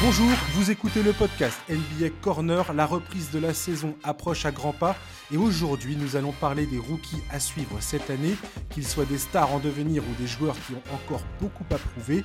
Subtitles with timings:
[0.00, 4.72] Bonjour, vous écoutez le podcast NBA Corner, la reprise de la saison approche à grands
[4.72, 4.94] pas
[5.32, 8.36] et aujourd'hui nous allons parler des rookies à suivre cette année,
[8.70, 12.22] qu'ils soient des stars en devenir ou des joueurs qui ont encore beaucoup à prouver.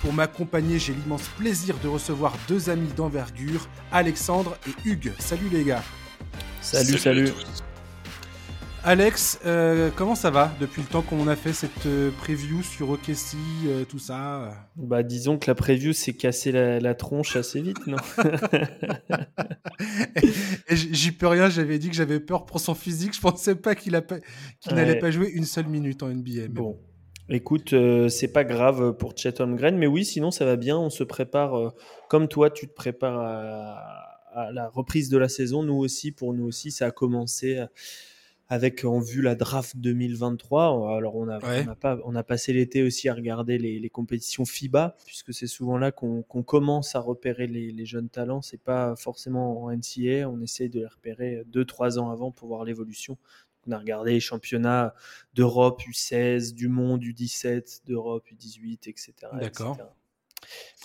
[0.00, 5.12] Pour m'accompagner, j'ai l'immense plaisir de recevoir deux amis d'envergure, Alexandre et Hugues.
[5.18, 5.82] Salut les gars.
[6.60, 7.32] Salut, salut.
[8.88, 12.88] Alex, euh, comment ça va depuis le temps qu'on a fait cette euh, preview sur
[12.88, 13.36] OKC,
[13.66, 14.66] euh, tout ça?
[14.76, 17.98] Bah disons que la preview s'est cassé la, tronche assez vite, non?
[20.70, 23.92] J'y peux rien, j'avais dit que j'avais peur pour son physique, je pensais pas qu'il
[23.92, 26.48] n'allait pas jouer une seule minute en NBA.
[26.48, 26.78] bon.
[27.28, 27.74] Écoute,
[28.08, 30.78] c'est pas grave pour Chet Holmgren, mais oui, sinon ça va bien.
[30.78, 31.74] On se prépare,
[32.08, 35.62] comme toi, tu te prépares à, la reprise de la saison.
[35.62, 37.62] Nous aussi, pour nous aussi, ça a commencé
[38.48, 40.96] avec en vue la draft 2023.
[40.96, 43.90] Alors on a, on a, pas, on a passé l'été aussi à regarder les, les
[43.90, 48.40] compétitions FIBA, puisque c'est souvent là qu'on commence à repérer les, les, jeunes talents.
[48.40, 52.48] C'est pas forcément en NCA, on essaie de les repérer deux trois ans avant pour
[52.48, 53.18] voir l'évolution.
[53.66, 54.94] On a regardé les championnats
[55.34, 59.12] d'Europe U16, du monde U17, d'Europe U18, etc.
[59.34, 59.76] D'accord.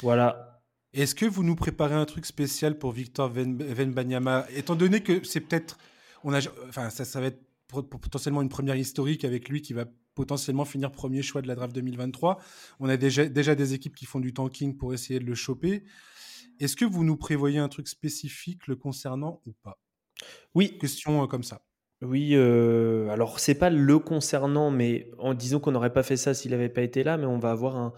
[0.02, 0.62] Voilà.
[0.92, 5.40] Est-ce que vous nous préparez un truc spécial pour Victor Venbanyama, étant donné que c'est
[5.40, 5.78] peut-être,
[6.24, 7.42] on a, enfin ça, ça va être
[7.82, 9.86] potentiellement une première historique avec lui qui va
[10.16, 12.40] potentiellement finir premier choix de la draft 2023.
[12.80, 15.84] On a déjà, déjà des équipes qui font du tanking pour essayer de le choper.
[16.60, 19.80] Est-ce que vous nous prévoyez un truc spécifique le concernant ou pas?
[20.56, 20.78] Oui.
[20.78, 21.62] Question euh, comme ça.
[22.02, 26.34] Oui, euh, alors c'est pas le concernant, mais en disant qu'on n'aurait pas fait ça
[26.34, 27.94] s'il n'avait pas été là, mais on va avoir un.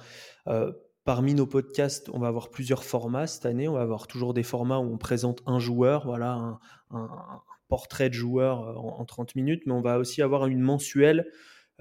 [0.47, 0.71] Euh,
[1.05, 3.67] parmi nos podcasts, on va avoir plusieurs formats cette année.
[3.67, 6.59] On va avoir toujours des formats où on présente un joueur, voilà,
[6.91, 11.31] un, portrait de joueur euh, en, 30 minutes, mais on va aussi avoir une mensuelle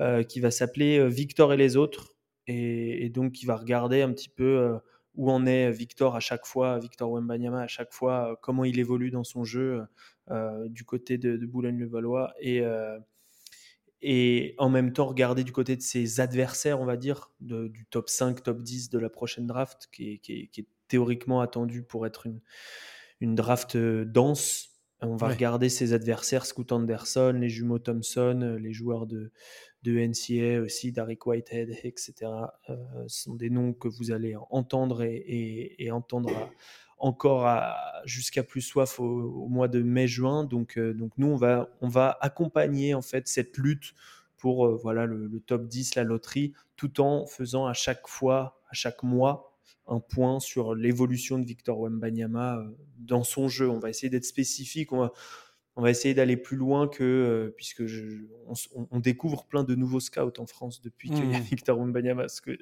[0.01, 2.15] euh, qui va s'appeler euh, Victor et les autres,
[2.47, 4.79] et, donc qui va regarder un petit peu
[5.15, 9.11] où en est Victor à chaque fois, Victor Wembanyama à chaque fois, comment il évolue
[9.11, 9.83] dans son jeu
[10.67, 12.35] du côté de, Boulogne-le-Valois,
[14.03, 18.11] et, en même temps regarder du côté de ses adversaires, on va dire, du top
[18.11, 22.27] 5, top 10 de la prochaine draft, qui est, théoriquement attendu pour être
[23.21, 24.74] une draft dense,
[25.07, 29.31] on va regarder ses adversaires, Scoot Anderson, les jumeaux Thompson, euh, les joueurs de,
[29.83, 32.15] de NCA aussi, Derek Whitehead, etc.
[32.71, 32.77] Euh,
[33.07, 36.31] ce sont des noms que vous allez entendre et, entendre
[36.99, 37.49] encore
[38.05, 40.45] jusqu'à plus soif au, mois de mai-juin.
[40.45, 43.95] Donc, euh, donc nous, on va, on va accompagner en fait cette lutte
[44.39, 48.75] pour voilà le, le, top 10, la loterie, tout en faisant à chaque fois, à
[48.75, 49.54] chaque mois,
[49.87, 53.69] un point sur l'évolution de Victor Wembanyama euh, dans son jeu.
[53.69, 55.11] On va essayer d'être spécifique, on
[55.77, 57.83] va, essayer d'aller plus loin que, euh, puisque
[58.91, 61.43] on, découvre plein de nouveaux scouts en France depuis qu'il y a mmh.
[61.43, 62.57] Victor Wembanyama, ce que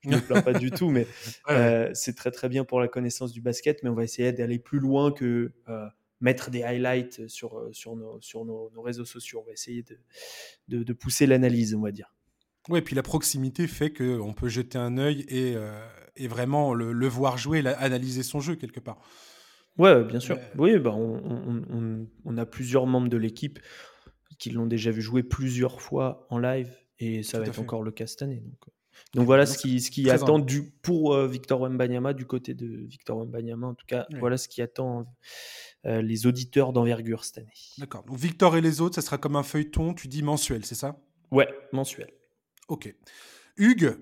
[0.00, 1.06] je ne me plains pas du tout, mais
[1.50, 4.58] euh, c'est très très bien pour la connaissance du basket, mais on va essayer d'aller
[4.58, 5.52] plus loin que
[6.20, 9.40] mettre des highlights sur, sur, nos, sur nos, réseaux sociaux.
[9.42, 9.84] On va essayer
[10.68, 12.14] de, de, pousser l'analyse, on va dire.
[12.68, 15.56] Oui, et puis la proximité fait qu'on peut jeter un œil et,
[16.16, 18.98] et vraiment le, voir jouer, analyser son jeu quelque part.
[19.78, 20.38] Ouais, bien sûr.
[20.56, 23.58] Oui, bah on, a plusieurs membres de l'équipe
[24.38, 27.90] qui l'ont déjà vu jouer plusieurs fois en live et ça va être encore le
[27.90, 28.40] cas cette année.
[28.40, 28.68] Donc,
[29.18, 29.22] euh.
[29.22, 33.18] voilà ce qui, ce qui attend du, pour euh, Victor Wembanyama, du côté de Victor
[33.18, 35.06] Wembanyama en tout cas, voilà ce qui attend
[35.84, 37.52] euh, les auditeurs d'envergure cette année.
[37.78, 38.04] D'accord.
[38.04, 40.98] Donc Victor et les autres, ça sera comme un feuilleton, tu dis mensuel, c'est ça?
[41.30, 42.10] Ouais, mensuel.
[42.68, 42.94] Ok.
[43.56, 43.96] Hugues,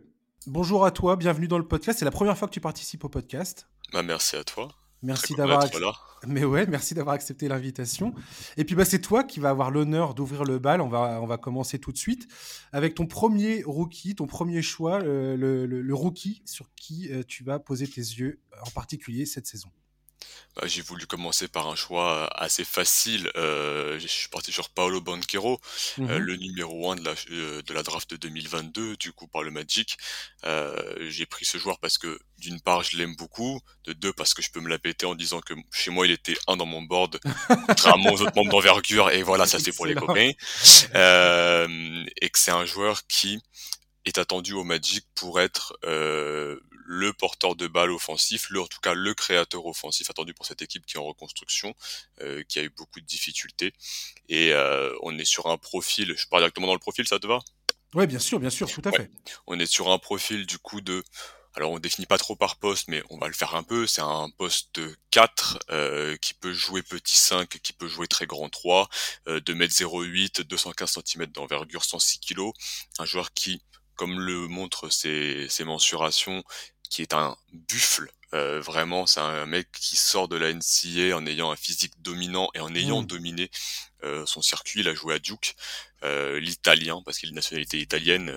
[0.46, 1.98] Bonjour à toi, bienvenue dans le podcast.
[1.98, 3.66] C'est la première fois que tu participes au podcast.
[3.94, 4.68] Bah, merci à toi.
[5.02, 5.66] Merci d'avoir
[6.26, 8.14] Mais ouais, merci d'avoir accepté l'invitation.
[8.58, 10.80] Et puis bah c'est toi qui vas avoir l'honneur d'ouvrir le bal.
[10.80, 12.26] On va on va commencer tout de suite
[12.72, 17.58] avec ton premier rookie, ton premier choix, le, le, rookie sur qui euh, tu vas
[17.58, 19.70] poser tes yeux en particulier cette saison.
[20.56, 23.28] Bah, j'ai voulu commencer par un choix assez facile.
[23.34, 25.60] Euh, je suis parti sur Paolo Banquero,
[25.98, 29.26] euh, mmh le numéro 1 de la, euh, de la draft de 2022, du coup
[29.26, 29.98] par le Magic.
[30.44, 34.42] j'ai pris ce joueur parce que d'une part je l'aime beaucoup, de deux parce que
[34.42, 36.82] je peux me la péter en disant que chez moi il était un dans mon
[36.82, 37.18] board,
[37.66, 40.30] contrairement aux autres membres d'envergure, et voilà ça c'est pour les copains.
[40.94, 43.40] et que c'est un joueur qui
[44.04, 48.80] est attendu au Magic pour être euh, le porteur de balle offensif, le, en tout
[48.80, 51.74] cas le créateur offensif attendu pour cette équipe qui est en reconstruction,
[52.20, 53.72] euh, qui a eu beaucoup de difficultés.
[54.28, 57.26] Et euh, on est sur un profil, je pars directement dans le profil, ça te
[57.26, 57.40] va?
[57.94, 59.10] Oui, bien sûr, bien sûr, tout à fait.
[59.46, 61.02] On est sur un profil du coup de...
[61.56, 63.86] Alors on définit pas trop par poste, mais on va le faire un peu.
[63.86, 64.80] C'est un poste
[65.12, 68.88] 4 euh, qui peut jouer petit 5, qui peut jouer très grand 3,
[69.28, 72.50] euh, 2m08, 215 cm d'envergure, 106 kg.
[72.98, 73.62] Un joueur qui
[73.94, 76.42] comme le montrent ses, ses mensurations,
[76.94, 81.24] qui est un buffle Euh, vraiment, c'est un mec qui sort de la NCA en
[81.24, 83.06] ayant un physique dominant et en ayant mmh.
[83.06, 83.50] dominé
[84.02, 84.80] euh, son circuit.
[84.80, 85.54] Il a joué à Duke,
[86.02, 88.32] euh, l'italien, parce qu'il a une nationalité italienne.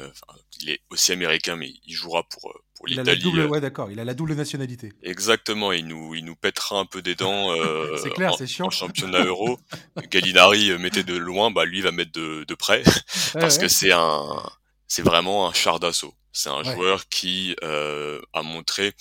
[0.62, 3.26] il est aussi américain, mais il jouera pour pour l'Italie.
[3.48, 3.90] Ouais, d'accord.
[3.90, 4.94] Il a la double nationalité.
[5.02, 5.72] Exactement.
[5.72, 7.56] Il nous il nous pètera un peu des dents.
[7.98, 8.68] c'est clair, c'est chiant.
[8.68, 9.60] En championnat euro,
[10.12, 12.84] Gallinari mettait de loin, bah lui va mettre de de près,
[13.34, 14.30] parce que c'est un
[14.88, 16.14] c'est vraiment un char d'assaut.
[16.34, 18.94] C'est un joueur qui euh, a montré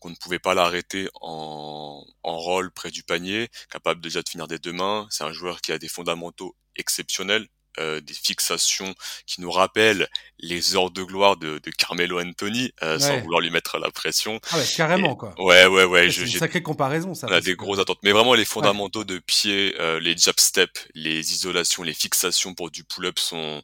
[0.00, 4.46] qu'on ne pouvait pas l'arrêter en, en rôle près du panier, capable déjà de finir
[4.48, 5.06] des deux mains.
[5.08, 7.48] C'est un joueur qui a des fondamentaux exceptionnels,
[7.78, 8.94] euh, des fixations
[9.26, 10.08] qui nous rappellent
[10.38, 14.38] les heures de gloire de, de Carmelo Anthony, euh, sans vouloir lui mettre la pression.
[14.50, 15.34] Ah ouais, carrément quoi.
[15.38, 16.12] Ouais, ouais, ouais.
[16.12, 17.28] C'est une sacrée comparaison ça.
[17.30, 20.86] On a des grosses attentes, mais vraiment les fondamentaux de pied, euh, les jab steps,
[20.94, 23.62] les isolations, les fixations pour du pull-up sont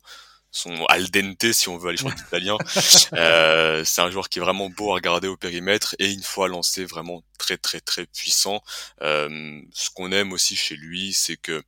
[0.51, 2.59] son al dente si on veut aller sur l'italien.
[3.15, 6.49] euh, c'est un joueur qui est vraiment beau à regarder au périmètre et une fois
[6.49, 8.63] lancé vraiment très très très puissant.
[9.03, 11.63] Euh, ce qu'on aime aussi chez lui, c'est que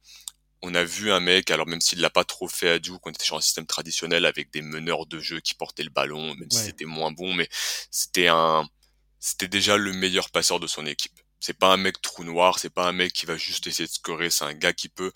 [0.62, 3.11] on a vu un mec, alors même s'il l'a pas trop fait à Duke, on
[3.11, 6.50] était sur un système traditionnel avec des meneurs de jeu qui portaient le ballon, même
[6.50, 7.49] si c'était moins bon, mais
[7.90, 8.69] c'était un,
[9.19, 11.19] c'était déjà le meilleur passeur de son équipe.
[11.40, 13.93] C'est pas un mec trou noir, c'est pas un mec qui va juste essayer de
[13.93, 15.11] scorer, c'est un gars qui peut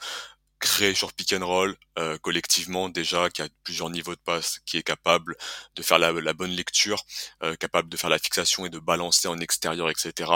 [0.59, 4.79] créer sur pick and roll euh, collectivement déjà qui a plusieurs niveaux de passe qui
[4.79, 5.37] est capable
[5.75, 7.05] de faire la, bonne lecture
[7.43, 10.31] euh, capable de faire la fixation et de balancer en extérieur etc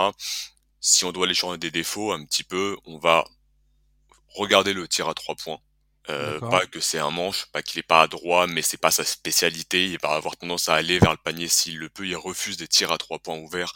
[0.79, 3.25] si on doit aller sur des défauts un petit peu on va
[4.35, 5.59] regarder le tir à trois points
[6.09, 8.89] euh, pas que c'est un manche, pas qu'il est pas à droit, mais c'est pas
[8.89, 9.85] sa spécialité.
[9.85, 12.07] Il va avoir tendance à aller vers le panier s'il le peut.
[12.07, 13.71] Il refuse des tirs à trois points ouverts.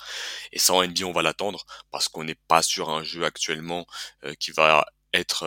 [0.52, 3.86] Et en NBA, on va l'attendre parce qu'on n'est pas sur un jeu actuellement
[4.40, 5.46] qui va être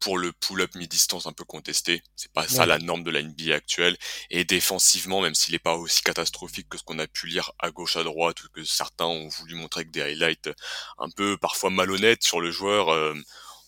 [0.00, 2.02] pour le pull-up mi-distance un peu contesté.
[2.16, 3.96] C'est pas ça la norme de la NBA actuelle.
[4.30, 7.70] Et défensivement, même s'il est pas aussi catastrophique que ce qu'on a pu lire à
[7.70, 10.50] gauche, à droite, ou que certains ont voulu montrer avec des highlights
[10.98, 13.14] un peu parfois malhonnêtes sur le joueur, euh,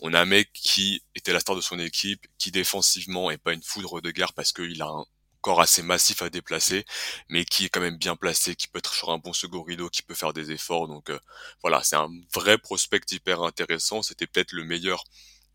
[0.00, 3.52] on a un mec qui était la star de son équipe, qui défensivement est pas
[3.52, 5.04] une foudre de guerre parce qu'il a un
[5.40, 6.84] corps assez massif à déplacer,
[7.28, 9.88] mais qui est quand même bien placé, qui peut être sur un bon second rideau,
[9.88, 10.88] qui peut faire des efforts.
[10.88, 11.18] Donc euh,
[11.62, 14.02] voilà, c'est un vrai prospect hyper intéressant.
[14.02, 15.04] C'était peut-être le meilleur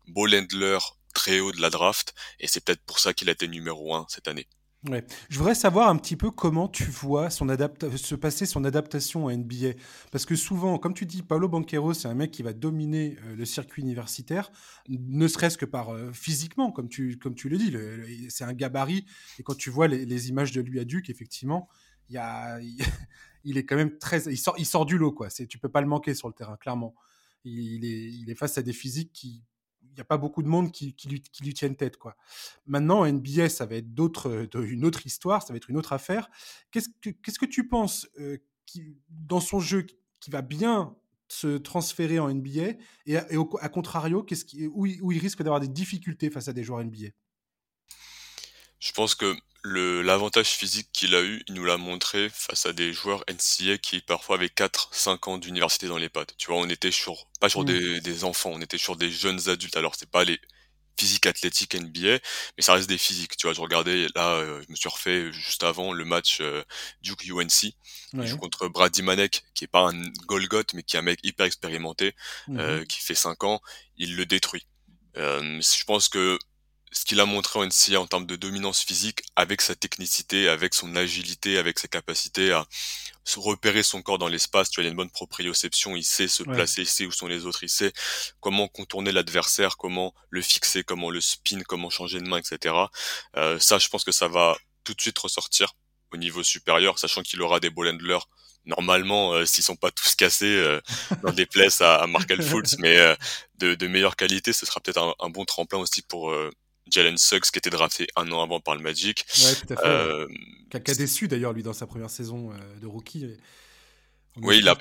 [0.08, 0.78] Bolendler
[1.14, 4.06] très haut de la draft, et c'est peut-être pour ça qu'il a été numéro 1
[4.08, 4.48] cette année.
[4.90, 5.02] Ouais.
[5.30, 9.34] Je voudrais savoir un petit peu comment tu vois son se passer son adaptation à
[9.34, 9.72] NBA.
[10.12, 13.34] Parce que souvent, comme tu dis, Paolo Banquero, c'est un mec qui va dominer euh,
[13.34, 14.52] le circuit universitaire,
[14.88, 17.74] ne serait-ce que par euh, physiquement, comme tu, comme tu le dis.
[18.28, 19.06] c'est un gabarit.
[19.38, 21.66] Et quand tu vois les, images de lui à Duke, effectivement,
[22.10, 24.22] il, est quand même très.
[24.24, 25.28] Il sort, il sort du lot, quoi.
[25.30, 26.94] Tu peux pas le manquer sur le terrain, clairement.
[27.46, 29.42] Il est, il est face à des physiques qui,
[29.94, 31.96] n'y a pas beaucoup de monde qui, lui, qui, tiennent tête.
[31.96, 32.16] Quoi.
[32.66, 36.28] Maintenant, NBA, ça va être d'autres, une autre histoire, ça va être une autre affaire.
[36.70, 36.88] Qu'est-ce
[37.38, 38.38] que, tu penses euh,
[39.08, 39.86] dans son jeu
[40.20, 40.96] qui va bien
[41.28, 42.74] se transférer en NBA
[43.06, 44.26] et, à contrario,
[44.72, 47.08] où il risque d'avoir des difficultés face à des joueurs NBA
[48.78, 52.74] Je pense que le l'avantage physique qu'il a eu, il nous l'a montré face à
[52.74, 56.36] des joueurs NCA qui parfois avaient 4-5 ans d'université dans les pattes.
[56.36, 57.64] Tu vois, on était sur pas sur mmh.
[57.64, 59.78] des, des, enfants, on était sur des jeunes adultes.
[59.78, 60.38] Alors c'est pas les
[60.98, 62.18] physiques athlétiques NBA,
[62.56, 63.38] mais ça reste des physiques.
[63.38, 66.62] Tu vois, je regardais là, euh, je me suis refait juste avant le match euh,
[67.00, 67.72] Duke UNC.
[68.12, 71.20] Il joue contre Brady Manek, qui est pas un Golgoth, mais qui est un mec
[71.22, 72.14] hyper expérimenté,
[72.48, 73.60] mmh euh, qui fait 5 ans.
[73.96, 74.66] Il le détruit.
[75.16, 76.38] Euh, je pense que
[76.94, 80.74] ce qu'il a montré en NCA en termes de dominance physique, avec sa technicité, avec
[80.74, 82.66] son agilité, avec sa capacité à
[83.24, 84.70] se repérer son corps dans l'espace.
[84.70, 87.26] Tu vois, il a une bonne proprioception, il sait se placer, il sait où sont
[87.26, 87.92] les autres, il sait
[88.40, 92.74] comment contourner l'adversaire, comment le fixer, comment le spin, comment changer de main, etc.
[93.36, 95.74] Euh, ça, je pense que ça va tout de suite ressortir
[96.12, 98.28] au niveau supérieur, sachant qu'il aura des ball handlers
[98.66, 100.80] normalement, euh, s'ils sont pas tous cassés euh,
[101.22, 103.14] dans des places à, à Markel Fultz, mais euh,
[103.58, 106.50] de, de, meilleure qualité, ce sera peut-être un, un, bon tremplin aussi pour euh,
[106.90, 109.24] Jalen Suggs qui était drafté un an avant par le Magic.
[109.42, 109.86] Ouais, tout à fait.
[109.86, 110.26] Euh,
[110.70, 113.26] qui, a, déçu d'ailleurs lui dans sa première saison euh, de rookie.
[114.36, 114.76] oui, il a,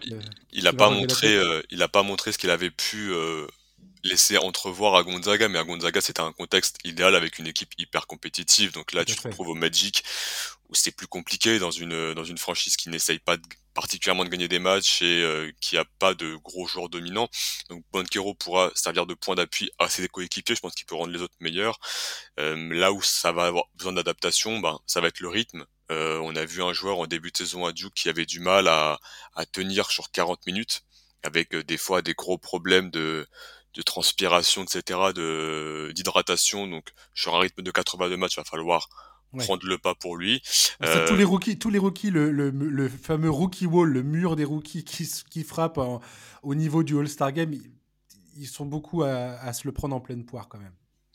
[0.51, 3.11] il, a pas montré, euh, il a pas montré ce qu'il avait pu
[4.05, 7.73] euh, laisser entrevoir à Gonzaga, mais à Gonzaga c'était un contexte idéal avec une équipe
[7.77, 8.71] hyper compétitive.
[8.71, 10.03] Donc là, tu te retrouves au Magic
[10.69, 13.43] où c'est plus compliqué dans une dans une franchise qui n'essaye pas de
[13.73, 17.29] particulièrement de gagner des matchs et euh, qui a pas de gros joueurs dominants.
[17.69, 21.11] Donc Banquero pourra servir de point d'appui à ses coéquipiers, je pense qu'il peut rendre
[21.11, 21.79] les autres meilleurs.
[22.39, 25.65] Euh, là où ça va avoir besoin d'adaptation, ben, ça va être le rythme.
[25.91, 28.39] Euh, on a vu un joueur en début de saison à Duke qui avait du
[28.39, 28.99] mal à,
[29.35, 30.83] à tenir sur 40 minutes,
[31.23, 33.27] avec des fois des gros problèmes de,
[33.73, 36.67] de transpiration, etc., de d'hydratation.
[36.67, 38.89] Donc sur un rythme de 82 matchs, il va falloir
[39.37, 40.41] prendre le pas pour lui.
[41.07, 44.43] Tous les rookies, tous les rookies le, le, le, fameux rookie wall, le mur des
[44.43, 45.79] rookies qui, qui frappe
[46.43, 47.53] au niveau du All-Star Game,
[48.35, 50.73] ils, sont beaucoup à, se le prendre en pleine poire quand même.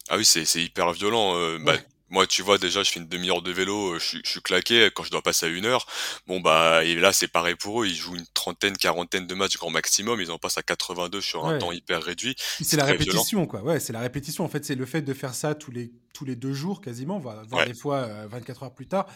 [0.08, 1.58] Ah oui, c'est hyper violent.
[1.60, 1.76] Bah,
[2.10, 4.88] moi, tu vois, déjà, je fais une demi-heure de vélo, euh, je, je, suis claqué
[4.94, 5.86] quand je dois passer à une heure.
[6.26, 7.86] Bon, bah, et là, c'est pareil pour eux.
[7.86, 10.20] Ils jouent une trentaine, quarantaine de matchs grand maximum.
[10.20, 12.34] Ils en passent à 82 sur un temps hyper réduit.
[12.38, 13.62] C'est la répétition, quoi.
[13.62, 14.44] Ouais, c'est la répétition.
[14.44, 17.18] En fait, c'est le fait de faire ça tous les, tous les deux jours, quasiment,
[17.18, 19.06] voire des fois 24 euh, heures plus tard.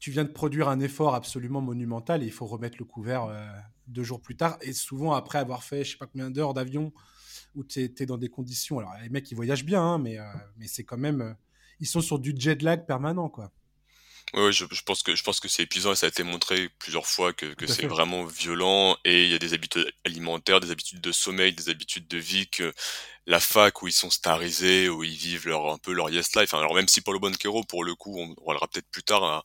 [0.00, 3.46] Tu viens de produire un effort absolument monumental et il faut remettre le couvert euh,
[3.86, 4.58] deux jours plus tard.
[4.62, 6.92] Et souvent, après avoir fait, je sais pas combien d'heures d'avion,
[7.54, 8.80] où tu es, dans des conditions.
[8.80, 10.18] Alors, les mecs, ils voyagent bien, hein, mais,
[10.56, 11.36] mais c'est quand même
[11.82, 13.50] ils sont sur du jet lag permanent, quoi.
[14.34, 17.06] Oui, je, pense que je pense que c'est épuisant et ça a été montré plusieurs
[17.06, 21.02] fois que, que c'est vraiment violent et il y a des habitudes alimentaires, des habitudes
[21.02, 22.72] de sommeil, des habitudes de vie que
[23.26, 26.54] la fac où ils sont starisés, où ils vivent leur un peu leur yes life.
[26.54, 29.42] Alors même si Paulo Banquero, pour le coup, on, on peut-être plus tard, a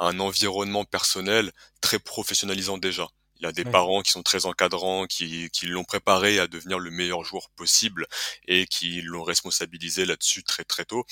[0.00, 3.08] un environnement personnel très professionnalisant déjà.
[3.40, 6.90] Il a des parents qui sont très encadrants, qui, qui l'ont préparé à devenir le
[6.90, 8.06] meilleur joueur possible
[8.46, 11.04] et qui l'ont responsabilisé là-dessus très très tôt.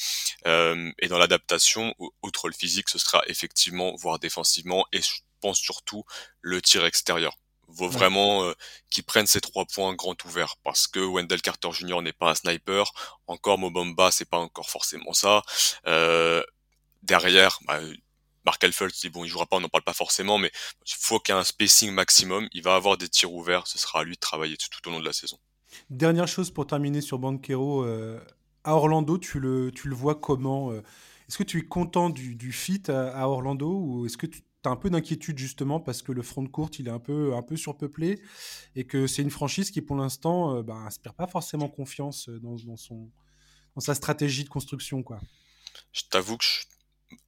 [0.46, 5.58] Euh, et dans l'adaptation, outre le physique, ce sera effectivement, voire défensivement, et je pense
[5.58, 6.04] surtout
[6.40, 7.36] le tir extérieur
[7.68, 8.54] vaut vraiment euh,
[8.90, 12.00] qu'ils prennent ces trois points grand ouverts parce que Wendell Carter Jr.
[12.00, 12.92] n'est pas un sniper,
[13.26, 15.42] encore Mobamba c'est pas encore forcément ça.
[15.86, 16.42] Euh,
[17.02, 17.80] derrière, bah,
[18.46, 20.52] Mark Elfeld, bon, il jouera pas, on n'en parle pas forcément, mais
[20.86, 22.48] il faut qu'il y ait un spacing maximum.
[22.52, 25.00] Il va avoir des tirs ouverts, ce sera à lui de travailler tout, au long
[25.00, 25.36] de la saison.
[25.90, 28.20] Dernière chose pour terminer sur Banquero, euh,
[28.62, 30.80] à Orlando, tu le, tu le vois comment euh,
[31.28, 34.70] Est-ce que tu es content du, du fit à, Orlando ou est-ce que tu as
[34.70, 37.42] un peu d'inquiétude justement parce que le front de courte il est un peu, un
[37.42, 38.20] peu surpeuplé
[38.74, 42.56] et que c'est une franchise qui pour l'instant euh, bah, inspire pas forcément confiance dans,
[42.56, 43.10] dans, son,
[43.76, 45.20] dans sa stratégie de construction quoi?
[45.92, 46.75] Je t'avoue que je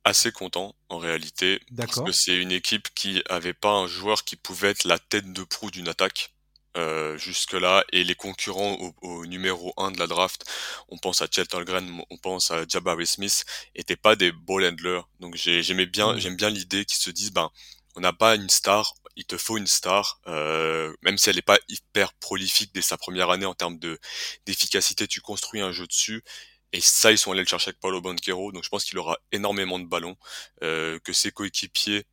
[0.04, 4.36] assez content en réalité parce que c'est une équipe qui avait pas un joueur qui
[4.36, 6.34] pouvait être la tête de proue d'une attaque
[6.76, 10.44] euh, jusque là et les concurrents au, numéro 1 de la draft
[10.88, 13.44] on pense à Chet Holmgren on pense à Jabari Smith
[13.74, 15.02] étaient pas des ball handlers.
[15.20, 16.18] Donc j'aimais bien mmh.
[16.18, 17.50] j'aime bien l'idée qu'ils se disent ben
[17.96, 21.42] on n'a pas une star il te faut une star, euh, même si elle n'est
[21.42, 23.98] pas hyper prolifique dès sa première année en termes de
[24.46, 26.22] d'efficacité, tu construis un jeu dessus
[26.72, 28.52] et ça, ils sont allés le chercher avec Paulo Banquero.
[28.52, 30.16] Donc je pense qu'il aura énormément de ballons.
[30.62, 32.04] Euh, que ses coéquipiers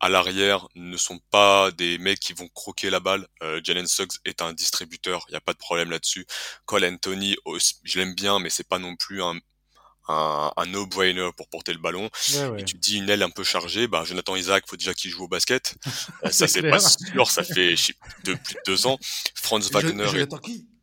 [0.00, 3.26] à l'arrière ne sont pas des mecs qui vont croquer la balle.
[3.42, 6.26] Euh, Jalen Suggs est un distributeur, il n'y a pas de problème là-dessus.
[6.64, 9.38] Cole Anthony, oh, je l'aime bien, mais c'est pas non plus un,
[10.08, 12.08] un, un no-brainer pour porter le ballon.
[12.58, 15.24] Et tu dis une aile un peu chargée, bah Jonathan Isaac, faut déjà qu'il joue
[15.24, 15.74] au basket.
[16.24, 17.74] Euh, ça c'est pas sûr, ça fait
[18.24, 18.98] de plus de deux ans.
[19.34, 20.26] Franz Wagner.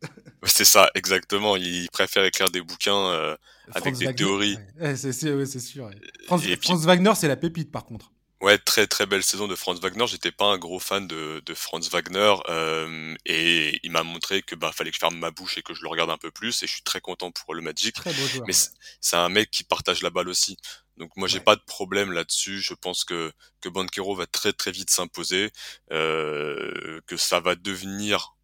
[0.44, 1.56] C'est ça, exactement.
[1.56, 3.36] Il préfère écrire des bouquins euh,
[3.74, 4.58] avec des théories.
[4.96, 5.90] c'est sûr.
[6.26, 8.12] Franz, Wagner, c'est la pépite, par contre.
[8.40, 10.06] Ouais, très très belle saison de Franz Wagner.
[10.06, 14.54] J'étais pas un gros fan de, de Franz Wagner euh, et il m'a montré que
[14.54, 16.62] bah fallait que je ferme ma bouche et que je le regarde un peu plus.
[16.62, 17.96] Et je suis très content pour le Magic.
[17.96, 20.56] Très beau joueur, Mais c'est un mec qui partage la balle aussi.
[20.98, 22.60] Donc moi j'ai pas de problème là-dessus.
[22.60, 25.50] Je pense que que Banquero va très très vite s'imposer,
[25.90, 28.36] euh, que ça va devenir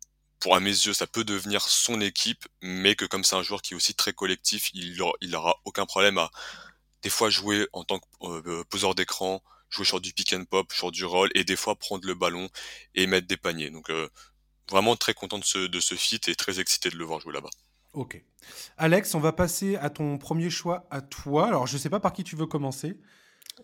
[0.44, 3.62] pour à mes yeux, ça peut devenir son équipe, mais que comme c'est un joueur
[3.62, 6.30] qui est aussi très collectif, il aura, aucun problème à
[7.00, 10.70] des fois jouer en tant que euh, poseur d'écran, jouer sur du pick and pop,
[10.70, 12.50] sur du roll, et des fois prendre le ballon
[12.94, 13.70] et mettre des paniers.
[13.70, 14.10] Donc euh,
[14.70, 17.32] vraiment très content de ce, de ce fit et très excité de le voir jouer
[17.32, 17.48] là-bas.
[17.94, 18.22] Ok.
[18.76, 21.46] Alex, on va passer à ton premier choix à toi.
[21.46, 22.98] Alors je ne sais pas par qui tu veux commencer.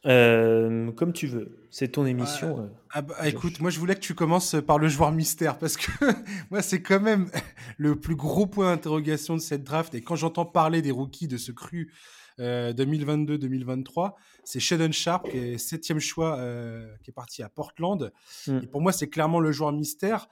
[0.06, 2.60] Euh, comme tu veux, c'est ton émission.
[2.60, 5.76] Euh, ah bah, écoute, moi je voulais que tu commences par le joueur mystère parce
[5.76, 5.90] que
[6.50, 7.30] moi c'est quand même
[7.76, 9.94] le plus gros point d'interrogation de cette draft.
[9.94, 11.92] Et quand j'entends parler des rookies de ce cru
[12.38, 18.10] 2022-2023, c'est Sheldon Sharp qui est septième choix, euh, qui est parti à Portland.
[18.46, 18.60] Mm.
[18.62, 20.28] Et pour moi c'est clairement le joueur mystère.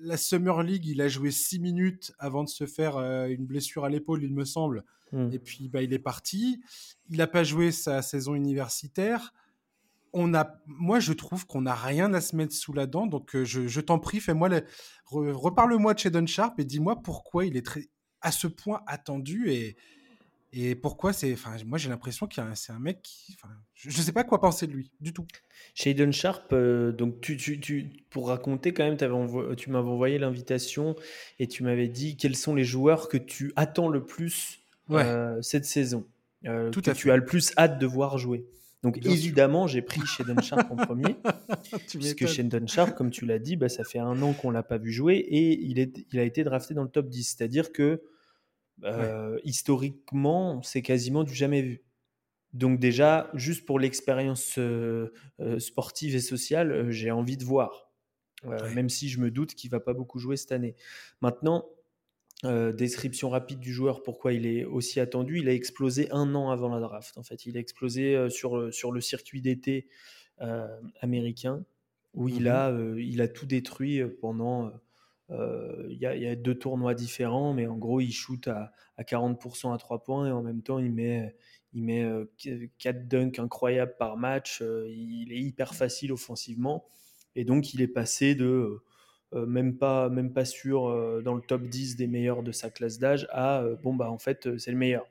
[0.00, 3.88] La Summer League, il a joué six minutes avant de se faire une blessure à
[3.88, 4.84] l'épaule, il me semble.
[5.12, 5.30] Mm.
[5.32, 6.60] Et puis, bah, il est parti.
[7.08, 9.32] Il n'a pas joué sa saison universitaire.
[10.12, 13.06] On a, moi, je trouve qu'on n'a rien à se mettre sous la dent.
[13.06, 14.48] Donc, euh, je, t'en prie, fais-moi
[15.06, 17.88] reparle-moi de Shadon Sharp et dis-moi pourquoi il est très,
[18.20, 19.76] à ce point attendu et,
[20.56, 21.32] et pourquoi c'est.
[21.34, 23.36] Enfin, moi, j'ai l'impression que c'est un mec qui.
[23.74, 25.26] je ne sais pas quoi penser de lui, du tout.
[25.74, 30.96] Shadon Sharp, euh, donc tu, tu, tu, pour raconter quand même, tu m'avais envoyé l'invitation
[31.38, 34.60] et tu m'avais dit quels sont les joueurs que tu attends le plus
[34.90, 36.06] euh, cette saison,
[36.46, 38.46] euh, Tout que tu as le plus hâte de voir jouer.
[38.82, 41.16] Donc évidemment, j'ai pris Sheldon Sharp en premier,
[41.90, 44.78] puisque Sheldon Sharp, comme tu l'as dit, bah, ça fait un an qu'on l'a pas
[44.78, 47.36] vu jouer et il, est, il a été drafté dans le top 10.
[47.36, 48.00] C'est-à-dire que
[48.84, 51.82] euh, historiquement, c'est quasiment du jamais vu.
[52.52, 54.58] Donc déjà, juste pour l'expérience
[55.58, 57.90] sportive et sociale, j'ai envie de voir.
[58.74, 60.74] Même si je me doute qu'il va pas beaucoup jouer cette année.
[61.20, 61.66] Maintenant,
[62.44, 65.40] description rapide du joueur, pourquoi il est aussi attendu.
[65.40, 67.18] Il a explosé un an avant la draft.
[67.18, 69.88] En fait, il a explosé sur, sur le circuit d'été
[71.00, 71.64] américain
[72.14, 74.72] où il, mmh a, il a tout détruit pendant
[75.30, 80.04] il y, a deux tournois différents, mais en gros, il shoot à, 40% à 3
[80.04, 81.34] points et en même temps, il met,
[81.72, 82.06] il met
[82.78, 84.62] 4 dunks incroyables par match.
[84.88, 86.86] il est hyper facile offensivement.
[87.34, 88.82] Et donc, il est passé de
[89.32, 93.26] même, pas, même pas sûr dans le top 10 des meilleurs de sa classe d'âge
[93.30, 95.06] à bon, bah en fait, c'est le meilleur.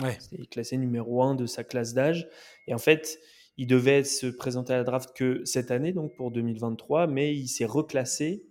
[0.00, 0.16] Ouais.
[0.20, 2.28] C'est classé numéro 1 de sa classe d'âge.
[2.66, 3.18] Et en fait,
[3.56, 7.48] il devait se présenter à la draft que cette année, donc pour 2023, mais il
[7.48, 8.44] s'est reclassé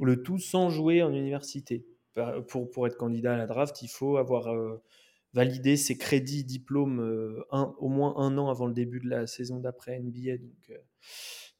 [0.00, 1.86] le tout sans jouer en université.
[2.48, 4.82] Pour, pour être candidat à la draft, il faut avoir euh,
[5.32, 9.26] validé ses crédits, diplômes euh, un, au moins un an avant le début de la
[9.26, 10.36] saison d'après NBA.
[10.36, 10.78] Donc, euh,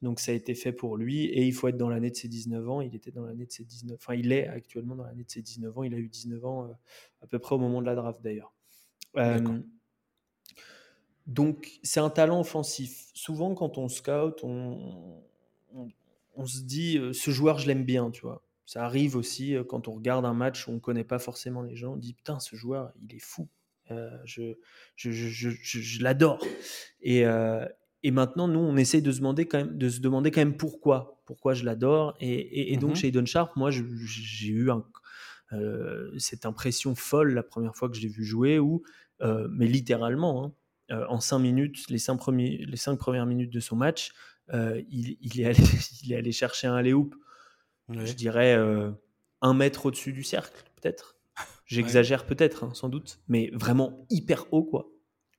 [0.03, 2.29] donc ça a été fait pour lui et il faut être dans l'année de ses
[2.29, 2.81] 19 ans.
[2.83, 5.41] Il était dans l'année de ses 19 Enfin, il est actuellement dans l'année de ses
[5.41, 5.83] 19 ans.
[5.85, 6.71] Il a eu 19 ans
[7.23, 8.53] à peu près au moment de la draft d'ailleurs.
[11.27, 13.11] donc c'est un talent offensif.
[13.15, 15.23] Souvent quand on scout, on,
[15.75, 15.89] on
[16.47, 18.43] se dit, ce joueur, je l'aime bien, tu vois.
[18.65, 21.77] Ça arrive aussi quand on regarde un match où on ne connaît pas forcément les
[21.77, 23.49] gens, on dit, putain, ce joueur, il est fou.
[24.25, 24.55] je,
[24.97, 26.43] je, l'adore.
[27.01, 27.25] Et,
[28.03, 30.57] et maintenant, nous, on essaye de se demander quand même, de se demander quand même
[30.57, 32.15] pourquoi, pourquoi je l'adore.
[32.21, 34.71] Et, donc, mmh chez Eden Sharp, moi, j'ai eu
[36.19, 38.83] cette impression folle la première fois que je l'ai vu jouer, où,
[39.21, 40.55] mais littéralement,
[40.91, 44.13] hein, en cinq minutes, les cinq, premiers, les cinq premières minutes de son match,
[44.53, 45.59] euh, il, est allé,
[46.03, 47.15] il est allé chercher un alley-hoop,
[47.89, 48.91] je dirais euh,
[49.41, 51.17] un mètre au-dessus du cercle, peut-être.
[51.67, 54.91] J'exagère peut-être, hein, sans doute, mais vraiment hyper haut, quoi.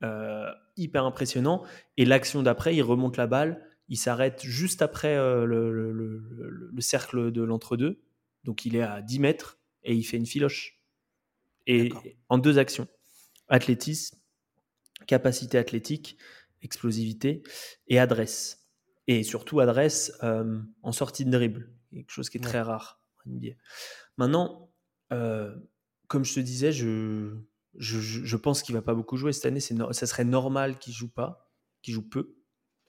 [0.03, 1.63] Euh, hyper impressionnant.
[1.97, 7.43] Et l'action d'après, il remonte la balle, il s'arrête juste après le, le, cercle de
[7.43, 8.01] l'entre-deux,
[8.43, 10.79] donc il est à 10 mètres, et il fait une filoche.
[11.67, 11.93] Et
[12.27, 12.87] en deux actions.
[13.47, 14.17] Athlétisme,
[15.05, 16.17] capacité athlétique,
[16.61, 17.43] explosivité
[17.87, 18.62] et adresse
[19.07, 22.99] et surtout adresse euh, en sortie de dribble, quelque chose qui est très rare
[24.17, 24.69] Maintenant,
[25.13, 25.55] euh,
[26.07, 27.37] comme je te disais, je,
[27.77, 29.61] je, pense qu'il va pas beaucoup jouer cette année.
[29.61, 31.49] C'est ça serait normal qu'il joue pas,
[31.81, 32.35] qu'il joue peu.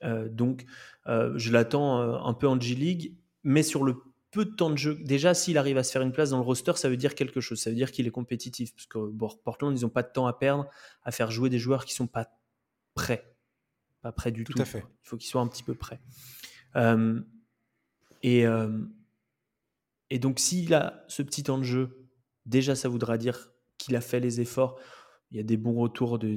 [0.03, 0.65] Euh, donc,
[1.05, 3.95] je l'attends un peu en G-League, mais sur le
[4.31, 4.95] peu de temps de jeu.
[4.95, 7.39] Déjà, s'il arrive à se faire une place dans le roster, ça veut dire quelque
[7.39, 7.61] chose.
[7.61, 8.75] Ça veut dire qu'il est compétitif.
[8.75, 8.97] Parce que
[9.45, 10.69] Portland, ils n'ont pas de temps à perdre
[11.03, 12.27] à faire jouer des joueurs qui sont pas
[12.93, 13.34] prêts
[14.05, 14.53] pas prêt du tout.
[14.53, 14.85] Tout à fait.
[15.03, 15.99] Il faut qu'il soit un petit peu prêt.
[16.75, 17.19] Euh,
[18.21, 18.85] et, euh,
[20.11, 22.07] et donc, s'il a ce petit temps de jeu,
[22.45, 24.79] déjà, ça voudra dire qu'il a fait les efforts.
[25.31, 26.35] Il y a des bons retours de,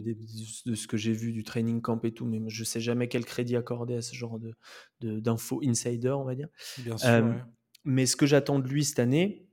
[0.65, 3.07] de, ce que j'ai vu du training camp et tout, mais je ne sais jamais
[3.07, 4.41] quel crédit accorder à ce genre
[5.03, 6.49] d'infos de, insider, on va dire.
[6.79, 7.35] Bien sûr, euh,
[7.85, 9.47] Mais ce que j'attends de lui cette année,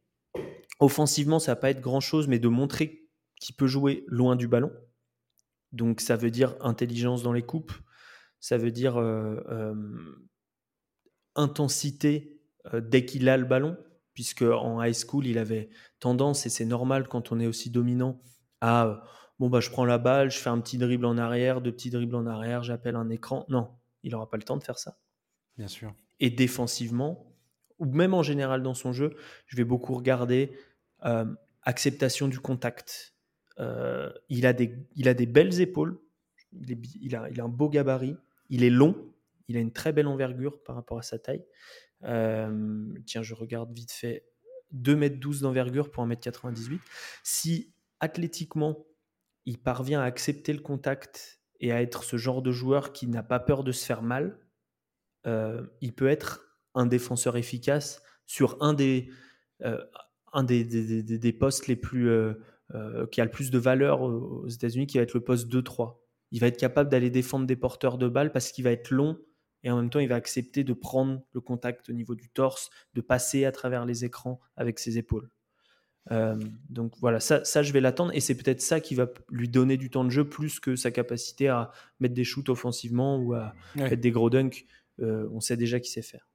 [0.79, 3.09] offensivement, ça va pas être grand-chose, mais de montrer
[3.41, 4.71] qu'il peut jouer loin du ballon.
[5.73, 7.73] Donc ça veut dire intelligence dans les coupes,
[8.45, 8.95] ça veut dire
[11.33, 12.39] intensité
[12.73, 13.75] dès qu'il a le ballon,
[14.13, 18.21] puisque en high school, il avait tendance, et c'est normal quand on est aussi dominant,
[18.61, 19.01] à
[19.39, 21.89] bon, bah, je prends la balle, je fais un petit dribble en arrière, deux petits
[21.89, 23.47] dribbles en arrière, j'appelle un écran.
[23.49, 23.71] Non,
[24.03, 24.99] il n'aura pas le temps de faire ça.
[25.57, 25.95] Bien sûr.
[26.19, 27.35] Et défensivement,
[27.79, 29.15] ou même en général dans son jeu,
[29.47, 30.55] je vais beaucoup regarder
[31.63, 33.15] acceptation du contact.
[33.57, 35.99] il, a des, il a des belles épaules,
[36.51, 38.17] il, a, il a un beau gabarit,
[38.49, 38.95] il est long,
[39.47, 41.45] il a une très belle envergure par rapport à sa taille.
[42.03, 44.25] Euh, tiens, je regarde vite fait.
[44.73, 46.79] 2m12 d'envergure pour 1m98.
[47.23, 48.85] Si athlétiquement,
[49.45, 53.23] il parvient à accepter le contact et à être ce genre de joueur qui n'a
[53.23, 54.39] pas peur de se faire mal,
[55.27, 59.09] euh, il peut être un défenseur efficace sur un des,
[59.63, 59.81] euh,
[61.39, 62.09] postes les plus,
[63.11, 66.39] qui a le plus de valeur aux États-Unis, qui va être le poste 2-3 il
[66.39, 69.17] va être capable d'aller défendre des porteurs de balles parce qu'il va être long
[69.63, 72.69] et en même temps il va accepter de prendre le contact au niveau du torse,
[72.93, 75.29] de passer à travers les écrans avec ses épaules.
[76.11, 76.35] Euh,
[76.69, 79.75] donc voilà, ça, ça je vais l'attendre et c'est peut-être ça qui va lui donner
[79.77, 83.55] du temps de jeu plus que sa capacité à mettre des shoots offensivement ou à
[83.75, 84.65] mettre des gros dunks.
[85.01, 86.27] Euh, on sait déjà qu'il sait faire.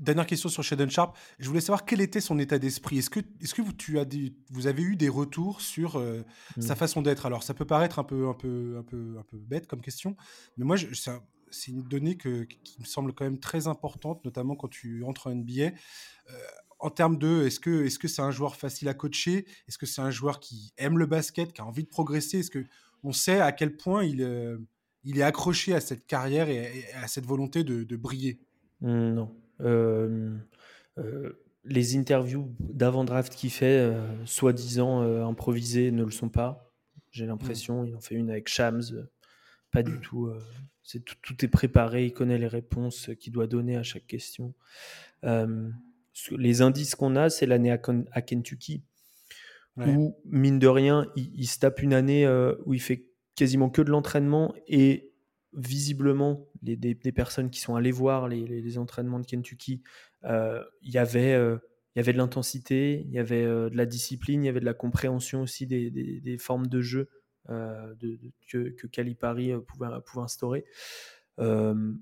[0.00, 1.16] Dernière question sur Shaden Sharp.
[1.38, 2.98] Je voulais savoir quel était son état d'esprit.
[2.98, 4.04] Est-ce que, est que vous, tu as
[4.50, 6.22] vous avez eu des retours sur euh,
[6.60, 6.76] sa mmh.
[6.76, 7.26] façon d'être?
[7.26, 10.16] Alors, ça peut paraître un peu, un, peu, un, peu, un peu bête comme question,
[10.56, 10.76] mais moi,
[11.50, 15.26] c'est une donnée que, qui me semble quand même très importante, notamment quand tu entres
[15.26, 15.62] en NBA.
[15.62, 15.72] Euh,
[16.80, 19.46] en termes de, est-ce que c'est -ce c'est un joueur facile à coacher?
[19.66, 22.38] Est-ce que c'est un joueur qui aime le basket, qui a envie de progresser?
[22.38, 22.64] Est-ce que
[23.02, 24.58] on sait à quel point il, euh,
[25.04, 28.40] il est accroché à cette carrière et, à cette volonté de, briller?
[28.80, 29.34] Mmh, non.
[29.60, 30.36] Euh,
[31.64, 33.92] les interviews d'avant-draft qu'il fait,
[34.24, 36.72] soi-disant improvisées, ne le sont pas.
[37.10, 38.82] J'ai l'impression, il en fait une avec Shams,
[39.70, 40.32] pas du tout.
[40.82, 44.54] c'est tout, tout, est préparé, il connaît les réponses qu'il doit donner à chaque question.
[45.22, 47.80] les indices qu'on a, c'est l'année à,
[48.12, 48.82] à, Kentucky,
[49.76, 52.26] où, mine de rien, il, se tape une année
[52.64, 55.07] où il fait quasiment que de l'entraînement et
[55.54, 59.82] visiblement, les, des, personnes qui sont allées voir les, entraînements de Kentucky,
[60.24, 61.32] il y avait
[61.94, 64.64] il y avait de l'intensité, il y avait de la discipline, il y avait de
[64.64, 67.08] la compréhension aussi des, des formes de jeu
[67.50, 68.18] euh, de,
[68.50, 70.66] que, que, Calipari euh, pouvait, pouvait instaurer.
[71.38, 71.94] Euh,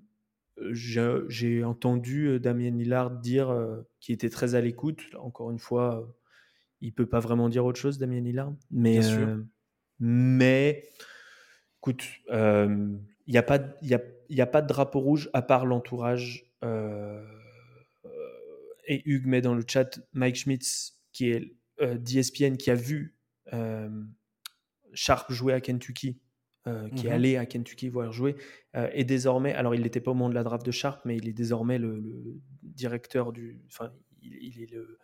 [0.72, 3.54] j'ai entendu Damien Lillard dire
[4.00, 5.02] qu'il était très à l'écoute.
[5.20, 6.16] Encore une fois,
[6.80, 8.54] il peut pas vraiment dire autre chose, Damien Lillard.
[8.70, 9.00] Mais,
[10.00, 10.88] mais
[11.78, 12.04] écoute,
[13.26, 16.50] il n'y a, pas, y a, y a pas de drapeau rouge à part l'entourage.
[18.88, 23.16] et Hugues met dans le chat Mike Schmitz, qui est d'ESPN, qui a vu
[24.96, 26.18] Sharp jouait à Kentucky,
[26.66, 27.14] euh, qui est mhm.
[27.14, 28.34] allé à Kentucky voir jouer,
[28.74, 31.16] euh, et désormais, alors il n'était pas au moment de la draft de Sharp, mais
[31.16, 32.02] il est désormais le,
[32.62, 34.98] directeur du, enfin, il, est le,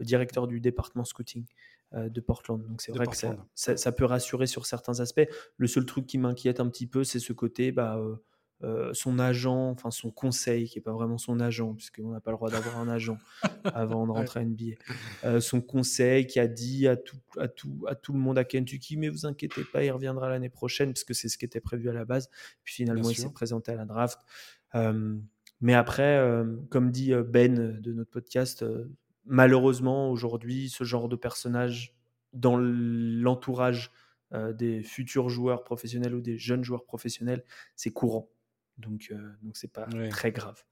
[0.00, 2.62] directeur du département scouting euh, de Portland.
[2.66, 3.16] Donc c'est vrai que
[3.54, 5.26] ça, peut rassurer sur certains aspects.
[5.56, 7.98] Le seul truc qui m'inquiète un petit peu, c'est ce côté, bah,
[8.64, 12.32] euh, son agent, enfin son conseil, qui n'est pas vraiment son agent, puisqu'on n'a pas
[12.32, 13.16] le droit d'avoir un agent
[13.64, 14.74] avant de rentrer à NBA.
[15.24, 18.42] Euh, son conseil qui a dit à tout, à, tout, à tout le monde à
[18.42, 21.88] Kentucky, mais vous inquiétez pas, il reviendra l'année prochaine, puisque c'est ce qui était prévu
[21.88, 22.30] à la base.
[22.64, 24.18] Puis finalement, il s'est présenté à la draft.
[24.74, 25.16] Euh,
[25.60, 26.20] mais après,
[26.68, 28.64] comme dit Ben de notre podcast,
[29.28, 31.94] malheureusement, aujourd'hui, ce genre de personnage
[32.32, 33.90] dans l'entourage
[34.32, 37.44] des futurs joueurs professionnels ou des jeunes joueurs professionnels,
[37.76, 38.28] c'est courant.
[38.78, 40.62] Donc, euh, donc c'est pas très grave.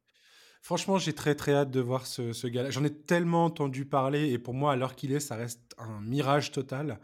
[0.63, 2.71] Franchement, j'ai très très hâte de voir ce, ce gars-là.
[2.71, 6.01] J'en ai tellement entendu parler et pour moi, à l'heure qu'il est, ça reste un
[6.01, 6.99] mirage total.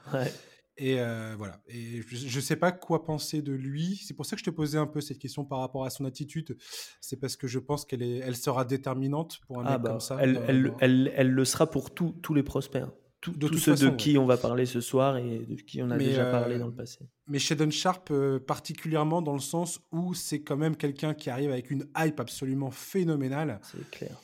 [0.78, 1.61] Et euh, voilà.
[1.66, 3.96] Et je ne sais pas quoi penser de lui.
[3.96, 6.04] C'est pour ça que je te posais un peu cette question par rapport à son
[6.04, 6.56] attitude.
[7.00, 10.00] C'est parce que je pense qu'elle elle sera déterminante pour un ah mec bah, comme
[10.00, 10.16] ça.
[10.20, 12.82] Elle, elle, elle, elle, le sera pour tous les prospects.
[12.82, 12.92] Hein
[13.30, 15.96] de tous ceux de qui on va parler ce soir et de qui on a
[15.96, 16.98] déjà parlé euh, dans le passé.
[17.28, 21.50] Mais Shadon Sharp, euh, particulièrement dans le sens où c'est quand même quelqu'un qui arrive
[21.50, 23.61] avec une hype absolument phénoménale.
[23.62, 24.16] C'est clair.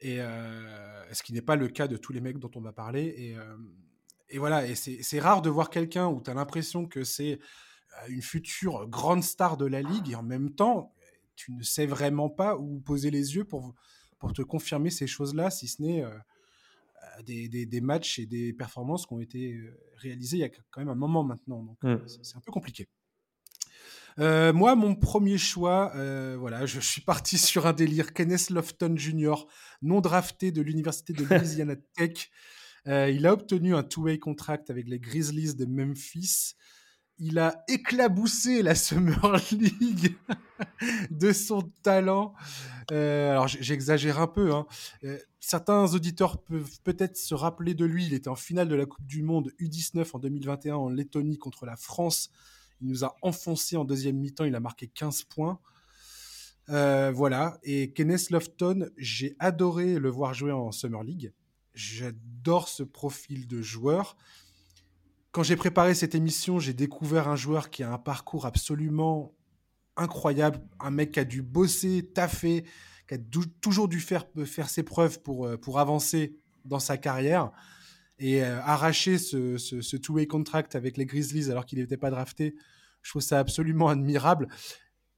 [0.00, 0.18] Et
[1.12, 3.14] ce qui n'est pas le cas de tous les mecs dont on va parler.
[3.16, 3.36] Et,
[4.28, 7.38] et voilà, et c'est rare de voir quelqu'un où tu as l'impression que c'est
[8.08, 10.94] une future grande star de la ligue et en même temps,
[11.36, 13.74] tu ne sais vraiment pas où poser les yeux pour,
[14.18, 16.04] pour te confirmer ces choses-là, si ce n'est
[17.24, 19.58] des, matchs et des performances qui ont été
[19.96, 21.62] réalisées il y a quand même un moment maintenant.
[21.62, 22.08] Donc, mmh.
[22.22, 22.88] c'est un peu compliqué.
[24.18, 25.92] Euh, moi, mon premier choix,
[26.38, 28.12] voilà, je, suis parti sur un délire.
[28.12, 29.46] Kenneth Lofton Jr.,
[29.82, 32.30] non drafté de l'université de Louisiana Tech.
[32.86, 36.54] Il a obtenu un two-way contract avec les Grizzlies de Memphis
[37.18, 40.16] il a éclaboussé la Summer League
[41.10, 42.34] de son talent.
[42.92, 44.52] Euh, alors j'exagère un peu.
[44.52, 44.66] Hein.
[45.04, 48.06] Euh, certains auditeurs peuvent peut-être se rappeler de lui.
[48.06, 51.64] Il était en finale de la Coupe du Monde U19 en 2021 en Lettonie contre
[51.66, 52.30] la France.
[52.82, 54.44] Il nous a enfoncé en deuxième mi-temps.
[54.44, 55.58] Il a marqué 15 points.
[56.68, 57.58] Euh, voilà.
[57.62, 61.32] Et Kenneth Lofton, j'ai adoré le voir jouer en Summer League.
[61.76, 64.16] J'adore ce profil de joueur
[65.36, 69.34] quand j'ai préparé cette émission, j'ai découvert un joueur qui a un parcours absolument
[69.94, 72.64] incroyable, un mec qui a dû bosser, taffer,
[73.06, 73.18] qui a
[73.60, 77.52] toujours dû faire, faire ses preuves pour, euh, pour avancer dans sa carrière
[78.18, 82.56] et euh, arracher ce, ce, two-way contract avec les Grizzlies alors qu'il n'était pas drafté.
[83.02, 84.48] Je trouve ça absolument admirable.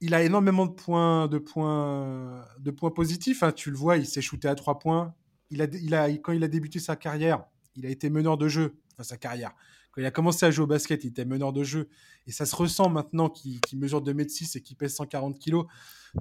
[0.01, 3.41] Il a énormément de points, de points, de points positifs.
[3.41, 3.53] Hein.
[3.53, 5.15] Tu le vois, il s'est shooté à trois points.
[5.51, 9.53] Quand il a débuté sa carrière, il a été meneur de jeu, enfin sa carrière
[9.99, 11.89] il a commencé à jouer au basket, il était meneur de jeu.
[12.25, 15.63] Et ça se ressent maintenant qu'il mesure 2m6 et qu'il pèse 140 kg.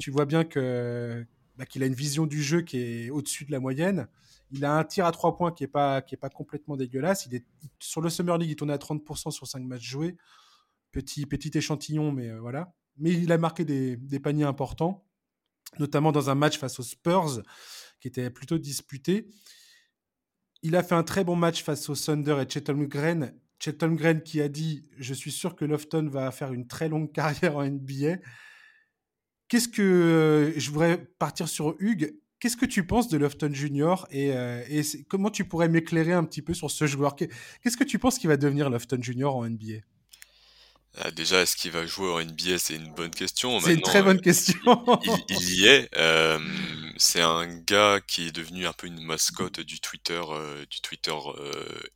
[0.00, 3.60] Tu vois bien bah, qu'il a une vision du jeu qui est au-dessus de la
[3.60, 4.08] moyenne.
[4.50, 6.02] Il a un tir à 3 points qui n'est pas,
[6.34, 7.28] complètement dégueulasse.
[7.78, 10.16] Sur le Summer League, il tournait à 30% sur 5 matchs joués.
[10.90, 12.72] Petit, échantillon, mais euh, voilà.
[12.96, 15.04] Mais il a marqué des, paniers importants,
[15.78, 17.42] notamment dans un match face aux Spurs,
[18.00, 19.28] qui était plutôt disputé.
[20.62, 24.22] Il a fait un très bon match face aux Thunder et Chet Holmgren Chet Green
[24.22, 27.64] qui a dit Je suis sûr que Lofton va faire une très longue carrière en
[27.64, 28.16] NBA.
[29.48, 29.82] Qu'est-ce que.
[29.82, 32.14] Euh, je voudrais partir sur Hugues.
[32.40, 34.62] Qu'est-ce que tu penses de Lofton Junior et, euh,
[35.08, 37.16] comment tu pourrais m'éclairer un petit peu sur ce joueur?
[37.16, 39.80] Qu'est-ce que tu penses qu'il va devenir Lofton Junior en NBA
[40.98, 43.58] Ah, déjà, est-ce qu'il va jouer en NBA C'est une bonne question.
[43.58, 44.62] C'est une très bonne question.
[45.30, 45.92] il, y est.
[46.98, 50.20] c'est un gars qui est devenu un peu une mascotte du Twitter,
[50.70, 51.14] du Twitter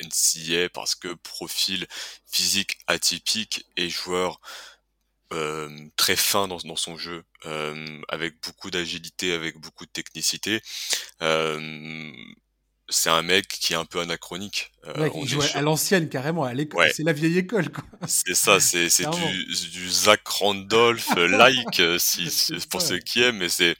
[0.00, 1.86] NCA parce que profil
[2.26, 4.40] physique atypique et joueur
[5.96, 7.24] très fin dans, dans son jeu,
[8.08, 10.60] avec beaucoup d'agilité, avec beaucoup de technicité.
[12.88, 14.72] C'est un mec qui est un peu anachronique.
[14.86, 16.90] Euh, on joue à l'ancienne carrément, à l'école.
[16.94, 17.68] C'est la vieille école.
[18.06, 22.28] C'est ça, c'est du, du Zach Randolph like euh, si,
[22.70, 23.76] pour ceux qui aiment, mais c'est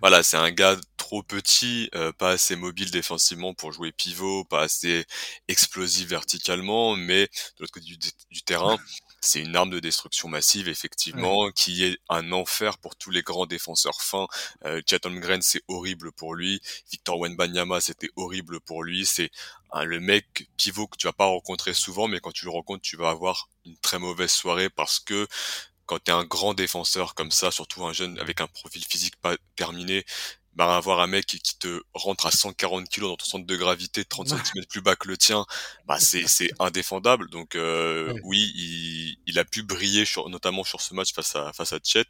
[0.00, 4.62] voilà, c'est un gars trop petit, euh, pas assez mobile défensivement pour jouer pivot, pas
[4.62, 5.04] assez
[5.48, 7.98] explosif verticalement, mais de l'autre côté du,
[8.30, 8.78] du terrain,
[9.24, 13.46] c'est une arme de destruction massive effectivement qui est un enfer pour tous les grands
[13.46, 14.26] défenseurs fins.
[14.64, 16.60] Euh, Chatham Green c'est horrible pour lui,
[16.90, 19.30] Victor Wenbanyama c'était horrible pour lui, c'est
[19.82, 22.96] le mec pivot que tu vas pas rencontrer souvent mais quand tu le rencontres tu
[22.96, 25.26] vas avoir une très mauvaise soirée parce que
[25.86, 29.16] quand tu es un grand défenseur comme ça, surtout un jeune avec un profil physique
[29.16, 30.04] pas terminé,
[30.54, 34.04] bah, avoir un mec qui te rentre à 140 kg dans ton centre de gravité
[34.04, 35.44] 30 cm plus bas que le tien,
[35.86, 37.28] bah c'est c'est indéfendable.
[37.30, 41.52] Donc euh, oui, il, il, a pu briller sur, notamment sur ce match face à
[41.52, 42.08] face à Chet.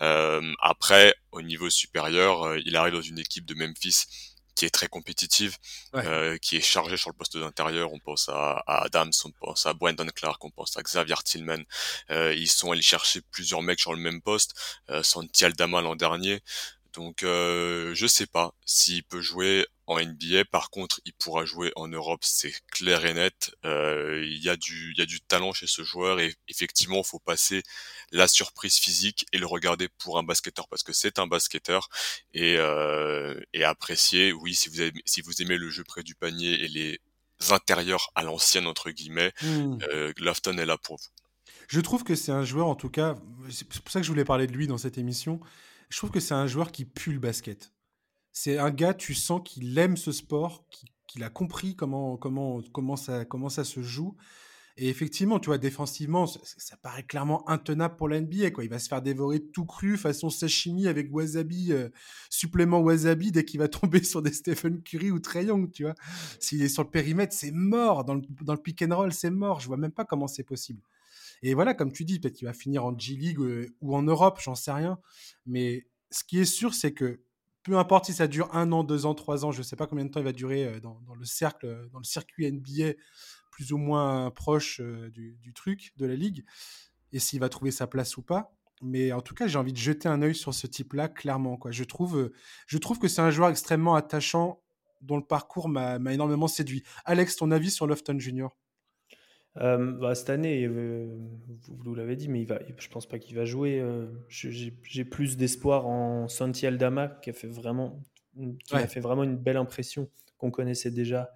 [0.00, 4.06] Euh, après, au niveau supérieur, euh, il arrive dans une équipe de Memphis
[4.54, 5.56] qui est très compétitive,
[5.94, 7.94] euh, qui est chargée sur le poste d'intérieur.
[7.94, 11.62] On pense à, à, Adams, on pense à Brandon Clark, on pense à Xavier Tillman.
[12.10, 14.54] Euh, ils sont allés chercher plusieurs mecs sur le même poste.
[14.90, 16.42] Euh, Santi Aldama l'an dernier.
[16.92, 20.44] Donc euh, je sais pas s'il peut jouer en NBA.
[20.50, 23.52] Par contre, il pourra jouer en Europe, c'est clair et net.
[23.64, 26.98] Euh, il y a du il y a du talent chez ce joueur et effectivement,
[26.98, 27.62] il faut passer
[28.12, 31.88] la surprise physique et le regarder pour un basketteur parce que c'est un basketteur
[32.34, 34.32] et euh, et apprécier.
[34.32, 37.00] Oui, si vous aimez, si vous aimez le jeu près du panier et les
[37.50, 39.78] intérieurs à l'ancienne entre guillemets, mmh.
[39.90, 41.08] euh, Lofton est là pour vous.
[41.68, 43.16] Je trouve que c'est un joueur, en tout cas,
[43.48, 45.40] c'est pour ça que je voulais parler de lui dans cette émission
[45.90, 47.74] je trouve que c'est un joueur qui pue le basket.
[48.32, 50.64] C'est un gars, tu sens qu'il aime ce sport,
[51.06, 54.16] qu'il a compris comment, comment, comment, ça, comment ça se joue.
[54.76, 58.52] Et effectivement, tu vois, défensivement, ça, paraît clairement intenable pour la NBA.
[58.52, 58.64] Quoi.
[58.64, 61.88] Il va se faire dévorer tout cru, façon sashimi avec wasabi, euh,
[62.30, 65.94] supplément wasabi, dès qu'il va tomber sur des Stephen Curry ou Trey Young, tu vois.
[66.38, 68.04] S'il est sur le périmètre, c'est mort.
[68.04, 69.60] Dans le, dans le pick and roll, c'est mort.
[69.60, 70.80] Je vois même pas comment c'est possible.
[71.42, 74.40] Et voilà, comme tu dis, peut-être qu'il va finir en G-League euh, ou en Europe,
[74.42, 74.98] j'en sais rien.
[75.46, 77.22] Mais ce qui est sûr, c'est que
[77.62, 79.86] peu importe si ça dure un an, deux ans, trois ans, je ne sais pas
[79.86, 82.94] combien de temps il va durer euh, dans, le cercle, dans le circuit NBA
[83.50, 86.44] plus ou moins proche euh, du, truc, de la ligue,
[87.12, 88.54] et s'il va trouver sa place ou pas.
[88.82, 91.58] Mais en tout cas, j'ai envie de jeter un œil sur ce type-là, clairement.
[91.58, 91.70] Quoi.
[91.70, 92.32] Je, trouve,
[92.66, 94.62] je trouve que c'est un joueur extrêmement attachant
[95.02, 96.82] dont le parcours m'a énormément séduit.
[97.04, 98.56] Alex, ton avis sur Lofton Junior?
[99.58, 101.08] Euh, bah, cette année, euh,
[101.68, 103.80] vous, l'avez dit, mais il va, je pense pas qu'il va jouer.
[103.80, 108.04] Euh, j'ai plus d'espoir en Santi Aldama, qui a fait vraiment,
[108.64, 110.08] qui a fait vraiment une belle impression
[110.38, 111.32] qu'on connaissait déjà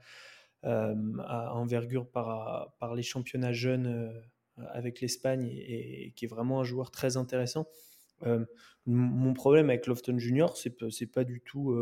[0.63, 4.15] à envergure par, par les championnats jeunes
[4.69, 7.67] avec l'Espagne et, qui est vraiment un joueur très intéressant.
[8.87, 11.77] mon problème avec Lofton Junior, c'est pas du tout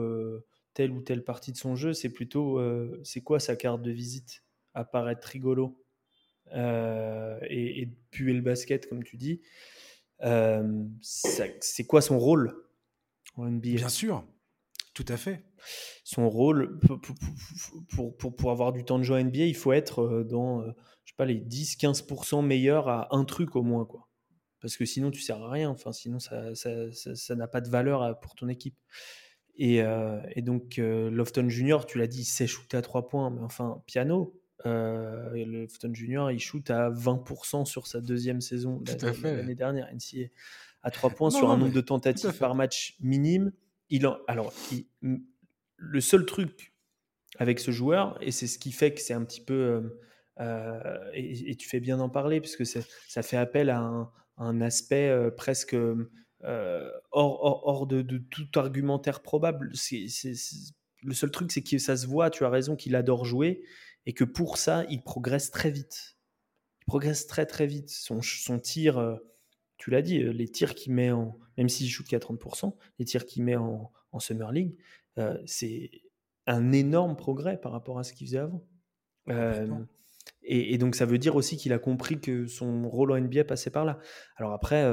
[0.75, 2.61] telle ou telle partie de son jeu, c'est plutôt
[3.05, 4.42] c'est quoi sa carte de visite
[4.75, 5.82] à paraître rigolo?
[6.55, 9.41] Euh, et, de puer le basket, comme tu dis.
[10.23, 12.55] Euh, c'est quoi son rôle
[13.37, 14.25] en NBA Bien sûr,
[14.95, 15.45] tout à fait.
[16.05, 16.79] Son rôle,
[17.88, 20.62] pour, pour, pour, avoir du temps de jeu en NBA, il faut être euh, dans,
[20.65, 24.09] je sais pas, les 10-15% meilleurs à un truc au moins, quoi.
[24.61, 25.71] Parce que sinon, tu sers à rien.
[25.71, 28.77] Enfin, sinon, ça n'a ça, ça, pas de valeur pour ton équipe.
[29.57, 33.41] Et, et donc, Lofton Junior, tu l'as dit, il sait shooter à 3 points, mais
[33.41, 38.83] enfin, piano, euh, le Fton Junior, il shoot à 20% sur sa deuxième saison
[39.25, 39.88] l'année dernière,
[40.83, 43.53] à 3 points sur un nombre de tentatives par match minime.
[43.90, 44.53] Il alors,
[45.77, 46.72] le seul truc
[47.38, 49.55] avec ce joueur, et c'est ce qui fait que c'est un petit peu.
[49.55, 49.81] Euh,
[50.40, 55.77] euh, et, tu fais bien d'en parler, puisque ça fait appel à un, aspect presque
[56.42, 59.72] hors, hors, de, de, tout argumentaire probable.
[61.05, 63.62] Le seul truc, c'est que ça se voit, tu as raison, qu'il adore jouer
[64.07, 66.19] et que pour ça, il progresse très vite.
[66.83, 67.91] Il progresse très très vite.
[67.91, 69.17] Son, son tir, euh,
[69.77, 73.05] tu l'as dit, euh, les tirs qu'il met en, même s'il joue qu'à 30%, les
[73.05, 74.77] tirs qu'il met en, en, Summer League,
[75.19, 75.91] euh, c'est
[76.47, 78.67] un énorme progrès par rapport à ce qu'il faisait avant.
[80.43, 83.71] et, donc ça veut dire aussi qu'il a compris que son rôle en NBA passait
[83.71, 84.01] par là.
[84.37, 84.85] Alors après,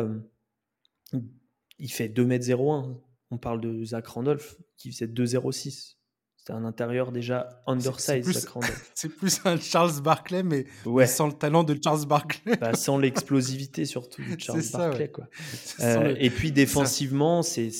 [1.80, 3.02] il fait 2m01.
[3.32, 5.99] On parle de Zach Randolph qui faisait 2m06.
[6.40, 8.48] C'était un intérieur déjà undersize.
[8.96, 11.06] C'est plus, un Charles Barkley, mais, ouais.
[11.06, 12.56] sans le talent de Charles Barkley.
[12.56, 15.10] Bah, sans l'explosivité surtout de Charles Barkley.
[15.10, 15.28] Quoi.
[15.82, 17.72] Euh, et puis défensivement, c'est,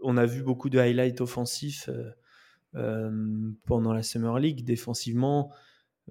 [0.00, 2.10] on a vu beaucoup de highlights offensifs euh,
[2.74, 4.64] euh, pendant la Summer League.
[4.64, 5.52] Défensivement,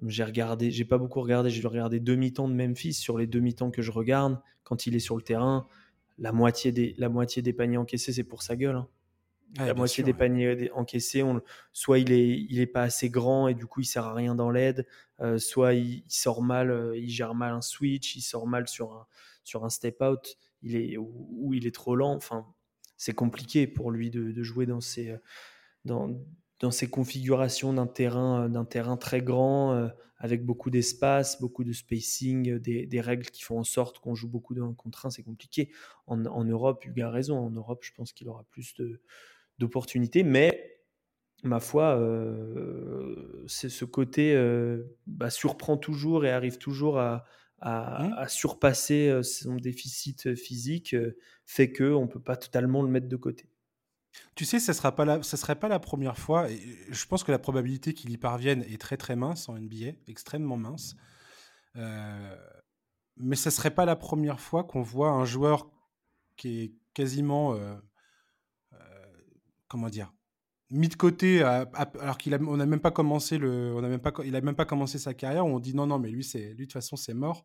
[0.02, 2.94] j'ai regardé, j'ai pas beaucoup regardé, j'ai regardé deux mi-temps de Memphis.
[2.94, 5.66] Sur les deux mi-temps que je regarde, quand il est sur le terrain,
[6.18, 8.76] la moitié des, la moitié des paniers encaissés, c'est pour sa gueule.
[8.76, 8.88] Hein
[9.54, 11.40] la moitié des paniers encaissés, on,
[11.72, 14.34] soit il est, il est pas assez grand et du coup il sert à rien
[14.34, 14.86] dans l'aide,
[15.20, 18.92] euh, soit il, sort mal, euh, il gère mal un switch, il sort mal sur
[18.92, 19.06] un,
[19.44, 22.14] sur un step out, il est, ou, il est trop lent.
[22.14, 22.46] Enfin,
[22.96, 25.18] c'est compliqué pour lui de, de, jouer dans ces, euh,
[25.84, 26.10] dans,
[26.60, 32.58] dans ces configurations d'un terrain, d'un terrain très grand avec beaucoup d'espace, beaucoup de spacing,
[32.58, 35.70] des, des, règles qui font en sorte qu'on joue beaucoup d'un contre un, c'est compliqué.
[36.06, 37.38] En, en Europe, Hugo a raison.
[37.38, 39.02] En Europe, je pense qu'il aura plus de
[39.58, 40.76] d'opportunités, mais
[41.42, 47.24] ma foi, euh, c'est ce côté euh, bah, surprend toujours et arrive toujours à,
[47.60, 50.96] à, surpasser euh, son déficit physique,
[51.44, 53.48] fait que on peut pas totalement le mettre de côté.
[54.34, 56.50] Tu sais, ça sera pas la, ça serait pas la première fois.
[56.50, 56.58] Et
[56.90, 60.56] je pense que la probabilité qu'il y parvienne est très très mince en NBA, extrêmement
[60.56, 60.96] mince.
[61.74, 65.70] mais ça serait pas la première fois qu'on voit un joueur
[66.36, 67.54] qui est quasiment
[69.68, 70.12] comment dire,
[70.70, 74.00] mis de côté, alors qu'il a, on n'a même pas commencé le, on a même
[74.00, 75.46] pas, il a même pas commencé sa carrière.
[75.46, 77.44] Où on dit non, non, mais lui, c'est, lui de toute façon, c'est mort,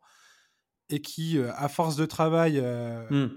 [0.89, 3.31] et qui, euh, à force de travail, euh, mmh.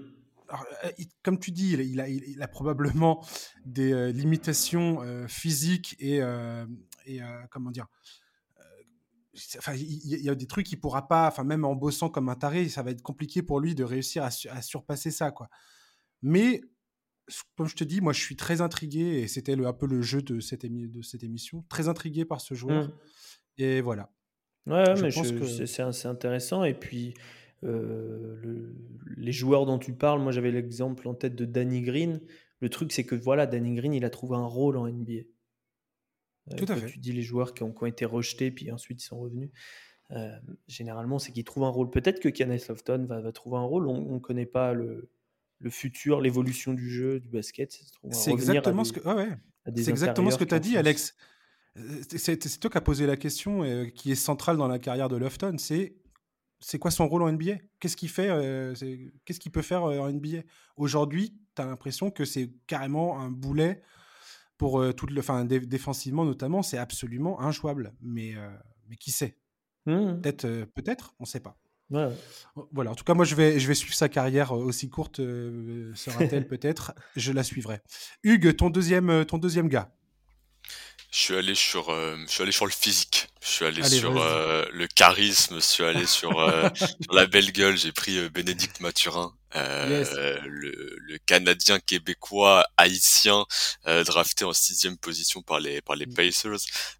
[0.53, 0.91] euh,
[1.23, 3.23] comme tu dis, il, a, il, a, probablement
[3.65, 6.21] des limitations physiques et,
[7.05, 7.21] et
[7.51, 7.87] comment dire.
[9.57, 12.35] Enfin, il y, a des trucs qu'il pourra pas, enfin même en bossant comme un
[12.35, 15.49] taré, ça va être compliqué pour lui de réussir à, à surpasser ça, quoi.
[16.21, 16.61] Mais
[17.55, 20.21] comme je te dis, moi je suis très intrigué, et c'était un peu le jeu
[20.21, 22.87] de cette, de cette émission, très intrigué par ce joueur.
[22.87, 22.93] Mmh.
[23.57, 24.11] Et voilà.
[24.67, 26.63] Ouais, mais c'est assez intéressant.
[26.63, 27.13] Et puis,
[27.63, 28.73] euh,
[29.15, 32.21] les joueurs dont tu parles, moi j'avais l'exemple en tête de Danny Green.
[32.61, 35.13] Le truc, c'est que voilà, Danny Green, il a trouvé un rôle en NBA.
[36.51, 36.87] Euh, Tout à fait.
[36.87, 39.51] Tu dis les joueurs qui ont, qui ont, été rejetés, puis ensuite ils sont revenus.
[40.11, 40.29] Euh,
[40.67, 41.89] généralement, c'est qu'ils trouvent un rôle.
[41.89, 43.87] Peut-être que Kenneth Lofton va, va, trouver un rôle.
[43.87, 45.09] On ne connaît pas le,
[45.65, 47.71] le futur, l'évolution du jeu, du basket.
[48.11, 48.99] C'est exactement, ce que,
[49.75, 51.15] c'est exactement ce que tu as dit, Alex.
[51.77, 55.09] Euh, c'est toi qui as posé la question euh, qui est centrale dans la carrière
[55.09, 55.55] de Lofton.
[55.57, 55.95] C'est
[56.59, 58.75] c'est quoi son rôle en NBA Qu'est-ce qu'il fait euh,
[59.25, 60.43] Qu'est-ce qu'il peut faire en NBA
[60.77, 63.81] Aujourd'hui, tu as l'impression que c'est carrément un boulet
[64.57, 67.93] pour toute le, enfin, défensivement notamment, c'est absolument injouable.
[68.01, 68.35] Mais,
[68.87, 69.37] mais qui sait?
[69.85, 70.21] Mmh.
[70.21, 71.57] Peut-être, peut-être, on ne sait pas.
[71.89, 75.19] Voilà, en tout cas, moi, je vais, je vais suivre sa carrière euh, aussi courte
[75.19, 76.93] euh, sera-t-elle peut-être.
[77.15, 77.81] Je la suivrai.
[78.23, 79.89] Hugues, ton deuxième, euh, ton deuxième gars.
[81.11, 83.29] Je suis allé sur, je suis allé sur le physique.
[83.41, 85.55] Je suis allé sur le charisme.
[85.55, 86.31] Je suis allé sur,
[86.75, 87.77] sur la belle gueule.
[87.77, 89.33] J'ai pris Bénédicte Mathurin.
[89.55, 93.45] Euh, le, le, Canadien québécois haïtien
[93.87, 96.13] euh, drafté en sixième position par les par les mm.
[96.13, 96.57] Pacers.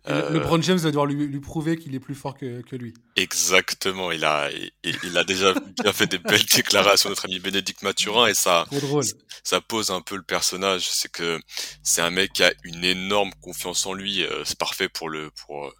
[0.07, 2.75] Euh, le Brown James va devoir lui, lui prouver qu'il est plus fort que, que,
[2.75, 2.93] lui.
[3.17, 7.81] Exactement, il a il, il a déjà bien fait des belles déclarations notre ami Bénédicte
[7.81, 8.65] Mathurin et ça
[9.43, 11.39] ça pose un peu le personnage, c'est que
[11.83, 15.29] c'est un mec qui a une énorme confiance en lui, euh, c'est parfait pour le
[15.31, 15.71] pour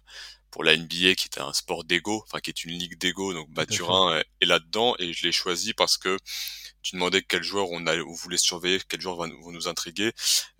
[0.56, 3.34] pour la NBA qui est un sport d'ego, enfin qui est une ligue d'ego.
[3.34, 6.16] Donc Mathurin est là-dedans et je l'ai choisi parce que
[6.86, 10.12] tu demandais quel joueur on, a, voulait surveiller, quel joueur va, nous intriguer.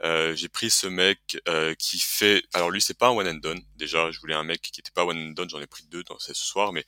[0.02, 2.42] Euh, j'ai pris ce mec euh, qui fait.
[2.52, 3.62] Alors lui, c'est pas un one and done.
[3.76, 5.48] Déjà, je voulais un mec qui était pas one and done.
[5.48, 6.84] J'en ai pris deux dans ce soir, mais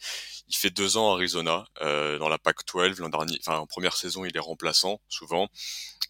[0.48, 3.38] il fait deux ans à Arizona euh, dans la Pac-12 l'an dernier.
[3.46, 5.48] Enfin, en première saison, il est remplaçant souvent.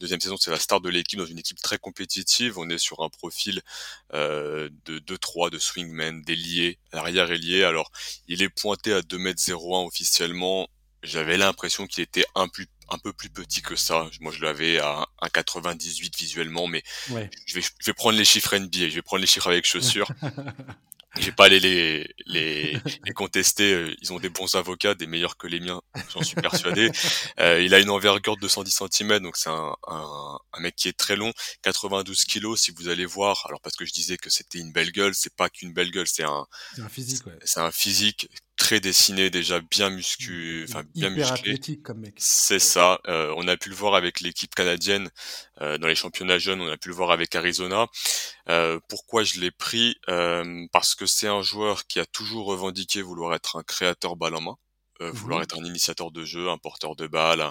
[0.01, 2.59] Deuxième saison, c'est la star de l'équipe dans une équipe très compétitive.
[2.59, 3.61] On est sur un profil
[4.15, 7.65] euh, de 2-3, de swingman, d'ailier, arrière ailier.
[7.65, 7.91] Alors,
[8.27, 10.67] il est pointé à 2m01 officiellement.
[11.03, 14.09] J'avais l'impression qu'il était un plus un peu plus petit que ça.
[14.21, 17.15] Moi, je l'avais à 1,98 visuellement, mais je,
[17.55, 20.11] vais, je vais prendre les chiffres NBA, je vais prendre les chiffres avec chaussures.
[21.19, 23.73] je vais pas aller les, les, les contester.
[23.73, 25.81] Euh, ils ont des bons avocats, des meilleurs que les miens,
[26.13, 26.91] j'en suis persuadé.
[27.41, 30.89] Euh, il a une envergure de 210 cm, donc c'est un, un, un, mec qui
[30.89, 31.33] est très long,
[31.63, 32.61] 92 kilos.
[32.61, 35.35] Si vous allez voir, alors parce que je disais que c'était une belle gueule, c'est
[35.35, 36.47] pas qu'une belle gueule, c'est un,
[36.79, 37.27] un physique.
[37.27, 37.39] Ouais.
[37.45, 38.29] C'est un physique
[38.69, 41.59] très dessiné déjà, bien muscu, enfin bien musclé.
[41.83, 42.15] comme mec.
[42.19, 43.01] C'est ça.
[43.09, 45.09] Euh, on a pu le voir avec l'équipe canadienne
[45.63, 46.61] euh, dans les championnats jeunes.
[46.61, 47.87] On a pu le voir avec Arizona.
[48.51, 49.97] Euh, pourquoi je l'ai pris?
[50.11, 54.35] Euh, Parce que c'est un joueur qui a toujours revendiqué vouloir être un créateur balle
[54.35, 54.57] en main.
[55.01, 55.45] Euh, vouloir mhm.
[55.45, 57.51] être un initiateur de jeu, un porteur de balle, un,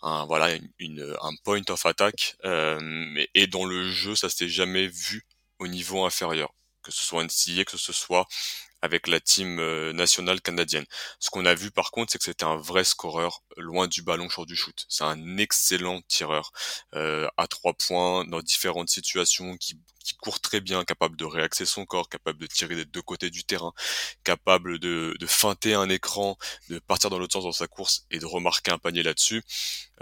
[0.00, 0.48] un voilà
[0.78, 2.36] une, un point of attack.
[2.46, 5.26] Euh, et dans le jeu, ça s'est jamais vu
[5.58, 8.26] au niveau inférieur, que ce soit NCAA, que ce soit
[8.84, 10.84] avec la team euh, nationale canadienne.
[11.18, 14.28] Ce qu'on a vu par contre, c'est que c'était un vrai scoreur loin du ballon
[14.28, 14.84] sur du shoot.
[14.90, 16.52] C'est un excellent tireur
[16.94, 21.64] euh, à trois points dans différentes situations qui, qui court très bien, capable de réaxer
[21.64, 23.72] son corps, capable de tirer des deux côtés du terrain,
[24.22, 26.36] capable de, de feinter un écran,
[26.68, 29.42] de partir dans l'autre sens dans sa course et de remarquer un panier là-dessus.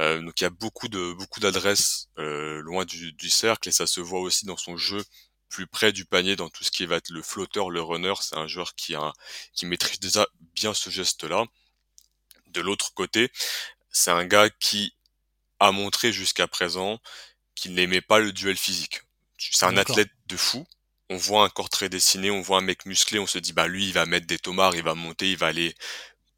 [0.00, 3.72] Euh, donc il y a beaucoup de beaucoup d'adresses euh, loin du, du cercle et
[3.72, 5.04] ça se voit aussi dans son jeu
[5.52, 8.14] plus près du panier dans tout ce qui va être le flotteur, le runner.
[8.20, 9.12] C'est un joueur qui, a,
[9.52, 11.44] qui maîtrise déjà bien ce geste-là.
[12.48, 13.30] De l'autre côté,
[13.90, 14.94] c'est un gars qui
[15.60, 16.98] a montré jusqu'à présent
[17.54, 19.02] qu'il n'aimait pas le duel physique.
[19.38, 20.66] C'est un athlète de fou.
[21.10, 23.68] On voit un corps très dessiné, on voit un mec musclé, on se dit bah
[23.68, 25.74] lui il va mettre des tomards, il va monter, il va aller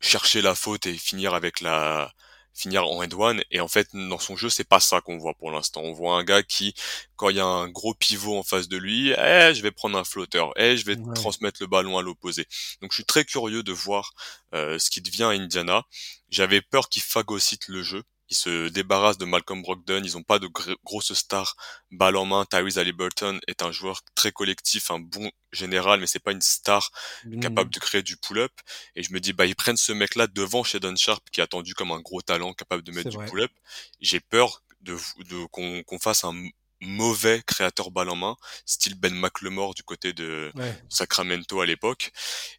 [0.00, 2.12] chercher la faute et finir avec la
[2.55, 3.42] finir en end one.
[3.50, 5.82] Et en fait, dans son jeu, c'est pas ça qu'on voit pour l'instant.
[5.82, 6.74] On voit un gars qui,
[7.16, 9.98] quand il y a un gros pivot en face de lui, eh, je vais prendre
[9.98, 12.46] un flotteur, eh, je vais transmettre le ballon à l'opposé.
[12.80, 14.12] Donc, je suis très curieux de voir
[14.55, 15.82] euh, ce qui devient à Indiana.
[16.30, 20.39] J'avais peur qu'il phagocyte le jeu ils se débarrassent de Malcolm Brogdon, ils n'ont pas
[20.39, 20.49] de
[20.85, 21.57] grosses stars
[21.91, 22.45] balle en main.
[22.47, 26.91] Tyrese Halliburton est un joueur très collectif, un bon général, mais c'est pas une star
[27.25, 27.41] mmh.
[27.41, 28.53] capable de créer du pull-up.
[28.97, 31.75] Et je me dis, bah ils prennent ce mec-là devant Shadon Sharp, qui est attendu
[31.75, 33.53] comme un gros talent capable de mettre du pull-up.
[34.01, 34.97] J'ai peur de,
[35.29, 36.35] de qu'on fasse un
[36.81, 40.53] mauvais créateur balle en main, style Ben McLemore du côté de
[40.89, 42.12] Sacramento à l'époque.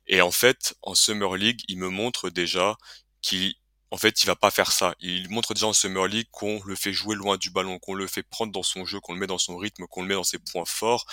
[0.07, 2.77] Et en fait, en Summer League, il me montre déjà
[3.21, 3.55] qu'il
[3.91, 4.95] en fait, il va pas faire ça.
[4.99, 8.07] Il montre déjà en Summer League qu'on le fait jouer loin du ballon, qu'on le
[8.07, 10.23] fait prendre dans son jeu, qu'on le met dans son rythme, qu'on le met dans
[10.23, 11.05] ses points forts.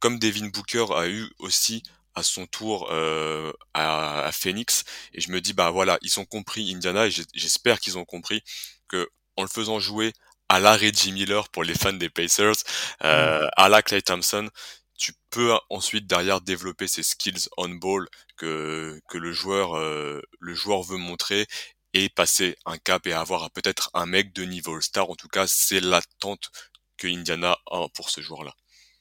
[0.00, 1.82] Comme Devin Booker a eu aussi
[2.14, 4.84] à son tour euh, à, Phoenix.
[5.14, 8.42] Et je me dis, bah voilà, ils ont compris Indiana et j'espère qu'ils ont compris
[8.88, 10.12] que en le faisant jouer
[10.48, 12.56] à la Reggie Miller pour les fans des Pacers,
[13.04, 14.50] euh, à la Clay Thompson,
[14.98, 18.06] tu peux ensuite derrière développer ces skills on ball
[18.36, 21.46] que que le joueur euh, le joueur veut montrer
[21.94, 25.10] et passer un cap et avoir peut-être un mec de niveau All-Star.
[25.10, 26.50] En tout cas, c'est l'attente
[26.96, 28.54] que Indiana a pour ce joueur-là.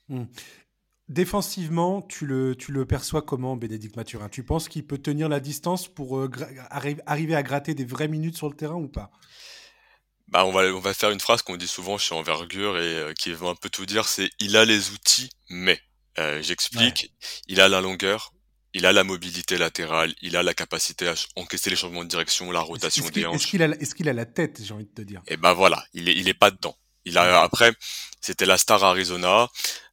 [0.08, 0.26] Hmm.
[1.08, 4.30] Défensivement, tu le, tu le perçois comment, Bénédicte Mathurin?
[4.30, 6.30] Tu penses qu'il peut tenir la distance pour euh,
[6.70, 9.12] arriver à gratter des vraies minutes sur le terrain ou pas?
[10.28, 13.14] Bah, on va, on va faire une phrase qu'on dit souvent chez Envergure et euh,
[13.14, 15.82] qui veut un peu tout dire, c'est il a les outils, mais
[16.20, 17.12] euh, j'explique,
[17.48, 18.32] il a la longueur,
[18.74, 22.52] il a la mobilité latérale, il a la capacité à encaisser les changements de direction,
[22.52, 23.36] la rotation des hanches.
[23.36, 25.22] Est-ce qu'il a, est qu'il a, la tête, j'ai envie de te dire?
[25.28, 26.76] Et eh ben voilà, il est, il est pas dedans.
[27.06, 27.72] Il a après,
[28.22, 29.50] c'était la star Arizona.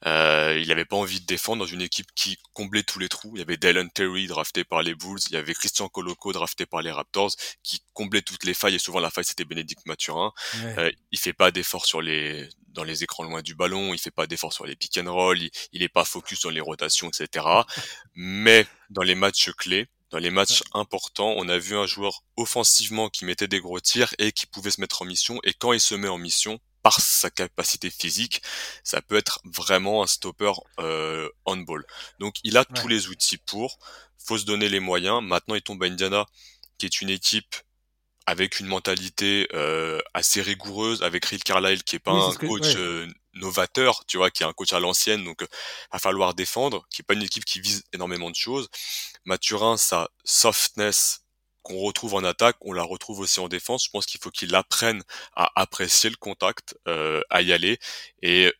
[0.06, 3.32] Euh, il n'avait pas envie de défendre dans une équipe qui comblait tous les trous.
[3.34, 6.66] Il y avait Dylan Terry drafté par les Bulls, il y avait Christian Coloco drafté
[6.66, 7.32] par les Raptors
[7.62, 10.32] qui comblait toutes les failles et souvent la faille c'était Bénédicte Mathurin.
[10.78, 14.10] Euh, il fait pas d'efforts sur les dans les écrans loin du ballon, il fait
[14.10, 17.08] pas d'efforts sur les pick and roll, il, il est pas focus dans les rotations,
[17.08, 17.46] etc.
[18.14, 23.08] Mais dans les matchs clés, dans les matchs importants, on a vu un joueur offensivement
[23.08, 25.40] qui mettait des gros tirs et qui pouvait se mettre en mission.
[25.42, 28.42] Et quand il se met en mission, par sa capacité physique,
[28.84, 31.84] ça peut être vraiment un stopper euh, on ball.
[32.20, 33.80] Donc il a tous les outils pour.
[34.24, 35.20] Faut se donner les moyens.
[35.20, 36.26] Maintenant, il tombe à Indiana,
[36.78, 37.56] qui est une équipe
[38.24, 43.08] avec une mentalité euh, assez rigoureuse, avec Rick Carlisle qui est pas un coach euh,
[43.34, 45.48] novateur, tu vois, qui est un coach à l'ancienne, donc euh,
[45.92, 48.68] va falloir défendre, qui est pas une équipe qui vise énormément de choses.
[49.24, 51.25] Mathurin, sa softness
[51.66, 53.86] qu'on retrouve en attaque, on la retrouve aussi en défense.
[53.86, 55.02] Je pense qu'il faut qu'il apprenne
[55.34, 57.80] à apprécier le contact, euh, à y aller.
[58.22, 58.52] Et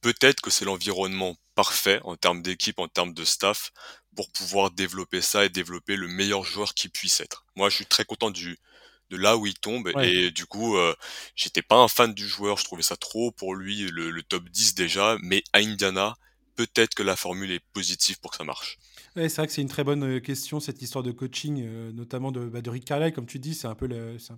[0.00, 3.72] peut-être que c'est l'environnement parfait en termes d'équipe, en termes de staff,
[4.14, 7.44] pour pouvoir développer ça et développer le meilleur joueur qui puisse être.
[7.56, 8.58] Moi, je suis très content du
[9.10, 10.94] de là où il tombe et du coup euh,
[11.36, 14.48] j'étais pas un fan du joueur je trouvais ça trop pour lui le, le top
[14.48, 16.16] 10 déjà mais à Indiana
[16.56, 18.78] peut-être que la formule est positive pour que ça marche
[19.14, 22.32] c'est vrai que c'est une très bonne euh, question, cette histoire de coaching, euh, notamment
[22.32, 23.12] de, bah, de, Rick Carlisle.
[23.12, 23.88] Comme tu dis, c'est un peu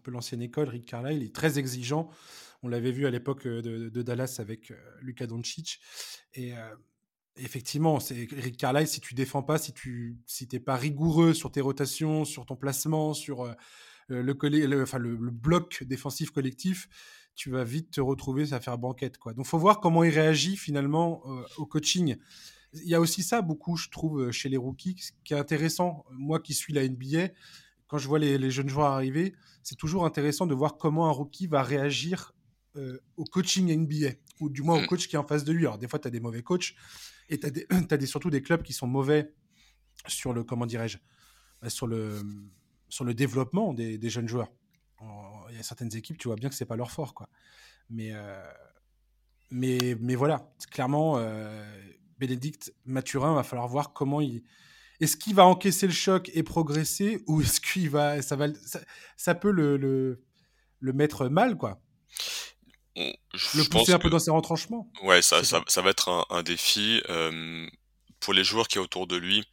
[0.08, 0.68] l'ancienne école.
[0.68, 2.10] Rick Carlisle est très exigeant.
[2.62, 5.80] On l'avait vu à l'époque euh, de, Dallas avec Luka Doncic.
[6.34, 6.52] Et
[7.36, 12.24] effectivement, Rick Carlisle, si tu défends pas, si tu si pas rigoureux sur tes rotations,
[12.24, 13.54] sur ton placement, sur
[14.08, 16.88] le, enfin, le, bloc défensif collectif,
[17.34, 19.18] tu vas vite te retrouver à faire banquette.
[19.18, 19.32] Quoi.
[19.32, 21.22] Donc, faut voir comment il réagit finalement
[21.56, 22.16] au coaching
[22.82, 26.04] il y a aussi ça beaucoup, je trouve, euh, chez les rookies, qui est intéressant.
[26.10, 27.28] Moi qui suis la NBA,
[27.86, 31.46] quand je vois les, jeunes joueurs arriver, c'est toujours intéressant de voir comment un rookie
[31.46, 32.32] va réagir
[32.76, 34.86] euh, au coaching NBA, ou du moins au mm.
[34.86, 35.66] coach qui est en face de lui.
[35.66, 36.74] Alors, des fois, tu as des mauvais coachs,
[37.28, 37.50] et tu as,
[37.96, 39.32] des, surtout des clubs qui sont mauvais
[40.06, 40.98] sur le, comment dirais-je,
[41.68, 42.20] sur le,
[42.88, 44.50] sur le développement des, jeunes joueurs.
[45.50, 47.28] Il y a certaines équipes, tu vois bien que c'est pas leur fort, quoi.
[47.90, 48.42] Mais, euh,
[49.50, 51.18] mais, mais voilà, clairement,
[52.18, 54.42] Bénédicte Mathurin, va falloir voir comment il.
[55.00, 58.46] Est-ce qu'il va encaisser le choc et progresser ou est-ce qu'il va, ça va,
[59.16, 61.80] ça, peut le, le, mettre mal, quoi.
[62.96, 64.90] je, le pousser un peu dans ses retranchements.
[65.02, 67.66] Ouais, ça, ça, ça, va être un, un défi euh,
[68.20, 69.44] pour les joueurs qui est autour de lui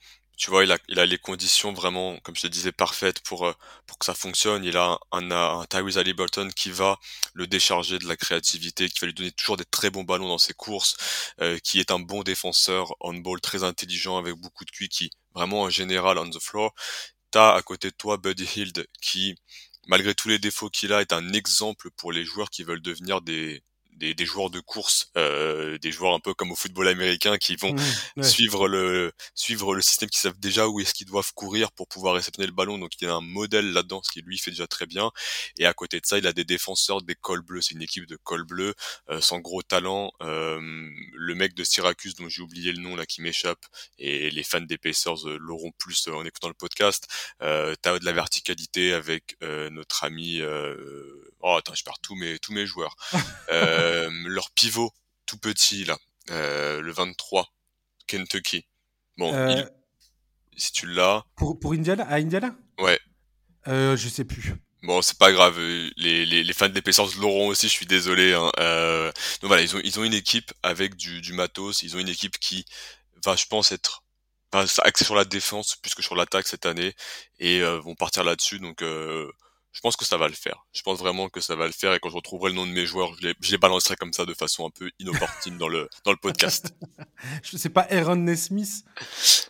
[0.41, 3.53] tu vois, il a, les conditions vraiment, comme je te disais, parfaites pour, euh,
[3.85, 4.63] pour que ça fonctionne.
[4.63, 6.99] Il a un, un, Tyrese Halliburton qui va
[7.35, 10.39] le décharger de la créativité, qui va lui donner toujours des très bons ballons dans
[10.39, 10.97] ses courses,
[11.41, 15.11] euh, qui est un bon défenseur on ball très intelligent avec beaucoup de QI, qui
[15.35, 16.73] vraiment en général on the floor.
[17.29, 19.35] T'as à côté de toi Buddy Hield qui,
[19.85, 23.21] malgré tous les défauts qu'il a, est un exemple pour les joueurs qui veulent devenir
[23.21, 23.61] des,
[24.01, 27.73] des, joueurs de course, euh, des joueurs un peu comme au football américain qui vont
[27.73, 31.87] mmh, suivre le suivre le système, qui savent déjà où est-ce qu'ils doivent courir pour
[31.87, 32.77] pouvoir réceptionner le ballon.
[32.77, 35.11] Donc il a un modèle là-dedans, ce qui lui fait déjà très bien.
[35.57, 37.61] Et à côté de ça, il a des défenseurs des cols bleus.
[37.61, 38.73] C'est une équipe de cols bleus
[39.09, 40.11] euh, sans gros talent.
[40.21, 40.59] Euh,
[41.13, 43.65] le mec de Syracuse dont j'ai oublié le nom là qui m'échappe
[43.99, 47.07] et les fans des Pacers l'auront plus en écoutant le podcast.
[47.41, 50.41] Euh, T'as de la verticalité avec notre ami.
[51.41, 52.95] oh attends, je perds tous mes tous mes joueurs.
[53.91, 54.91] Euh, leur pivot
[55.25, 55.97] tout petit là,
[56.29, 57.47] euh, le 23,
[58.07, 58.65] Kentucky.
[59.17, 59.31] Bon,
[60.57, 61.23] si tu l'as.
[61.35, 62.55] Pour, pour Indiana, à Indiana?
[62.79, 62.99] Ouais.
[63.67, 64.53] Euh, je sais plus.
[64.83, 65.59] Bon, c'est pas grave.
[65.59, 67.67] Les, les, les fans d'épaissance l'auront aussi.
[67.67, 68.33] Je suis désolé.
[68.33, 68.51] Hein.
[68.59, 69.11] Euh,
[69.41, 71.83] donc voilà, ils ont ils ont une équipe avec du, du matos.
[71.83, 72.65] Ils ont une équipe qui
[73.23, 74.03] va, je pense, être
[74.51, 76.93] axée sur la défense plus que sur l'attaque cette année
[77.39, 78.59] et vont partir là-dessus.
[78.59, 78.83] Donc
[79.73, 80.65] je pense que ça va le faire.
[80.73, 82.71] Je pense vraiment que ça va le faire et quand je retrouverai le nom de
[82.71, 85.67] mes joueurs, je les, je les balancerai comme ça de façon un peu inopportune dans
[85.67, 86.73] le dans le podcast.
[87.43, 88.83] je sais pas Aaron Nesmith?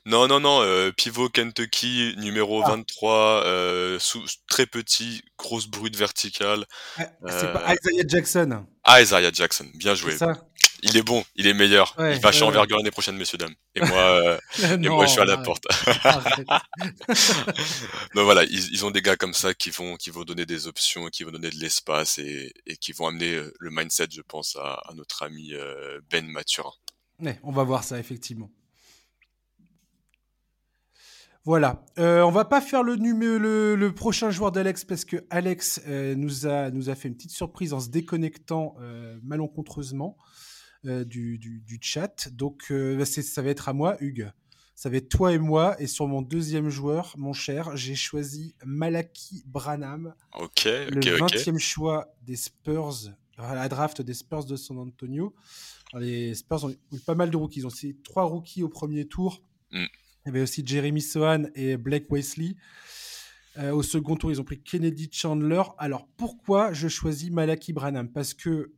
[0.06, 3.48] Non non non, euh, pivot Kentucky numéro 23 ah.
[3.48, 6.66] euh, sous, très petit, grosse brute verticale.
[6.98, 8.66] Ah, c'est pas euh, Isaiah Jackson.
[8.84, 10.18] Ah Isaiah Jackson, bien joué.
[10.18, 10.34] Ça?
[10.82, 11.96] Il est bon, il est meilleur.
[12.00, 13.54] il va chez envergure l'année prochaine, messieurs dames.
[13.76, 15.64] Et moi, euh, et moi, je suis à la porte.
[18.16, 21.08] Donc voilà, ils, ont des gars comme ça qui vont, qui vont donner des options,
[21.08, 24.56] qui vont donner de l'espace et, et, qui vont amener euh, le mindset, je pense,
[24.56, 26.72] à, à notre ami euh, Ben Mathurin.
[27.20, 28.50] Ouais, on va voir ça effectivement.
[31.44, 31.84] Voilà.
[31.98, 36.46] Euh, on va pas faire le, le, le prochain joueur d'Alex parce que Alex nous,
[36.46, 38.76] a, nous a fait une petite surprise en se déconnectant
[39.24, 40.18] malencontreusement.
[40.88, 42.30] Euh, du, du, chat.
[42.32, 44.32] Donc, euh, bah, ça va être à moi, Hugues.
[44.74, 45.80] Ça va être toi et moi.
[45.80, 50.16] Et sur mon deuxième joueur, mon cher, j'ai choisi Malaki Branham.
[50.40, 55.36] Ok, Le 20e choix des Spurs, à la draft des Spurs de San Antonio.
[55.94, 57.60] les Spurs ont eu pas mal de rookies.
[57.60, 59.44] Ils ont aussi trois rookies au premier tour.
[59.72, 59.86] Mm.
[60.26, 62.56] Il y avait aussi Jeremy Sohan et Blake Wesley.
[63.58, 65.62] Euh, au second tour, ils ont pris Kennedy Chandler.
[65.78, 68.10] Alors pourquoi je choisis Malaki Branham?
[68.12, 68.72] Parce que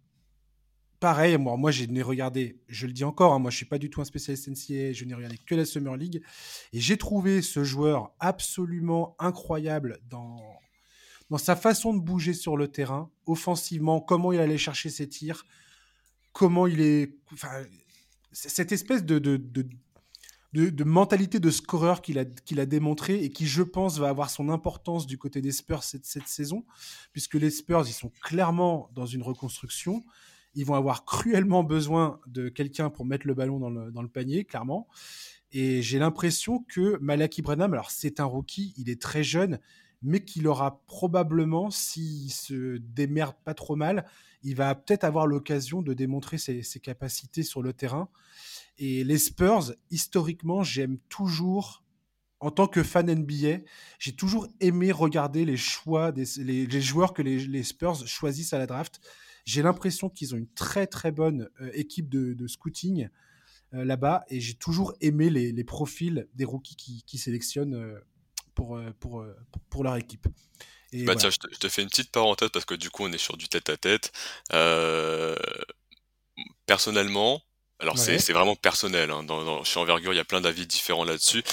[1.03, 3.77] pareil, moi, moi je n'ai regardé, je le dis encore, hein, moi je suis pas
[3.77, 6.23] du tout un spécialiste NCAA, je n'ai regardé que la Summer League,
[6.71, 10.39] et j'ai trouvé ce joueur absolument incroyable dans,
[11.29, 15.45] dans sa façon de bouger sur le terrain, offensivement, comment il allait chercher ses tirs,
[16.31, 17.17] comment il est...
[18.31, 23.29] Cette espèce de, de, de, de, mentalité de scoreur qu'il a, qu'il a démontré et
[23.29, 26.63] qui, je pense, va avoir son importance du côté des Spurs cette, cette saison,
[27.11, 30.01] puisque les Spurs, ils sont clairement dans une reconstruction.
[30.55, 34.87] Ils vont avoir cruellement besoin de quelqu'un pour mettre le ballon dans le, panier, clairement.
[35.51, 39.59] Et j'ai l'impression que Malaki Branham, alors c'est un rookie, il est très jeune,
[40.01, 44.05] mais qu'il aura probablement, s'il se démerde pas trop mal,
[44.43, 48.09] il va peut-être avoir l'occasion de démontrer ses, capacités sur le terrain.
[48.77, 51.83] Et les Spurs, historiquement, j'aime toujours,
[52.39, 53.59] en tant que fan NBA,
[53.99, 58.67] j'ai toujours aimé regarder les choix, des, les, joueurs que les, Spurs choisissent à la
[58.67, 58.99] draft.
[59.45, 63.09] J'ai l'impression qu'ils ont une très très bonne euh, équipe de, scouting
[63.73, 67.99] euh, là-bas et j'ai toujours aimé les, profils des rookies qui, sélectionnent euh,
[68.55, 69.25] pour, pour,
[69.69, 70.27] pour, leur équipe.
[70.91, 73.17] Et bah tiens, je te, fais une petite parenthèse parce que du coup on est
[73.17, 74.11] sur du tête à tête.
[76.65, 77.41] personnellement,
[77.79, 79.11] alors c'est vraiment personnel.
[79.11, 81.43] Hein, dans, dans, chez Envergure, il y a plein d'avis différents là-dessus.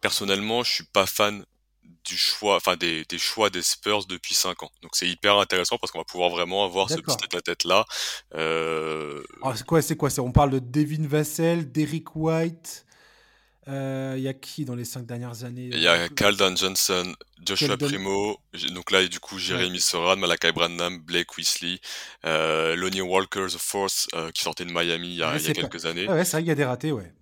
[0.00, 1.44] Personnellement, je suis pas fan
[2.04, 4.70] du choix, enfin des, des, choix des Spurs depuis 5 ans.
[4.82, 7.64] Donc c'est hyper intéressant parce qu'on va pouvoir vraiment avoir ce petit tête à tête
[7.64, 7.84] là.
[8.34, 9.22] Euh...
[9.42, 10.08] Ah, c'est quoi, c'est quoi?
[10.18, 12.86] On parle de Devin Vassell, Derrick White.
[13.66, 15.70] Il euh, y a qui dans les 5 dernières années?
[15.72, 18.38] Il y a Caldan Johnson, Joshua Primo,
[18.72, 19.78] donc là du coup Jeremy ouais.
[19.78, 21.78] Soran, Malakai Branham, Blake Weasley,
[22.24, 25.52] euh, Lonnie Walker, The Force, qui sortait de Miami il y a, il y a
[25.52, 26.08] quelques années.
[26.08, 27.12] ouais, c'est vrai qu'il y a des ratés, ouais.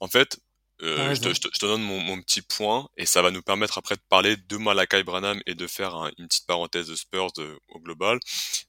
[0.00, 0.38] En fait,
[0.82, 3.78] euh, je, te, je, te, donne mon, mon, petit point et ça va nous permettre
[3.78, 7.32] après de parler de Malakai Branham et de faire un, une petite parenthèse de Spurs
[7.32, 8.20] de, au global.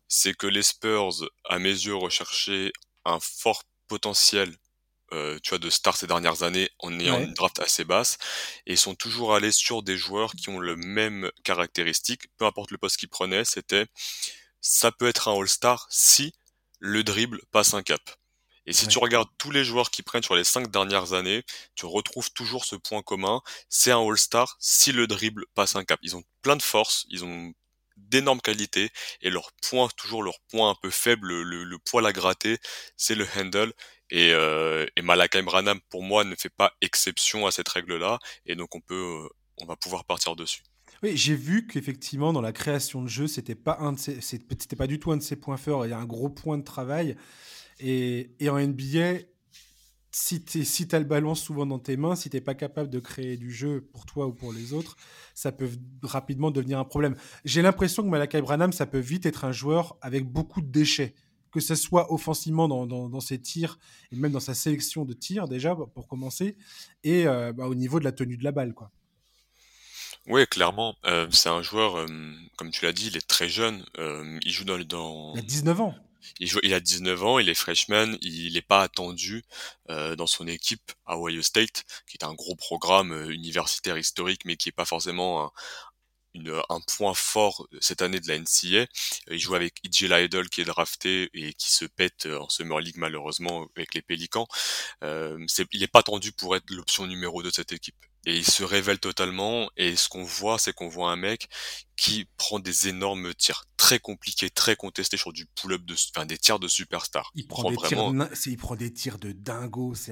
[0.07, 1.09] C'est que les Spurs,
[1.49, 2.71] à mes yeux, recherchaient
[3.03, 4.55] un fort potentiel
[5.13, 8.17] euh, tu vois, de stars ces dernières années en ayant une draft assez basse.
[8.65, 12.71] Et ils sont toujours allés sur des joueurs qui ont le même caractéristique, peu importe
[12.71, 13.85] le poste qu'ils prenaient, c'était
[14.59, 16.33] ça peut être un All-Star si
[16.79, 18.01] le dribble passe un cap.
[18.67, 21.43] Et si tu regardes tous les joueurs qui prennent sur les cinq dernières années,
[21.75, 23.41] tu retrouves toujours ce point commun.
[23.69, 25.99] C'est un All-Star si le dribble passe un cap.
[26.03, 27.53] Ils ont plein de force, ils ont
[27.95, 28.91] d'énormes qualités
[29.21, 32.57] et leur point, toujours leur point un peu faible, le, le poil à gratter,
[32.95, 33.73] c'est le handle.
[34.09, 38.19] Et, euh, et Malakai Branham, pour moi, ne fait pas exception à cette règle-là.
[38.45, 38.93] Et donc, on peut,
[39.25, 40.61] euh, on va pouvoir partir dessus.
[41.03, 44.87] Oui, j'ai vu qu'effectivement, dans la création de jeu, c'était pas un de c'était pas
[44.87, 45.85] du tout un de ses points forts.
[45.85, 47.15] Il y a un gros point de travail.
[47.79, 49.19] Et, et en NBA,
[50.11, 52.99] si tu si as le ballon souvent dans tes mains, si tu pas capable de
[52.99, 54.95] créer du jeu pour toi ou pour les autres,
[55.35, 55.69] ça peut
[56.01, 57.15] rapidement devenir un problème.
[57.45, 61.13] J'ai l'impression que Malakai Branham, ça peut vite être un joueur avec beaucoup de déchets
[61.51, 63.79] que ce soit offensivement dans, ses tirs
[64.11, 66.57] et même dans sa sélection de tirs déjà pour commencer,
[67.03, 68.73] et euh, bah, au niveau de la tenue de la balle.
[68.73, 68.91] quoi.
[70.27, 70.95] Oui, clairement.
[71.05, 72.05] Euh, c'est un joueur, euh,
[72.57, 73.83] comme tu l'as dit, il est très jeune.
[73.97, 75.33] il joue dans, dans...
[75.35, 75.95] Il a 19 ans.
[76.39, 79.43] Il, joue, il a 19 ans, il est freshman, il n'est pas attendu
[79.87, 84.67] dans son équipe à Ohio State, qui est un gros programme universitaire historique, mais qui
[84.67, 85.51] n'est pas forcément un,
[86.69, 88.81] un point fort cette année de la NCA.
[88.81, 88.85] Euh,
[89.31, 92.79] il joue avec EJ Idol qui est drafté et qui se pète euh, en Summer
[92.79, 94.47] League malheureusement avec les Pélicans.
[95.03, 97.95] Euh, il n'est pas tendu pour être l'option numéro 2 de cette équipe.
[98.27, 99.69] Et il se révèle totalement.
[99.77, 101.47] Et ce qu'on voit, c'est qu'on voit un mec
[101.95, 106.37] qui prend des énormes tirs très compliqués, très contestés sur du pull-up, de, enfin des
[106.37, 107.31] tirs de superstar.
[107.35, 108.13] Il, prend, des tirs,
[108.45, 110.11] il prend des tirs de dingo, c'est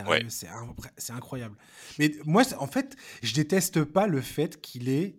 [1.10, 1.58] incroyable.
[2.00, 5.18] Mais moi, en fait, je déteste pas le fait qu'il est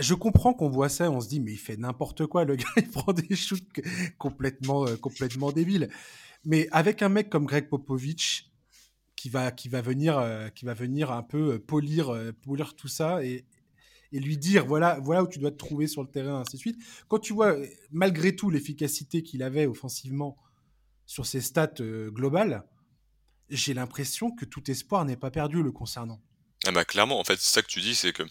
[0.00, 2.66] je comprends qu'on voit ça, on se dit, mais il fait n'importe quoi, le gars,
[2.76, 3.62] il prend des shoots
[4.18, 5.88] complètement, euh, complètement débiles.
[6.44, 8.50] Mais avec un mec comme Greg Popovich,
[9.24, 12.88] qui va, qui va, venir, euh, qui va venir un peu euh, polir, polir tout
[12.88, 13.46] ça et,
[14.12, 16.60] et lui dire, voilà, voilà où tu dois te trouver sur le terrain, ainsi de
[16.60, 16.76] suite.
[17.08, 17.56] Quand tu vois,
[17.90, 20.36] malgré tout, l'efficacité qu'il avait offensivement
[21.06, 21.72] sur ses stats
[22.08, 22.64] globales,
[23.48, 26.20] j'ai l'impression que tout espoir n'est pas perdu le concernant.
[26.66, 28.24] Ah bah clairement, en fait, c'est ça que tu dis, c'est que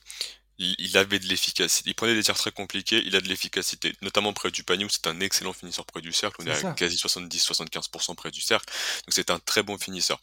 [0.60, 1.90] il, avait de l'efficacité.
[1.90, 4.90] Il prenait des tirs très compliqués, il a de l'efficacité, notamment près du panier où
[4.90, 6.42] c'est un excellent finisseur près du cercle.
[6.42, 8.72] On est, à quasi 70-75% près du cercle.
[9.06, 10.20] Donc c'est un très bon finisseur.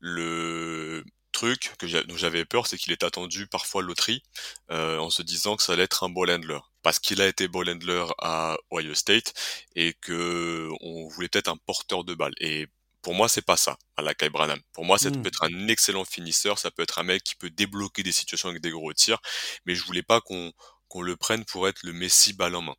[0.00, 4.22] Le truc que dont j'avais peur, c'est qu'il est attendu parfois loterie
[4.70, 6.58] euh, en se disant que ça allait être un ball handler.
[6.82, 9.32] Parce qu'il a été ball handler à Ohio State
[9.76, 12.34] et que on voulait peut-être un porteur de balle.
[12.40, 12.66] Et
[13.02, 14.60] pour moi, c'est pas ça, à la Kai Branham.
[14.72, 15.26] Pour moi, ça peut mmh.
[15.26, 18.60] être un excellent finisseur, ça peut être un mec qui peut débloquer des situations avec
[18.60, 19.20] des gros tirs,
[19.64, 20.52] mais je voulais pas qu'on
[20.88, 22.74] qu'on le prenne pour être le Messi balle en main.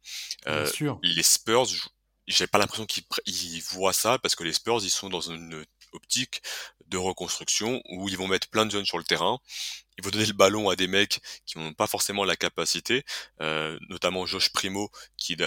[0.48, 0.70] Euh,
[1.02, 1.66] les Spurs,
[2.28, 6.42] j'ai pas l'impression qu'ils voient ça parce que les Spurs, ils sont dans une optique
[6.88, 9.40] de reconstruction où ils vont mettre plein de jeunes sur le terrain.
[9.98, 13.04] Ils vont donner le ballon à des mecs qui n'ont pas forcément la capacité,
[13.42, 15.38] euh, notamment Josh Primo qui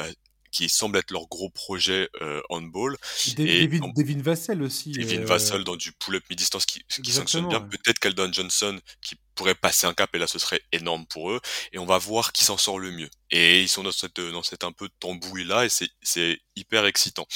[0.55, 2.97] qui semble être leur gros projet euh, handball.
[3.38, 4.92] et Devin, Vassell aussi.
[4.92, 5.26] Devin euh...
[5.26, 7.61] Vassell dans du pull-up mi-distance qui, qui fonctionne bien.
[7.61, 11.40] Peut-être qu'Eldon Johnson qui pourrait passer un cap et là ce serait énorme pour eux.
[11.72, 13.11] Et on va voir qui s'en sort le mieux.
[13.32, 15.68] Et ils sont dans cette, dans cette un peu tambouille là et
[16.03, 17.26] c'est hyper excitant.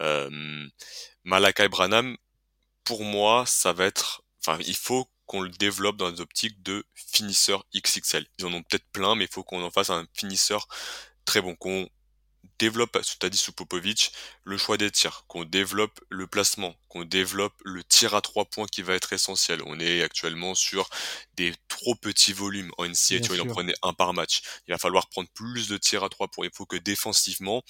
[0.00, 0.68] Euh,
[1.24, 2.14] Malakai Branham,
[2.86, 6.84] pour moi, ça va être, enfin, il faut qu'on le développe dans les optiques de
[6.94, 8.26] finisseur XXL.
[8.38, 10.68] Ils en ont peut-être plein, mais il faut qu'on en fasse un finisseur
[11.24, 11.88] très bon, qu'on
[12.60, 14.12] développe, tu as dit sous Popovic,
[14.44, 18.66] le choix des tirs, qu'on développe le placement, qu'on développe le tir à trois points
[18.66, 19.60] qui va être essentiel.
[19.66, 20.88] On est actuellement sur
[21.34, 24.42] des trop petits volumes en NCA, tu vois, il en prenait un par match.
[24.68, 26.46] Il va falloir prendre plus de tirs à trois points.
[26.46, 27.62] Il faut que défensivement,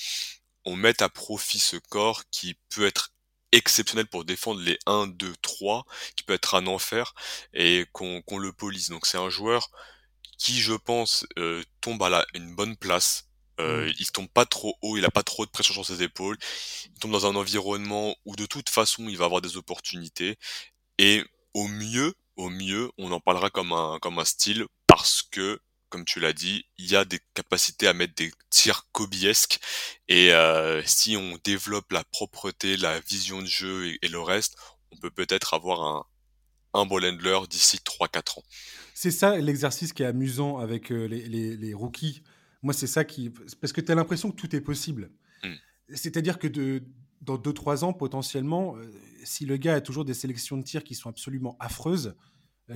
[0.67, 3.13] on mette à profit ce corps qui peut être
[3.53, 5.85] exceptionnel pour défendre les 1, 2, 3,
[6.17, 7.15] qui peut être un enfer,
[7.55, 8.89] et qu'on le polise.
[8.89, 9.71] Donc c'est un joueur
[10.39, 13.27] qui, je pense, euh, tombe à la, une bonne place
[13.61, 13.93] euh, mmh.
[13.99, 16.37] Il tombe pas trop haut, il a pas trop de pression sur ses épaules.
[16.87, 20.37] Il tombe dans un environnement où de toute façon il va avoir des opportunités.
[20.99, 21.25] Et
[21.55, 26.05] au mieux, au mieux, on en parlera comme un comme un style parce que comme
[26.05, 29.61] tu l'as dit, il y a des capacités à mettre des tirs kobiesques
[30.09, 34.57] et euh, si on développe la propreté, la vision de jeu et, le reste,
[34.93, 36.05] on peut peut-être avoir un,
[36.75, 38.43] un ball handler d'ici 3-4 ans.
[38.95, 42.23] C'est ça l'exercice qui est amusant avec euh, les, les, les, rookies.
[42.63, 43.31] Moi, c'est ça qui.
[43.61, 45.11] Parce que tu as l'impression que tout est possible.
[45.45, 45.55] Mm.
[45.95, 46.83] C'est-à-dire que de,
[47.21, 48.91] dans 2-3 ans, potentiellement, euh,
[49.25, 52.15] si le gars a toujours des sélections de tirs qui sont absolument affreuses,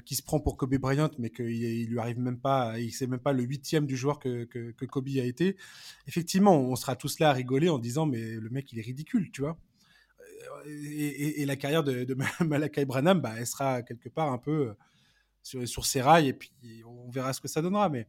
[0.05, 3.07] qui se prend pour Kobe Bryant, mais qu'il il lui arrive même pas, il sait
[3.07, 4.45] même pas le huitième du joueur que,
[4.86, 5.57] Kobe a été,
[6.07, 9.30] effectivement, on sera tous là à rigoler en disant, mais le mec, il est ridicule,
[9.32, 9.59] tu vois.
[10.66, 14.74] et, la carrière de, Malakai Branham, bah, elle sera quelque part un peu
[15.43, 16.53] sur, sur ses rails et puis
[16.86, 17.88] on verra ce que ça donnera.
[17.88, 18.07] Mais,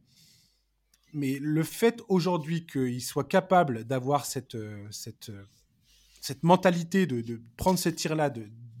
[1.12, 4.56] mais le fait aujourd'hui qu'il soit capable d'avoir cette,
[4.92, 5.32] cette,
[6.20, 8.32] cette mentalité de, de prendre ces tirs-là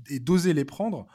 [0.08, 1.08] et d'oser les prendre,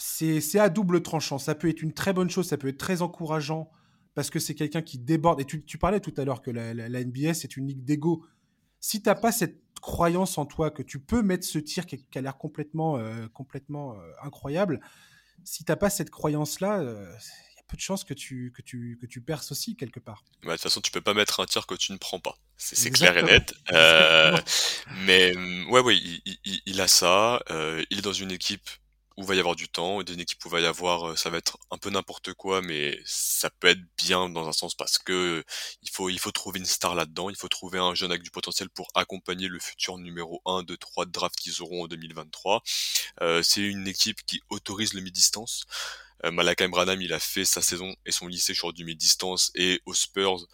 [0.00, 1.38] c'est à double tranchant.
[1.38, 3.70] Ça peut être une très bonne chose, ça peut être très encourageant
[4.14, 5.40] parce que c'est quelqu'un qui déborde.
[5.40, 8.24] Et tu, tu, parlais tout à l'heure que la, la, NBA, c'est une ligue d'ego.
[8.80, 11.98] Si tu n'as pas cette croyance en toi que tu peux mettre ce tir qui,
[12.14, 14.80] a l'air complètement, euh, complètement euh, incroyable,
[15.44, 17.14] si tu n'as pas cette croyance-là, euh,
[17.52, 20.00] il y a peu de chances que tu, que, tu, que tu perces aussi quelque
[20.00, 20.24] part.
[20.42, 22.36] de toute façon, tu peux pas mettre un tir que tu ne prends pas.
[22.56, 23.52] C'est clair et net.
[25.04, 25.36] mais
[25.68, 27.42] ouais, ouais, il, il, il a ça.
[27.90, 28.68] il est dans une équipe
[29.20, 31.28] où va y avoir du temps, et d'une équipe où va y avoir, euh, ça
[31.28, 34.98] va être un peu n'importe quoi, mais ça peut être bien dans un sens parce
[34.98, 35.44] que
[35.82, 38.30] il faut, il faut trouver une star là-dedans, il faut trouver un jeune avec du
[38.30, 42.62] potentiel pour accompagner le futur numéro 1, 2, 3 de draft qu'ils auront en 2023.
[43.20, 45.64] Euh, c'est une équipe qui autorise le mi-distance.
[46.24, 46.68] Euh, Malakai
[47.00, 50.46] il a fait sa saison et son lycée sur du mi-distance et aux Spurs,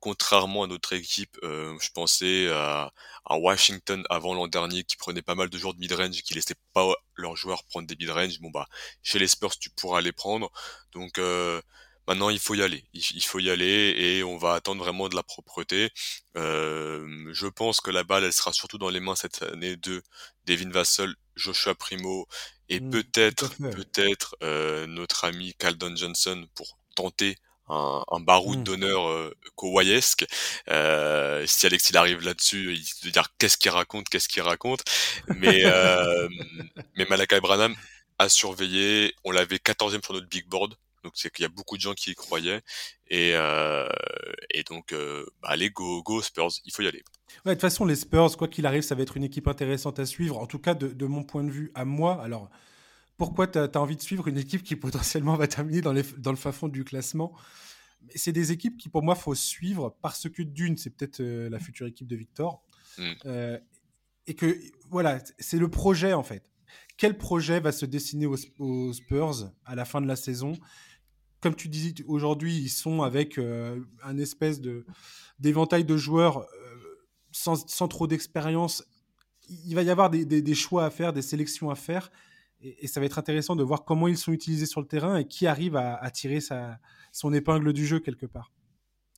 [0.00, 2.92] contrairement à notre équipe, euh, je pensais à,
[3.24, 6.34] à Washington avant l'an dernier qui prenait pas mal de joueurs de mid-range et qui
[6.34, 8.40] laissaient pas leurs joueurs prendre des mid-range.
[8.40, 8.66] Bon bah
[9.02, 10.50] chez les Spurs tu pourras les prendre.
[10.92, 11.60] Donc euh,
[12.08, 12.84] maintenant il faut y aller.
[12.94, 15.90] Il, faut y aller et on va attendre vraiment de la propreté.
[16.36, 20.02] Euh, je pense que la balle elle sera surtout dans les mains cette année de
[20.46, 22.26] Devin Vassell, Joshua Primo
[22.68, 27.36] et mmh, peut-être peut-être euh, notre ami Caldon Johnson pour tenter
[27.70, 28.64] un, un baroud mmh.
[28.64, 30.26] d'honneur euh, kowaiesque.
[30.68, 34.82] Euh, si Alex il arrive là-dessus, il se dire qu'est-ce qu'il raconte, qu'est-ce qu'il raconte?
[35.28, 36.28] Mais euh,
[36.96, 37.74] mais Malakai Branham
[38.18, 39.14] a surveillé.
[39.24, 40.74] On l'avait 14e sur notre big board.
[41.04, 42.60] Donc c'est qu'il y a beaucoup de gens qui y croyaient
[43.08, 43.88] et, euh,
[44.50, 47.02] et donc euh, bah, allez go go Spurs, il faut y aller.
[47.46, 49.98] Ouais, de toute façon les Spurs quoi qu'il arrive ça va être une équipe intéressante
[49.98, 50.36] à suivre.
[50.36, 52.20] En tout cas de, de mon point de vue à moi.
[52.22, 52.50] Alors
[53.20, 56.30] pourquoi tu as, envie de suivre une équipe qui potentiellement va terminer dans, les, dans
[56.30, 57.36] le fin fond du classement?
[58.14, 61.58] C'est des équipes qui, pour moi, faut suivre parce que d'une, c'est peut-être euh, la
[61.58, 62.62] future équipe de Victor.
[62.96, 63.12] Mm.
[63.26, 63.58] Euh,
[64.26, 64.58] et que,
[64.88, 66.50] voilà, c'est le projet, en fait.
[66.96, 70.54] Quel projet va se dessiner aux, Spurs à la fin de la saison?
[71.40, 74.86] Comme tu disais, aujourd'hui, ils sont avec euh, un espèce de
[75.38, 76.46] d'éventail de joueurs
[77.32, 78.84] sans, sans, trop d'expérience.
[79.48, 82.10] Il va y avoir des, des, des choix à faire, des sélections à faire
[82.62, 85.26] et, ça va être intéressant de voir comment ils sont utilisés sur le terrain et
[85.26, 86.78] qui arrive à, tirer sa,
[87.12, 88.52] son épingle du jeu quelque part.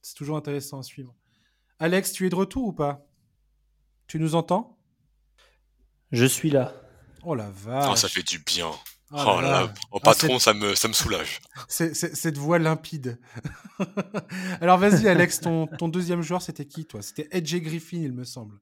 [0.02, 1.14] C'est toujours intéressant à suivre.
[1.78, 3.06] Alex, tu es de retour ou pas?
[4.06, 4.78] Tu nous entends?
[6.10, 6.74] Je suis là.
[7.24, 7.88] Oh la vache.
[7.90, 8.70] Oh, ça fait du bien.
[9.14, 11.40] Oh, oh là, oh, patron, ça, me, ça me soulage.
[11.68, 13.20] C'est, cette voix limpide.
[14.62, 17.02] Alors vas-y, Alex, ton, ton deuxième joueur, c'était qui, toi?
[17.02, 18.58] C'était Edge Griffin, il me semble.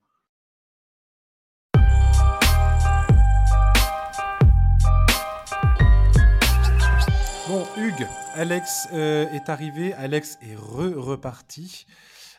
[7.51, 11.84] Bon, Hugues, Alex euh, est arrivé, Alex est re-reparti.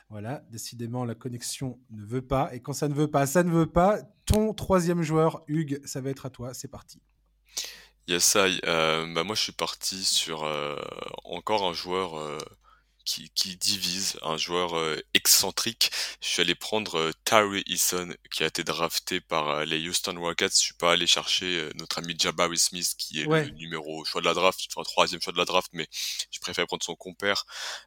[0.10, 2.50] Voilà, décidément, la connexion ne veut pas.
[2.56, 3.98] Et quand ça ne veut pas, ça ne veut pas.
[4.26, 6.54] Ton troisième joueur, Hugues, ça va être à toi.
[6.54, 7.02] C'est parti.
[8.08, 8.38] Yes.
[8.38, 10.78] Euh, bah moi, je suis parti sur euh,
[11.26, 12.16] encore un joueur
[13.06, 15.92] qui, qui divise, un joueur euh, excentrique.
[16.22, 20.16] Je suis allé prendre euh, Tyree Eason, qui a été drafté par euh, les Houston
[20.20, 20.54] Rockets.
[20.54, 24.26] Je suis pas allé chercher notre ami Jabari Smith, qui est le numéro choix de
[24.26, 25.88] la draft, enfin troisième choix de la draft, mais
[26.32, 27.46] je préfère prendre son compère.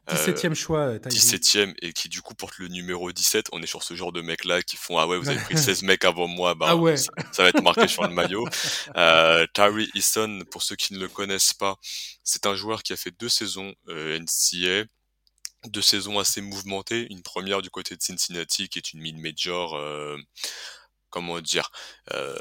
[0.09, 3.47] 17e choix, 17e, et qui du coup porte le numéro 17.
[3.51, 5.83] On est sur ce genre de mecs-là qui font, ah ouais, vous avez pris 16
[5.83, 6.97] mecs avant moi, bah, ah ouais.
[6.97, 7.13] ça,
[7.43, 8.47] va être marqué sur le maillot.
[8.97, 11.77] Euh, Tyree Eason, pour ceux qui ne le connaissent pas,
[12.25, 14.85] c'est un joueur qui a fait deux saisons NCA
[15.69, 17.07] deux saisons assez mouvementées.
[17.09, 20.17] Une première du côté de Cincinnati qui est une mid-major, euh,
[21.15, 21.71] comment dire,
[22.11, 22.35] euh,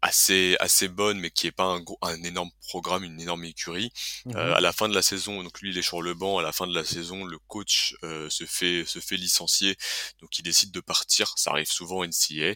[0.00, 3.92] assez assez bonne, mais qui est pas un, gros, un énorme programme, une énorme écurie.
[4.24, 6.38] Mmh euh, à la fin de la saison, donc lui il est sur le banc.
[6.38, 9.76] À la fin de la saison, le coach euh, se fait se fait licencier,
[10.20, 11.34] donc il décide de partir.
[11.36, 12.54] Ça arrive souvent en NCA.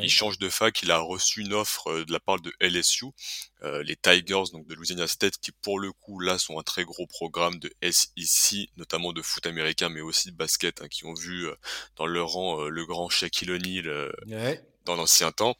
[0.00, 0.82] Il change de fac.
[0.82, 3.06] Il a reçu une offre euh, de la part de LSU.
[3.62, 6.84] Euh, les Tigers donc de Louisiana State qui pour le coup là sont un très
[6.84, 11.14] gros programme de SEC notamment de foot américain mais aussi de basket hein, qui ont
[11.14, 11.46] vu
[11.96, 15.54] dans leur rang le grand Shaquille O'Neal ouais dans l'ancien temps.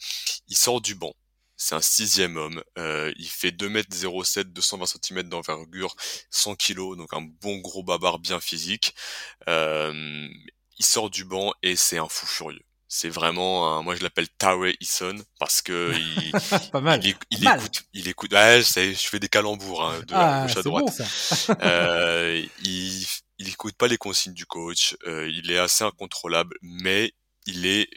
[0.48, 1.14] Il sort du banc.
[1.56, 2.62] C'est un sixième homme.
[2.78, 5.94] Euh, il fait 2m07, 220 cm d'envergure,
[6.30, 8.94] 100 kg, donc un bon gros babar bien physique.
[9.48, 10.28] Euh,
[10.78, 12.64] il sort du banc et c'est un fou furieux.
[12.88, 16.32] C'est vraiment, un, moi je l'appelle Tower Eason parce que il,
[16.72, 17.00] Pas mal.
[17.02, 17.10] il,
[17.48, 18.32] écoute, il écoute.
[18.32, 20.84] Ouais, je, fais des calembours hein, de ah, gauche à droite.
[20.84, 21.56] Bon, ça.
[21.62, 23.06] euh, il,
[23.38, 24.96] il écoute pas les consignes du coach.
[25.06, 27.12] Euh, il est assez incontrôlable, mais
[27.46, 27.88] il est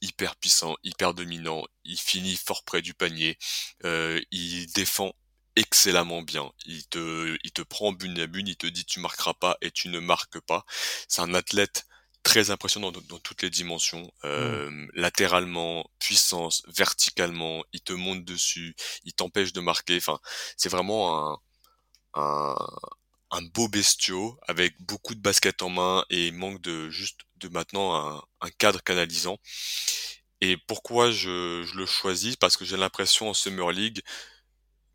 [0.00, 3.38] hyper puissant, hyper dominant, il finit fort près du panier,
[3.82, 5.14] il défend
[5.56, 6.50] excellemment bien.
[6.66, 9.70] Il te, il te prend bune à bune, il te dit tu marqueras pas et
[9.70, 10.64] tu ne marques pas.
[11.08, 11.86] C'est un athlète
[12.22, 14.88] très impressionnant dans, toutes les dimensions, mmh.
[14.94, 18.74] latéralement, puissance, verticalement, il te monte dessus,
[19.04, 19.98] il t'empêche de marquer.
[19.98, 20.18] Enfin,
[20.56, 21.38] c'est vraiment un,
[22.14, 22.56] un,
[23.34, 27.48] un beau bestiau avec beaucoup de basket en main et il manque de juste de
[27.48, 29.38] maintenant un, un cadre canalisant.
[30.40, 32.36] Et pourquoi je, je le choisis?
[32.36, 34.02] Parce que j'ai l'impression en Summer League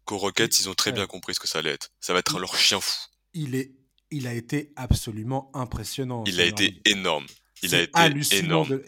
[0.06, 1.92] qu'aux Rockets, ils ont très bien compris ce que ça allait être.
[2.00, 2.96] Ça va être leur chien fou.
[3.34, 3.72] Il, est,
[4.10, 6.24] il a été absolument impressionnant.
[6.26, 7.28] Il a été énorme.
[7.64, 8.80] Il a été énorme.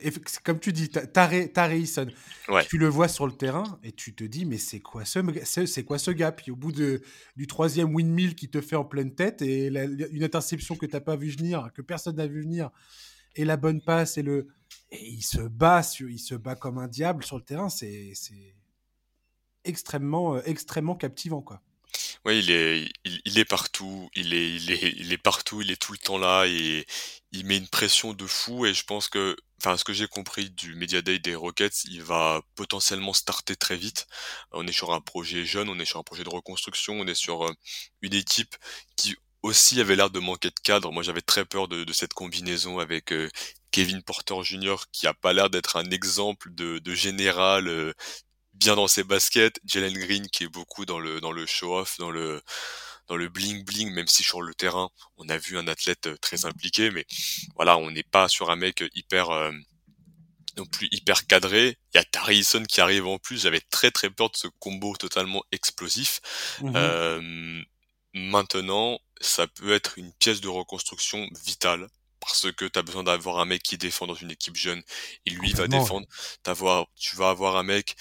[0.43, 2.65] Comme tu dis, Tare ouais.
[2.65, 5.19] tu le vois sur le terrain et tu te dis, mais c'est quoi ce,
[5.65, 7.01] c'est quoi ce gap Puis au bout de,
[7.35, 11.01] du troisième windmill qui te fait en pleine tête et une interception que tu n'as
[11.01, 12.69] pas vu venir, que personne n'a vu venir,
[13.35, 14.47] et la bonne passe et le.
[14.91, 17.69] Et il se bat, il se bat comme un diable sur le terrain.
[17.69, 18.13] C'est
[19.63, 21.61] extrêmement, euh, extrêmement captivant, quoi.
[22.25, 25.81] Oui, il est, il, est partout, il est, il est, il est partout, il est
[25.81, 26.85] tout le temps là et
[27.31, 30.51] il met une pression de fou et je pense que, enfin, ce que j'ai compris
[30.51, 34.05] du Media Day des Rockets, il va potentiellement starter très vite.
[34.51, 37.15] On est sur un projet jeune, on est sur un projet de reconstruction, on est
[37.15, 37.53] sur euh,
[38.03, 38.55] une équipe
[38.95, 40.91] qui aussi avait l'air de manquer de cadre.
[40.91, 43.29] Moi, j'avais très peur de, cette combinaison avec euh,
[43.71, 44.75] Kevin Porter Jr.
[44.91, 47.67] qui a pas l'air d'être un exemple de, de général
[48.53, 51.97] bien dans ses baskets, Jalen Green qui est beaucoup dans le dans le show off,
[51.97, 52.41] dans le
[53.07, 56.17] dans le bling bling, même si sur le terrain on a vu un athlète euh,
[56.17, 57.05] très impliqué, mais
[57.55, 59.51] voilà, on n'est pas sur un mec hyper euh,
[60.57, 61.77] non plus hyper cadré.
[61.93, 63.43] Il y a Tarison qui arrive en plus.
[63.43, 66.19] J'avais très très peur de ce combo totalement explosif.
[66.61, 67.61] Mmh euh,
[68.13, 71.87] maintenant, ça peut être une pièce de reconstruction vitale
[72.19, 74.81] parce que tu as besoin d'avoir un mec qui défend dans une équipe jeune
[75.25, 76.05] et lui va défendre.
[76.95, 77.95] tu vas avoir un mec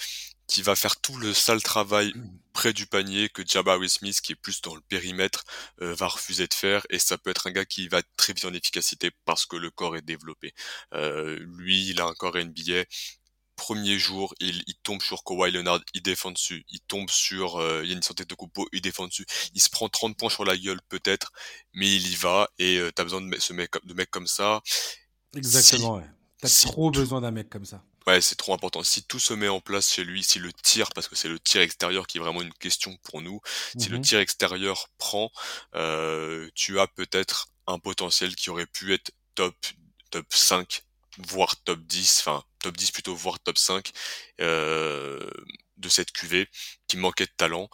[0.51, 2.29] qui va faire tout le sale travail mmh.
[2.51, 5.45] près du panier que Jabari Smith, qui est plus dans le périmètre,
[5.81, 6.85] euh, va refuser de faire.
[6.89, 9.71] Et ça peut être un gars qui va très vite en efficacité parce que le
[9.71, 10.53] corps est développé.
[10.93, 12.83] Euh, lui, il a un corps NBA.
[13.55, 16.65] Premier jour, il, il, tombe sur Kawhi Leonard, il défend dessus.
[16.67, 19.25] Il tombe sur euh, Yannis Antetokounmpo, il défend dessus.
[19.53, 21.31] Il se prend 30 points sur la gueule peut-être,
[21.73, 22.49] mais il y va.
[22.59, 24.61] Et euh, t'as besoin de ce mec, de mec comme ça.
[25.33, 25.95] Exactement.
[25.95, 26.09] ouais.
[26.41, 27.85] T'as trop besoin d'un mec comme ça.
[28.07, 28.83] Ouais, c'est trop important.
[28.83, 31.39] Si tout se met en place chez lui, si le tir, parce que c'est le
[31.39, 33.41] tir extérieur qui est vraiment une question pour nous,
[33.77, 35.31] si le mmh tir extérieur prend,
[35.75, 39.55] euh, tu as peut-être un potentiel qui aurait pu être top,
[40.09, 40.81] top 5,
[41.19, 43.91] voire top 10, enfin top 10 plutôt, voire top 5
[44.41, 45.29] euh,
[45.77, 46.47] de cette QV
[46.87, 47.69] qui manquait de talent.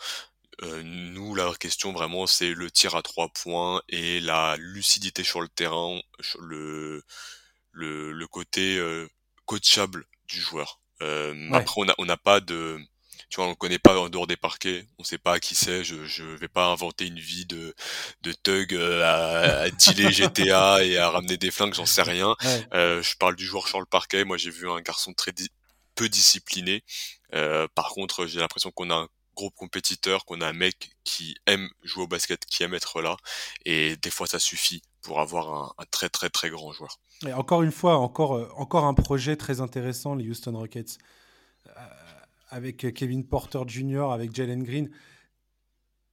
[0.64, 5.42] Euh, nous, la question vraiment, c'est le tir à trois points et la lucidité sur
[5.42, 6.00] le terrain,
[6.40, 7.04] le,
[7.72, 9.08] le, le côté euh,
[9.46, 10.80] coachable du joueur.
[11.02, 12.80] Euh, Après, on n'a pas de,
[13.30, 15.84] tu vois, on connaît pas en dehors des parquets, on sait pas qui c'est.
[15.84, 17.74] Je, je vais pas inventer une vie de
[18.22, 22.36] de thug euh, à, à dealer GTA et à ramener des flingues, j'en sais rien.
[22.74, 24.24] Euh, je parle du joueur sur le parquet.
[24.24, 25.34] Moi, j'ai vu un garçon très
[25.96, 26.84] peu discipliné.
[27.34, 31.36] Euh, par contre, j'ai l'impression qu'on a un groupe compétiteur, qu'on a un mec qui
[31.46, 33.18] aime jouer au basket, qui aime être là,
[33.66, 37.00] et des fois ça suffit pour avoir un, un très très très grand joueur.
[37.26, 40.98] Et encore une fois, encore, euh, encore un projet très intéressant, les Houston Rockets,
[41.68, 41.72] euh,
[42.50, 44.90] avec Kevin Porter Jr., avec Jalen Green.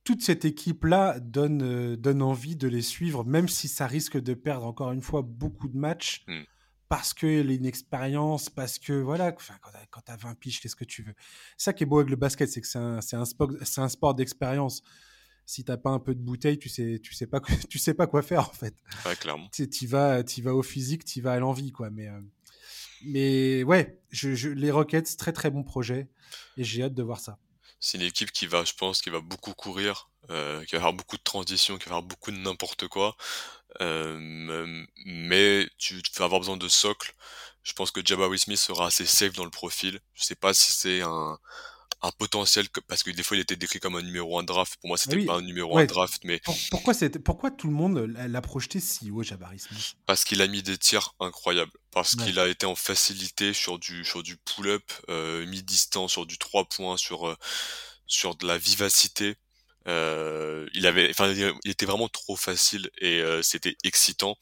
[0.04, 4.32] Toute cette équipe-là donne, euh, donne envie de les suivre, même si ça risque de
[4.32, 6.42] perdre encore une fois beaucoup de matchs, mm.
[6.88, 11.14] parce que l'inexpérience, parce que voilà, quand tu as 20 piges, qu'est-ce que tu veux
[11.56, 13.88] C'est ça qui est beau avec le basket, c'est que c'est un, un, sport, un
[13.88, 14.82] sport d'expérience
[15.46, 18.06] si t'as pas un peu de bouteille, tu sais, tu sais pas, tu sais pas
[18.06, 18.74] quoi faire en fait.
[19.04, 19.48] Ouais, clairement.
[19.50, 21.90] Tu vas, tu vas au physique, tu vas à l'envie quoi.
[21.90, 22.20] Mais, euh,
[23.02, 26.08] mais ouais, je, les Rockets, très très bon projet
[26.56, 27.38] et j'ai hâte de voir ça.
[27.80, 30.94] C'est une équipe qui va, je pense, qui va beaucoup courir, euh, qui va avoir
[30.94, 33.14] beaucoup de transitions, qui va avoir beaucoup de n'importe quoi.
[33.82, 37.14] Euh, mais tu vas avoir besoin de socle.
[37.62, 40.00] Je pense que Jabari Smith sera assez safe dans le profil.
[40.14, 41.38] Je sais pas si c'est un
[42.04, 44.76] un potentiel parce que des fois il était décrit comme un numéro 1 draft.
[44.80, 46.40] Pour moi c'était pas un numéro 1 draft mais
[46.70, 46.94] pourquoi
[47.24, 49.94] pourquoi tout le monde l'a projeté si haut Jabari Smith?
[50.06, 51.72] Parce qu'il a mis des tirs incroyables.
[51.90, 56.38] Parce qu'il a été en facilité sur du sur du pull-up euh, mi-distance sur du
[56.38, 57.36] 3 points sur euh,
[58.06, 59.36] sur de la vivacité.
[59.86, 64.36] Euh, il avait enfin il était vraiment trop facile et euh, c'était excitant.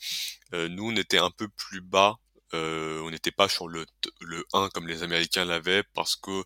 [0.55, 2.17] Euh, nous on était un peu plus bas.
[2.55, 3.87] On n'était pas sur le,
[4.21, 6.45] le 1 comme les Américains l'avaient parce que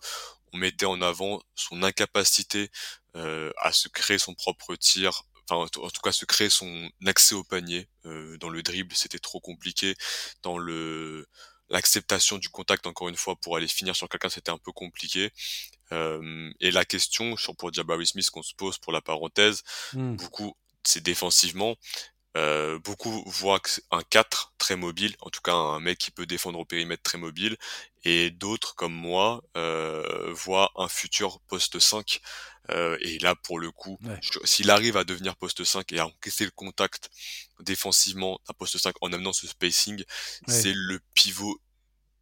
[0.57, 2.71] on mettait en avant son incapacité
[3.15, 7.35] euh, à se créer son propre tir, enfin en tout cas se créer son accès
[7.35, 7.89] au panier.
[8.07, 9.95] Euh, dans le dribble, c'était trop compliqué.
[10.43, 11.27] Dans le
[11.69, 15.33] l'acceptation du contact encore une fois pour aller finir sur quelqu'un c'était un peu compliqué
[15.91, 20.15] et la question pour Jabari Smith qu'on se pose pour la parenthèse mmh.
[20.15, 21.75] beaucoup c'est défensivement
[22.37, 26.59] euh, beaucoup voient un 4 très mobile, en tout cas un mec qui peut défendre
[26.59, 27.57] au périmètre très mobile,
[28.05, 32.21] et d'autres comme moi euh, voient un futur poste 5.
[32.71, 33.99] Euh, et là, pour le coup,
[34.45, 37.11] s'il arrive à devenir poste 5 et à encaisser le contact
[37.61, 40.05] défensivement à poste 5 en amenant ce spacing,
[40.47, 41.59] c'est le pivot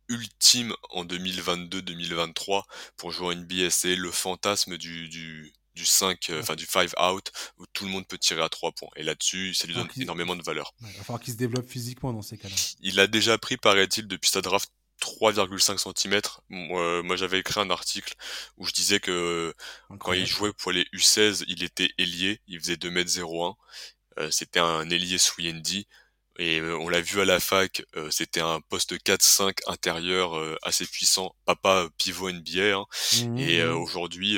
[0.08, 2.62] ultime en 2022-2023
[2.96, 3.70] pour jouer en NBA.
[3.70, 7.90] C'est le fantasme du, du, du 5, euh, enfin du 5 out, où tout le
[7.90, 8.90] monde peut tirer à 3 points.
[8.96, 10.72] Et là-dessus, ça lui donne énormément de valeur.
[10.80, 12.54] il va falloir qu'il se développe physiquement dans ces cas-là.
[12.80, 14.70] Il a déjà pris, paraît-il, depuis sa draft
[15.00, 16.20] 3,5 cm.
[16.48, 18.14] Moi, j'avais écrit un article
[18.56, 19.54] où je disais que
[19.98, 23.54] quand il jouait pour les U16, il était ailier, il faisait 2m01.
[24.18, 25.86] Euh, C'était un ailier Swiendy.
[26.38, 30.56] Et euh, on l'a vu à la fac, euh, c'était un poste 4-5 intérieur euh,
[30.62, 32.76] assez puissant, papa pivot NBA.
[32.76, 32.84] Hein.
[33.24, 34.36] Mmh, et mmh, aujourd'hui,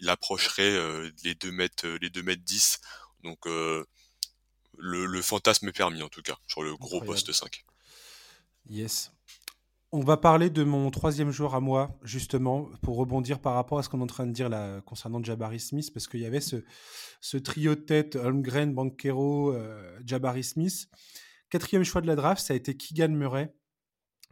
[0.00, 0.76] il, approcherait
[1.24, 2.80] les 2 mètres, les 2 mètres 10.
[3.22, 3.86] Donc le,
[4.76, 7.64] le, fantasme est permis en tout cas sur le gros poste 5.
[8.68, 9.12] Yes.
[9.92, 13.82] On va parler de mon troisième joueur à moi, justement, pour rebondir par rapport à
[13.82, 16.40] ce qu'on est en train de dire là concernant Jabari Smith, parce qu'il y avait
[16.40, 16.64] ce,
[17.20, 19.54] ce trio de tête, Holmgren, Banquero,
[20.04, 20.88] Jabari Smith.
[21.50, 23.52] Quatrième choix de la draft, ça a été Keegan Murray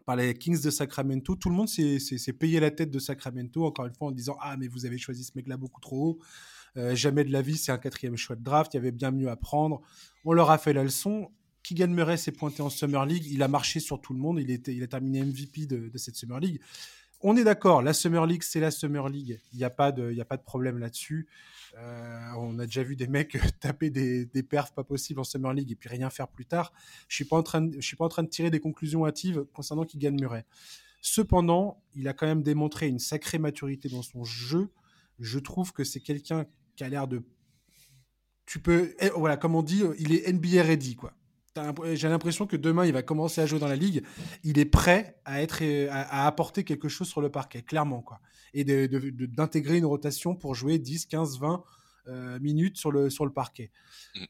[0.06, 1.34] par les Kings de Sacramento.
[1.34, 4.56] Tout le monde s'est payé la tête de Sacramento, encore une fois, en disant Ah,
[4.56, 6.18] mais vous avez choisi ce mec-là beaucoup trop haut.
[6.76, 8.72] Euh, jamais de la vie, c'est un quatrième choix de draft.
[8.72, 9.82] Il y avait bien mieux à prendre.
[10.24, 11.30] On leur a fait la leçon.
[11.64, 13.26] Keegan Murray s'est pointé en Summer League.
[13.26, 14.38] Il a marché sur tout le monde.
[14.40, 16.60] Il, était, il a terminé MVP de, de cette Summer League.
[17.20, 19.40] On est d'accord, la Summer League, c'est la Summer League.
[19.52, 21.26] Il n'y a, pas de, a pas de problème là-dessus.
[21.76, 25.52] Euh, on a déjà vu des mecs taper des, des, perfs pas possibles en Summer
[25.52, 26.72] League et puis rien faire plus tard.
[27.08, 29.98] Je suis en train suis pas en train de tirer des conclusions hâtives concernant qui
[29.98, 30.46] gagne Murray.
[31.00, 34.70] Cependant, il a quand même démontré une sacrée maturité dans son jeu.
[35.18, 36.46] Je trouve que c'est quelqu'un
[36.76, 37.22] qui a l'air de
[38.46, 41.12] tu peux eh, voilà comme on dit il est NBA ready quoi
[41.94, 44.02] j'ai l'impression que demain, il va commencer à jouer dans la ligue.
[44.44, 48.02] Il est prêt à, être, à, apporter quelque chose sur le parquet, clairement.
[48.02, 48.20] Quoi.
[48.54, 51.62] Et d'intégrer de, une rotation pour jouer 10, 15, 20
[52.40, 53.70] minutes sur le, sur le parquet.
[54.16, 54.24] Mm.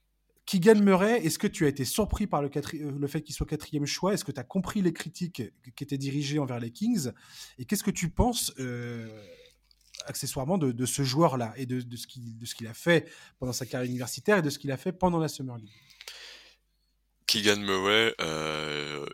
[0.48, 3.46] Keegan Murray, est-ce que tu as été surpris par le, euh, le fait qu'il soit
[3.46, 4.14] quatrième choix?
[4.14, 5.42] Est-ce que tu as compris les critiques
[5.76, 7.10] qui étaient dirigées envers les Kings?
[7.58, 9.06] Et qu'est-ce que tu penses euh,
[10.06, 13.90] accessoirement de, de ce joueur-là et de, de ce qu'il a fait pendant sa carrière
[13.90, 15.68] universitaire et de ce qu'il a fait pendant la Summer League?
[17.28, 19.06] Keegan Murray, il euh,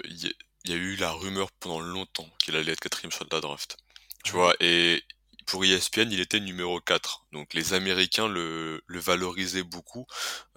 [0.65, 3.77] y, a eu la rumeur pendant longtemps qu'il allait être quatrième choix de la draft.
[4.25, 5.03] Tu vois, et
[5.47, 7.27] pour ESPN, il était numéro 4.
[7.33, 10.07] Donc les Américains le, le valorisaient beaucoup.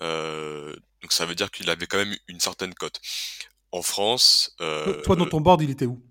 [0.02, 3.02] Euh, donc ça veut dire qu'il avait quand même une certaine cote.
[3.72, 4.56] En France...
[4.62, 6.02] Euh, Toi, dans ton board, il était où?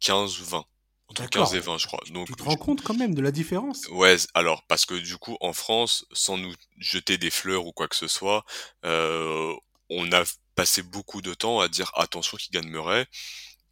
[0.00, 0.64] 15 ou 20
[1.10, 2.00] entre 15 et 20, je crois.
[2.12, 3.86] Donc, tu te rends compte quand même de la différence?
[3.90, 7.88] Ouais, alors, parce que du coup, en France, sans nous jeter des fleurs ou quoi
[7.88, 8.44] que ce soit,
[8.84, 9.52] euh,
[9.90, 10.24] on a
[10.54, 13.06] passé beaucoup de temps à dire attention qui gagne Murray.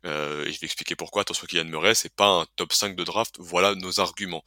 [0.04, 2.96] Euh, et je vais expliquer pourquoi attention qui gagne Murray, c'est pas un top 5
[2.96, 4.44] de draft, voilà nos arguments.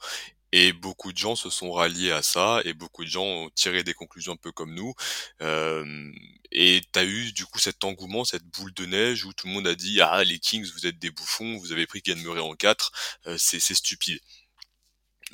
[0.54, 3.82] Et beaucoup de gens se sont ralliés à ça, et beaucoup de gens ont tiré
[3.82, 4.94] des conclusions un peu comme nous.
[5.40, 6.12] Euh,
[6.50, 9.66] et t'as eu du coup cet engouement, cette boule de neige où tout le monde
[9.66, 12.54] a dit ah les Kings vous êtes des bouffons, vous avez pris Gagne Murray en
[12.54, 12.92] 4,
[13.28, 14.20] euh, c'est stupide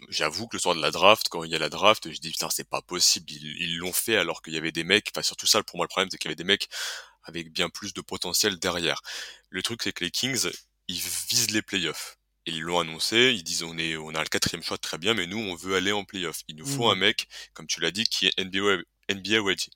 [0.09, 2.31] j'avoue que le soir de la draft, quand il y a la draft, je dis
[2.31, 5.47] putain c'est pas possible, ils l'ont fait alors qu'il y avait des mecs, enfin surtout
[5.47, 6.69] ça pour moi le problème c'est qu'il y avait des mecs
[7.25, 9.03] avec bien plus de potentiel derrière.
[9.51, 10.49] Le truc c'est que les Kings,
[10.89, 12.19] ils visent les playoffs.
[12.47, 15.27] Ils l'ont annoncé, ils disent on est on a le quatrième choix très bien, mais
[15.27, 16.43] nous on veut aller en playoffs.
[16.49, 16.93] Il nous faut mmh.
[16.93, 19.71] un mec, comme tu l'as dit, qui est NBA, NBA ready.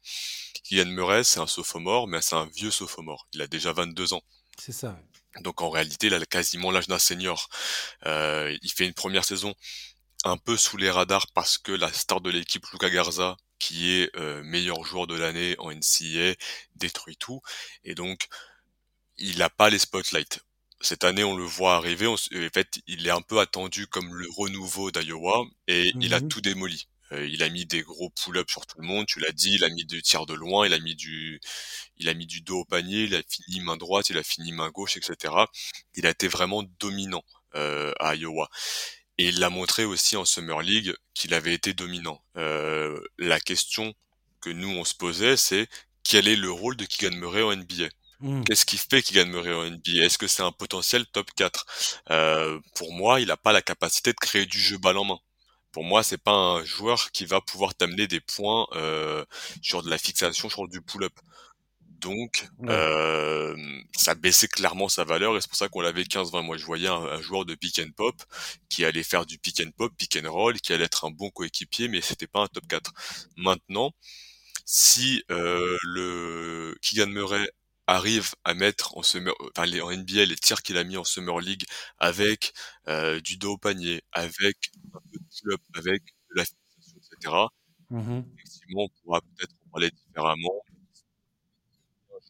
[0.65, 3.27] Kylian Murray, c'est un sophomore, mais c'est un vieux sophomore.
[3.35, 4.23] Il a déjà 22 ans.
[4.59, 4.99] C'est ça.
[5.41, 7.49] Donc en réalité, il a quasiment l'âge d'un senior.
[8.07, 9.55] Euh, il fait une première saison
[10.25, 14.15] un peu sous les radars parce que la star de l'équipe, Luca Garza, qui est
[14.17, 16.35] euh, meilleur joueur de l'année en NCA,
[16.75, 17.41] détruit tout.
[17.85, 18.29] Et donc,
[19.19, 20.41] il n'a pas les spotlights.
[20.81, 22.07] Cette année, on le voit arriver.
[22.09, 26.29] en fait, il est un peu attendu comme le renouveau d'Iowa et il a mhm.
[26.29, 26.89] tout démoli.
[27.13, 29.07] Euh, il a mis des gros pull-ups sur tout le monde.
[29.07, 31.41] Tu l'as dit, il a mis du tir de loin, il a mis du,
[31.99, 34.53] il a mis du dos au panier, il a fini main droite, il a fini
[34.53, 35.35] main gauche, etc.
[35.95, 37.23] Il a été vraiment dominant
[37.55, 38.49] euh, à Iowa.
[39.19, 42.23] Et il l'a montré aussi en Summer League qu'il avait été dominant.
[42.37, 43.95] Euh, la question
[44.41, 45.69] que nous on se posait, c'est
[46.03, 47.89] quel est le rôle de Keegan Murray en NBA
[48.21, 48.45] mmh.
[48.45, 51.67] Qu'est-ce qui fait Keegan Murray en NBA Est-ce que c'est un potentiel top 4
[52.11, 55.19] euh, Pour moi, il n'a pas la capacité de créer du jeu balle en main.
[55.73, 59.25] Pour moi, c'est pas un joueur qui va pouvoir t'amener des points euh,
[59.63, 61.15] sur de la fixation, sur du pull-up.
[62.03, 63.57] Donc, euh,
[63.97, 66.43] ça baissait clairement sa valeur et c'est pour ça qu'on l'avait 15-20.
[66.43, 68.21] Moi, je voyais un, joueur de pick and pop
[68.69, 71.31] qui allait faire du pick and pop, pick and roll, qui allait être un bon
[71.31, 72.93] coéquipier, mais c'était pas un top 4.
[73.37, 73.93] Maintenant,
[74.65, 77.49] si euh, le Keegan Murray
[77.87, 81.05] arrive à mettre en summer, enfin les, en NBA les tirs qu'il a mis en
[81.05, 81.65] summer league
[81.99, 82.53] avec
[82.89, 84.57] euh, du dos au panier, avec
[84.93, 87.37] un peu de club, avec de la fixation, etc.
[87.91, 90.65] Mmh Effectivement, on pourra peut-être en parler différemment.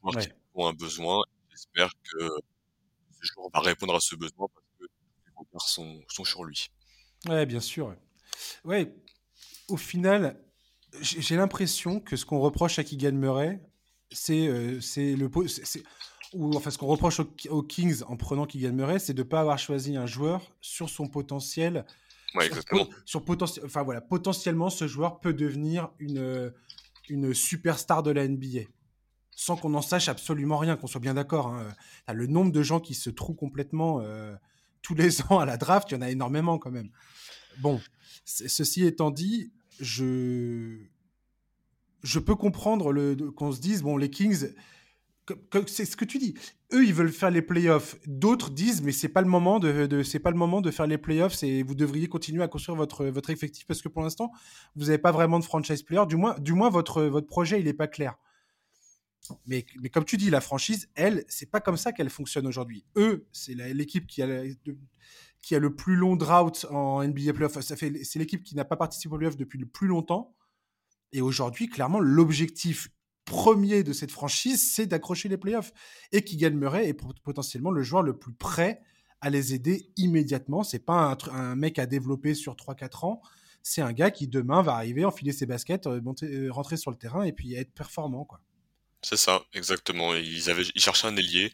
[0.04, 2.28] A un besoin, j'espère que
[3.12, 6.70] ce joueur va répondre à ce besoin parce que les regards sont, sont sur lui.
[7.26, 7.94] Ouais, bien sûr.
[8.64, 8.94] Ouais,
[9.68, 10.38] au final,
[11.00, 13.60] j'ai l'impression que ce qu'on reproche à Keegan Murray,
[14.10, 15.30] c'est euh, c'est le
[16.34, 19.40] ou enfin ce qu'on reproche aux, Kings en prenant Keegan Murray, c'est de ne pas
[19.40, 21.86] avoir choisi un joueur sur son potentiel.
[22.34, 22.88] Ouais, exactement.
[23.04, 26.52] Sur, potentiel, enfin voilà, potentiellement ce joueur peut devenir une
[27.08, 28.62] une superstar de la NBA
[29.34, 31.48] sans qu'on en sache absolument rien, qu'on soit bien d'accord.
[31.48, 31.74] Hein.
[32.12, 34.34] Le nombre de gens qui se trouvent complètement euh,
[34.82, 36.90] tous les ans à la draft, il y en a énormément quand même.
[37.60, 37.80] Bon,
[38.24, 40.78] ceci étant dit, je,
[42.02, 44.48] je peux comprendre qu'on se dise, bon, les Kings,
[45.66, 46.34] c'est ce que tu dis.
[46.72, 47.96] Eux, ils veulent faire les playoffs.
[48.06, 51.42] D'autres disent, mais c'est pas de, pas le moment de faire les playoffs.
[51.42, 54.32] Et vous devriez continuer à construire votre votre effectif parce que pour l'instant,
[54.74, 56.06] vous n'avez pas vraiment de franchise player.
[56.06, 58.16] Du moins, du moins votre votre projet, il est pas clair.
[59.46, 62.84] Mais, comme tu dis, la franchise, elle, c'est pas comme ça qu'elle fonctionne aujourd'hui.
[62.96, 64.44] Eux, c'est l'équipe qui a
[65.42, 69.18] qui le plus long drought en NBA fait, c'est l'équipe qui n'a pas participé aux
[69.18, 70.36] playoffs depuis le plus longtemps.
[71.12, 72.88] Et aujourd'hui, clairement, l'objectif
[73.24, 75.72] premier de cette franchise, c'est d'accrocher les playoffs.
[76.12, 76.94] Et Keegan Murray est
[77.24, 78.80] potentiellement le joueur le plus prêt
[79.20, 80.62] à les aider immédiatement.
[80.62, 83.20] C'est pas un, mec à développer sur 3-4 ans.
[83.62, 86.96] C'est un gars qui demain va arriver, enfiler ses baskets, euh, euh, rentrer sur le
[86.96, 88.24] terrain et puis être performant.
[88.24, 88.40] quoi.
[89.02, 90.14] C'est ça, exactement.
[90.14, 91.52] Ils, avaient, ils cherchaient un ailier.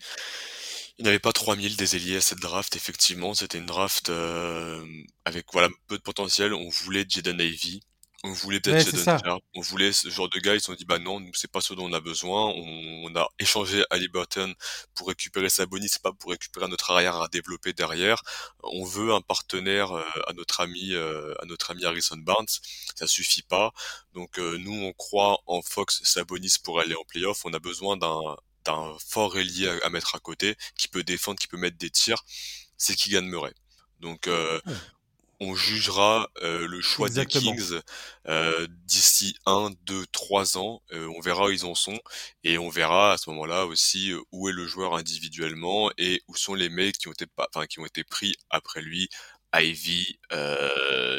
[0.98, 3.34] Il n'y avait pas 3000 des ailiers à cette draft, effectivement.
[3.34, 4.84] C'était une draft euh,
[5.24, 6.52] avec voilà peu de potentiel.
[6.54, 7.80] On voulait Jaden Ivey.
[8.24, 8.90] On voulait peut-être
[9.54, 11.72] on voulait ce genre de gars, ils se sont dit bah non, c'est pas ce
[11.72, 12.46] dont on a besoin.
[12.46, 14.52] On, a échangé Burton
[14.94, 18.20] pour récupérer Sabonis, c'est pas pour récupérer notre arrière à développer derrière.
[18.64, 22.48] On veut un partenaire euh, à notre ami euh, à notre ami Harrison Barnes,
[22.96, 23.72] ça suffit pas.
[24.14, 27.96] Donc euh, nous on croit en Fox Sabonis pour aller en playoff, on a besoin
[27.96, 31.90] d'un d'un fort ailier à, mettre à côté qui peut défendre, qui peut mettre des
[31.90, 32.24] tirs,
[32.76, 33.54] c'est Keegan Murray.
[34.00, 34.28] Donc
[35.40, 37.80] on jugera euh, le choix des Kings
[38.26, 40.82] euh, d'ici 1, 2, 3 ans.
[40.92, 41.98] Euh, on verra où ils en sont
[42.44, 46.54] et on verra à ce moment-là aussi où est le joueur individuellement et où sont
[46.54, 49.08] les mecs qui ont été, enfin, qui ont été pris après lui.
[49.54, 50.18] Ivy,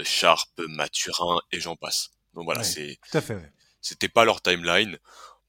[0.03, 2.11] Sharp, Mathurin et j'en passe.
[2.35, 2.99] Donc voilà, c'est.
[3.81, 4.99] C'était pas leur timeline.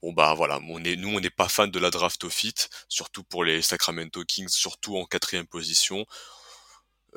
[0.03, 2.55] Bon bah voilà, on est, nous on n'est pas fan de la draft au fit,
[2.89, 6.07] surtout pour les Sacramento Kings, surtout en quatrième position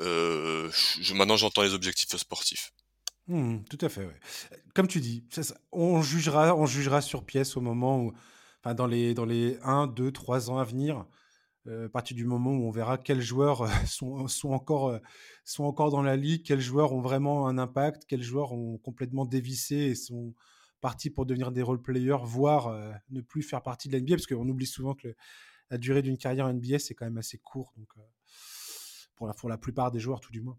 [0.00, 0.70] euh,
[1.14, 2.72] maintenant j'entends les objectifs sportifs.
[3.26, 4.08] Mmh, tout à fait.
[4.74, 5.24] Comme tu dis,
[5.72, 8.12] on jugera, on jugera sur pièce au moment où,
[8.62, 11.06] enfin, dans les dans les 1, 2, 3 ans à venir,
[11.66, 13.68] euh, à partir du moment où on verra quels joueurs euh,
[14.28, 14.98] sont, encore,
[15.44, 19.24] sont encore dans la ligue, quels joueurs ont vraiment un impact, quels joueurs ont complètement
[19.24, 20.34] dévissé et sont
[20.82, 22.76] partis pour devenir des role players, voire
[23.08, 25.14] ne plus faire partie de la NBA, parce qu'on oublie souvent que
[25.70, 27.72] la durée d'une carrière NBA c'est quand même assez court.
[27.78, 27.88] Donc
[29.16, 30.56] pour la, pour la plupart des joueurs tout du moins.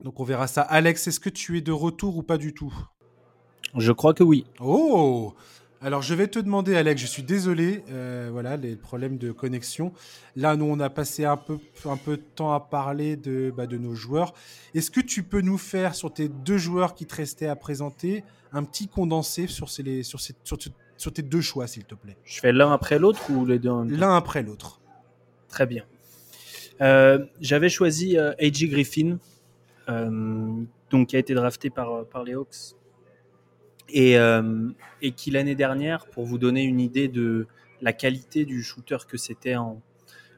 [0.00, 0.62] Donc on verra ça.
[0.62, 2.74] Alex, est-ce que tu es de retour ou pas du tout?
[3.76, 4.46] Je crois que oui.
[4.60, 5.34] Oh
[5.80, 9.92] alors je vais te demander, Alex, je suis désolé, euh, voilà, les problèmes de connexion.
[10.34, 13.66] Là, nous, on a passé un peu, un peu de temps à parler de, bah,
[13.66, 14.32] de nos joueurs.
[14.72, 18.24] Est-ce que tu peux nous faire, sur tes deux joueurs qui te restaient à présenter,
[18.50, 20.56] un petit condensé sur, ces, sur, ces, sur,
[20.96, 22.16] sur tes deux choix, s'il te plaît?
[22.24, 24.80] Je fais l'un après l'autre ou les deux L'un après l'autre.
[25.48, 25.84] Très bien.
[26.80, 28.68] Euh, j'avais choisi euh, A.J.
[28.68, 29.18] Griffin,
[29.88, 30.50] euh,
[30.90, 32.76] donc qui a été drafté par, par les Hawks.
[33.90, 34.16] Et,
[35.02, 37.46] et qui l'année dernière, pour vous donner une idée de
[37.82, 39.54] la qualité du shooter que c'était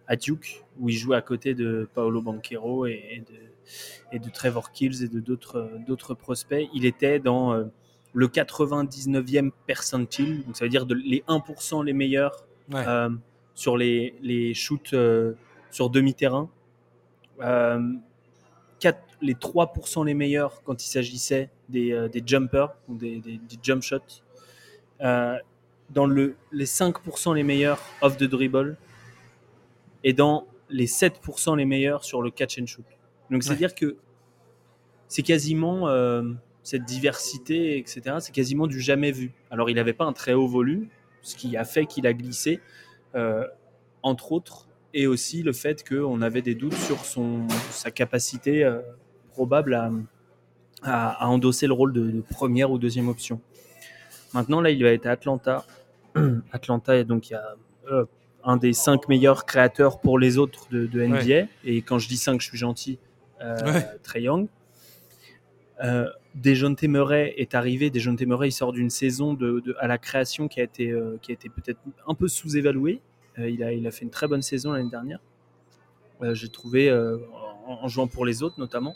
[0.08, 4.72] à Duke, où il jouait à côté de Paolo Banquero et, de, et de Trevor
[4.72, 6.68] Kills et de d'autres prospects.
[6.74, 7.54] Il était dans
[8.12, 12.44] le 99e percentile, donc ça veut dire de, les 1% les meilleurs
[13.54, 14.92] sur les, les shoots
[15.70, 16.50] sur demi-terrain.
[17.40, 17.92] Euh,
[19.22, 24.22] les 3% les meilleurs quand il s'agissait des, euh, des, jumpers, des, des, jump shots.
[25.00, 25.38] Euh,
[25.88, 28.76] dans le, les 5% les meilleurs off the dribble.
[30.04, 32.84] Et dans les 7% les meilleurs sur le catch and shoot.
[33.30, 33.96] Donc c'est-à-dire que
[35.08, 35.88] c'est quasiment
[36.62, 38.16] cette diversité, etc.
[38.20, 39.32] C'est quasiment du jamais vu.
[39.50, 40.88] Alors il n'avait pas un très haut volume,
[41.22, 42.60] ce qui a fait qu'il a glissé,
[44.02, 44.65] entre autres,
[44.96, 48.68] et aussi le fait qu'on avait des doutes sur son, sa capacité
[49.32, 49.90] probable à,
[50.82, 53.40] à, endosser le rôle de, première ou deuxième option.
[54.34, 55.64] Maintenant, là, il va être à Atlanta.
[56.52, 57.56] Atlanta, donc il y a
[57.90, 58.04] euh,
[58.44, 61.48] un des cinq meilleurs créateurs pour les autres de, NBA.
[61.64, 62.98] Et quand je dis cinq, je suis gentil.
[63.42, 64.48] Euh, Trey Young.
[65.84, 67.90] Euh, Dejounte Murray est arrivé.
[67.90, 71.32] Dejounte Murray, il sort d'une saison de, à la création qui a été, euh, qui
[71.32, 73.00] a été peut-être un peu sous-évaluée.
[73.38, 75.20] Il, a, il a fait une très bonne saison l'année dernière.
[76.32, 76.90] J'ai trouvé,
[77.66, 78.94] en, jouant pour les autres notamment.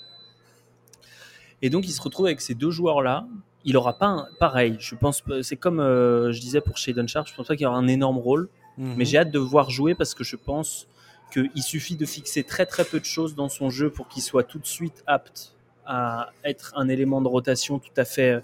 [1.63, 3.27] Et donc, il se retrouve avec ces deux joueurs-là.
[3.65, 4.77] Il aura pas un, pareil.
[4.81, 7.29] Je pense, c'est comme euh, je disais pour Shaden Sharp.
[7.29, 8.49] Je pense pas qu'il aura un énorme rôle,
[8.79, 8.95] mhm.
[8.97, 10.87] mais j'ai hâte de voir jouer parce que je pense
[11.31, 14.43] qu'il suffit de fixer très très peu de choses dans son jeu pour qu'il soit
[14.43, 15.55] tout de suite apte
[15.85, 18.43] à être un élément de rotation tout à fait,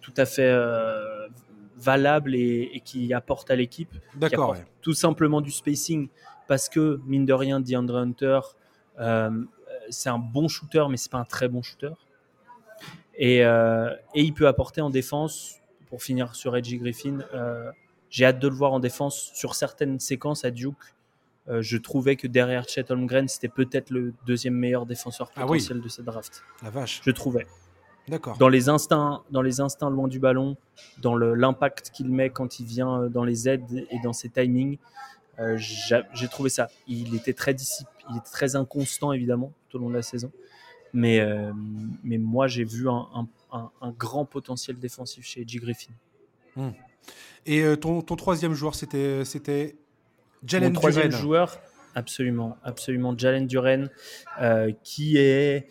[0.00, 1.28] tout à fait euh,
[1.76, 3.94] valable et, qui apporte à l'équipe.
[4.14, 4.56] D'accord.
[4.80, 6.08] Tout simplement du spacing
[6.48, 8.40] parce que mine de rien, DeAndre Hunter,
[8.98, 9.30] euh,
[9.90, 11.90] c'est un bon shooter, mais c'est pas un très bon shooter.
[13.20, 17.70] Euh, et, il peut apporter en défense, pour finir sur Reggie Griffin, euh,
[18.10, 20.94] j'ai hâte de le voir en défense sur certaines séquences à Duke.
[21.48, 25.80] Euh, je trouvais que derrière Chet Holmgren, c'était peut-être le deuxième meilleur défenseur ah potentiel
[25.80, 26.42] de cette draft.
[26.62, 27.00] La vache.
[27.04, 27.46] Je trouvais.
[28.38, 30.56] Dans les instincts, dans les instincts loin du ballon,
[30.98, 34.78] dans l'impact qu'il met quand il vient dans les aides et dans ses timings,
[35.56, 36.68] j'ai trouvé ça.
[36.86, 40.30] Il était très discipliné, il était très inconstant évidemment tout au long de la saison.
[40.92, 41.52] Mais, euh,
[42.04, 45.92] mais moi, j'ai vu un, un, grand potentiel défensif chez Edgy Griffin.
[46.54, 46.70] Hmm.
[47.44, 49.76] Et euh, ton, ton, troisième joueur, c'était, c'était
[50.44, 51.58] Jalen Mon troisième joueur,
[51.94, 53.90] absolument, absolument, Jalen Duren,
[54.40, 55.68] euh, qui est,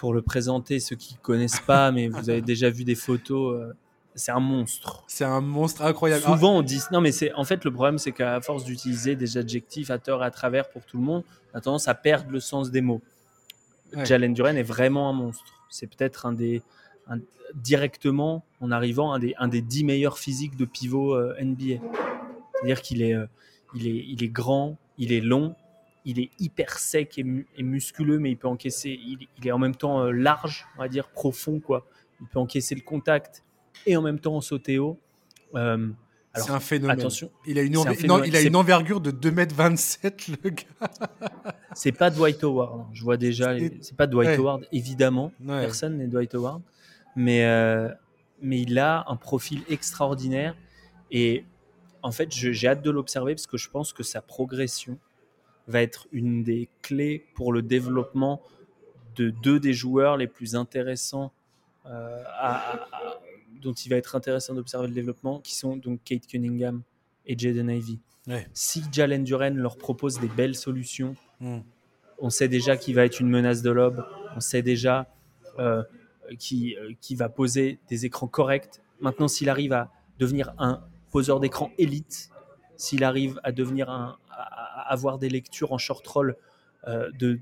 [0.00, 3.70] pour le présenter, ceux qui ne connaissent pas, mais vous avez déjà vu des photos,
[4.14, 5.04] c'est un monstre.
[5.06, 6.22] C'est un monstre incroyable.
[6.22, 6.80] Souvent, on dit.
[6.90, 10.22] Non, mais c'est en fait le problème, c'est qu'à force d'utiliser des adjectifs à tort
[10.22, 11.22] et à travers pour tout le monde,
[11.52, 13.02] on a tendance à perdre le sens des mots.
[14.04, 15.66] Jalen Duren est vraiment un monstre.
[15.68, 16.62] C'est peut-être un des
[17.54, 21.82] directement en arrivant un des un des dix meilleurs physiques de pivot euh, NBA.
[22.54, 23.26] C'est-à-dire qu'il est, euh,
[23.74, 25.54] il est il est grand, il est long,
[26.04, 28.98] il est hyper sec et, musculeux, mais il peut encaisser.
[29.02, 31.86] Il, est en même temps euh, large, on va dire profond quoi.
[32.20, 33.44] Il peut encaisser le contact
[33.86, 34.98] et en même temps sauter haut.
[36.34, 36.98] C'est un phénomène.
[36.98, 37.30] Attention.
[37.46, 37.76] Il a une,
[38.24, 40.90] il a une envergure de 2m27, le gars.
[41.74, 42.80] c'est pas Dwight Howard.
[42.80, 42.86] Hein.
[42.92, 43.52] Je vois déjà.
[43.80, 45.32] C'est pas Dwight Howard, évidemment.
[45.46, 46.62] Personne n'est Dwight Howard.
[47.16, 47.88] Mais, euh,
[48.40, 50.54] mais il a un profil extraordinaire.
[51.10, 51.44] Et
[52.02, 54.98] en fait, j'ai hâte de l'observer parce que je pense que sa progression
[55.70, 58.42] va être une des clés pour le développement
[59.16, 61.32] de deux des joueurs les plus intéressants
[61.86, 62.88] euh, à,
[63.60, 66.82] dont il va être intéressant d'observer le développement, qui sont donc Kate Cunningham
[67.26, 67.98] et Jaden Ivey.
[68.52, 71.58] Si Jalen Duren leur propose des belles solutions, hmm.
[72.18, 74.04] on sait déjà qu'il va être une menace de lob,
[74.36, 75.12] on sait déjà
[75.58, 75.82] euh,
[76.38, 78.80] qu'il euh, va poser des écrans corrects.
[79.00, 82.30] Maintenant, s'il arrive à devenir un poseur d'écran élite,
[82.76, 86.36] s'il arrive à devenir un, à, avoir des lectures en short roll
[86.86, 87.38] euh, de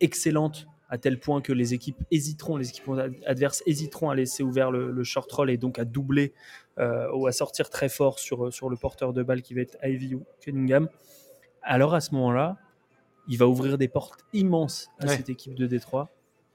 [0.00, 2.88] excellentes à tel point que les équipes hésiteront, les équipes
[3.26, 6.32] adverses hésiteront à laisser ouvert le, short roll et donc à doubler
[6.78, 9.76] euh, ou à sortir très fort sur, sur le porteur de balle qui va être
[9.82, 10.88] Ivy ou Cunningham.
[11.62, 12.56] Alors à ce moment-là,
[13.26, 16.08] il va ouvrir des portes immenses à cette équipe de Détroit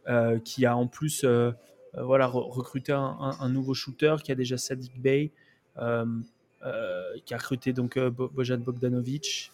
[0.08, 1.52] euh, qui a en plus euh,
[1.98, 5.32] voilà, recruté un, nouveau shooter qui a déjà Sadiq Bey,
[5.76, 9.52] qui a recruté donc Bojan Bogdanovic.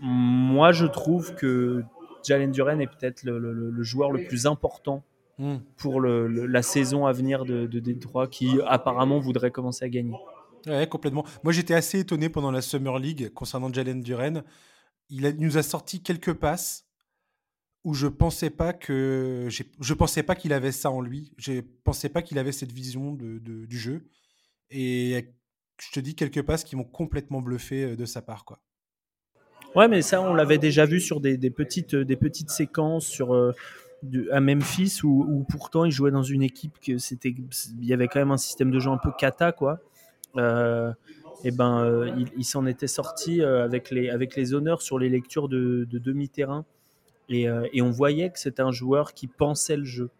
[0.00, 1.82] Moi, je trouve que
[2.24, 5.02] Jalen Duren est peut-être le, joueur le plus important
[5.38, 5.56] hmm.
[5.76, 10.16] pour la saison à venir de, de Détroit qui apparemment voudrait commencer à gagner.
[10.66, 11.24] Ouais, complètement.
[11.42, 14.44] Moi, j'étais assez étonné pendant la Summer League concernant Jalen Duren.
[15.08, 16.86] Il, nous a sorti quelques passes
[17.84, 21.32] où je pensais pas que je pensais pas qu'il avait ça en lui.
[21.38, 24.08] Je pensais pas qu'il avait cette vision de, du jeu.
[24.70, 25.32] Et
[25.80, 28.60] je te dis quelques passes qui m'ont complètement bluffé euh, de sa part, quoi.
[29.76, 33.52] Ouais, mais ça, on l'avait déjà vu sur des, petites, des petites séquences sur, euh,
[34.32, 37.34] à Memphis où, pourtant il jouait dans une équipe que c'était,
[37.80, 39.78] il y avait quand même un système de jeu un peu cata, quoi.
[40.36, 40.92] Euh,
[41.44, 45.48] et ben, euh, il, s'en était sorti avec les, avec les honneurs sur les lectures
[45.48, 46.64] de, demi-terrain.
[47.28, 50.10] Et, et, on voyait que c'était un joueur qui pensait le jeu.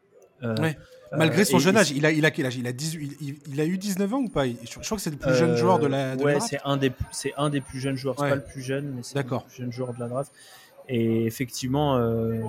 [0.42, 0.76] Ouais.
[1.16, 2.56] Malgré son jeune âge, il a, il a quel âge?
[2.56, 3.18] Il a, 18,
[3.48, 4.46] il, a eu 19 ans ou pas?
[4.46, 6.92] Je, crois que c'est le plus jeune joueur de la, de ouais, c'est un, des,
[7.36, 8.14] un des plus jeunes joueurs.
[8.18, 10.32] C'est pas le plus jeune, mais c'est des plus jeunes joueurs de la draft.
[10.88, 12.40] Et effectivement, euh,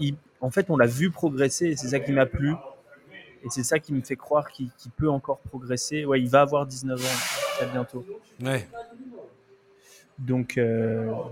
[0.00, 2.54] il, en fait, on l'a vu progresser et c'est ça qui m'a plu.
[3.50, 6.04] c'est ça qui me fait croire qu'il peut encore progresser.
[6.04, 8.04] Ouais, il va avoir 19 ans très bientôt.
[8.42, 8.68] Ouais.
[10.18, 10.58] Donc,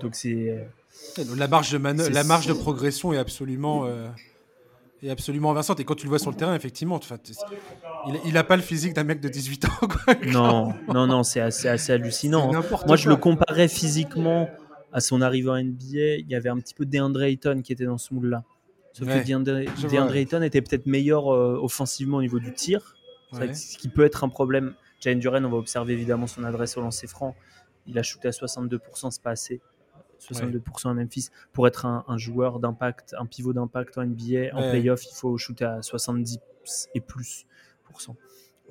[0.00, 0.66] donc c'est.
[1.36, 3.86] La marge de la marge de progression est absolument
[5.02, 5.80] est absolument invincible.
[5.80, 7.00] Et quand tu le vois sur le terrain, effectivement,
[8.24, 9.68] il n'a pas le physique d'un mec de 18 ans.
[10.26, 12.50] non, non, non, c'est assez, assez hallucinant.
[12.86, 14.48] Moi, je le comparais physiquement
[14.92, 16.18] à son arrivée en NBA.
[16.18, 18.44] Il y avait un petit peu DeAndre Ayton qui était dans ce moule-là.
[18.92, 22.96] Sauf que DeAndre, Ayton était peut-être meilleur euh, offensivement au niveau du tir,
[23.32, 24.74] ce qui peut être un problème.
[25.00, 27.34] Jalen Duren, on va observer évidemment son adresse au lancer franc.
[27.86, 29.60] Il a shooté à 62%, c'est pas assez.
[30.20, 31.28] 62% à Memphis.
[31.52, 35.64] Pour être un, joueur d'impact, un pivot d'impact en NBA, en playoff, il faut shooter
[35.64, 36.38] à 70
[36.94, 37.46] et plus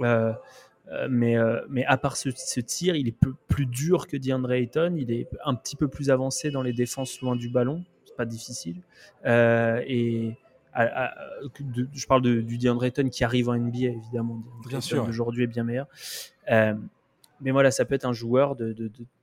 [0.02, 0.34] euh,
[0.92, 3.16] euh, mais, euh, mais à part ce, tir, il est
[3.48, 4.96] plus dur que DeAndre Ayton.
[4.98, 7.84] Il est un petit peu plus avancé dans les défenses loin du ballon.
[8.06, 8.82] C'est pas difficile.
[9.26, 10.36] et
[10.76, 14.42] je parle de, du DeAndre Ayton qui arrive en NBA, évidemment.
[14.68, 15.08] Bien sûr.
[15.08, 15.88] Aujourd'hui est bien meilleur.
[16.48, 18.56] mais voilà, ça peut être un joueur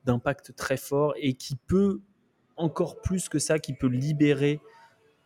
[0.04, 2.00] d'impact de, très fort et qui peut
[2.56, 4.60] encore plus que ça, qui peut libérer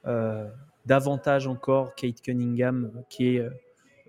[0.06, 0.48] euh,
[0.86, 3.50] davantage encore Kate Cunningham, qui est, euh,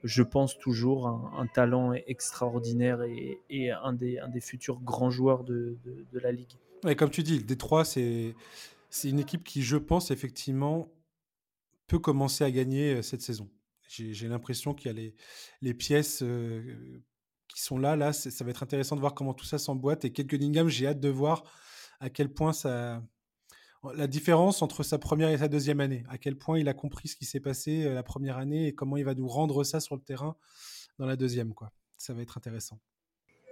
[0.03, 3.01] je pense, toujours un, talent extraordinaire
[3.49, 5.77] et, un, des, futurs grands joueurs de,
[6.13, 6.53] la Ligue.
[6.87, 8.33] Et comme tu dis, le Détroit, c'est
[9.03, 10.87] une équipe qui, je pense, effectivement,
[11.87, 13.49] peut commencer à gagner euh, cette saison.
[13.87, 15.11] J'ai l'impression qu'il y a
[15.61, 16.23] les pièces
[17.49, 17.97] qui sont là.
[17.97, 20.05] Là, ça va être intéressant de voir comment tout ça s'emboîte.
[20.05, 21.43] Et Kate Cunningham, j'ai hâte de voir
[22.01, 23.01] à quel point ça,
[23.95, 27.07] la différence entre sa première et sa deuxième année, à quel point il a compris
[27.07, 29.79] ce qui s'est passé euh, la première année et comment il va nous rendre ça
[29.79, 30.35] sur le terrain
[30.99, 31.53] dans la deuxième.
[31.53, 31.71] Quoi.
[31.97, 32.79] Ça va être intéressant.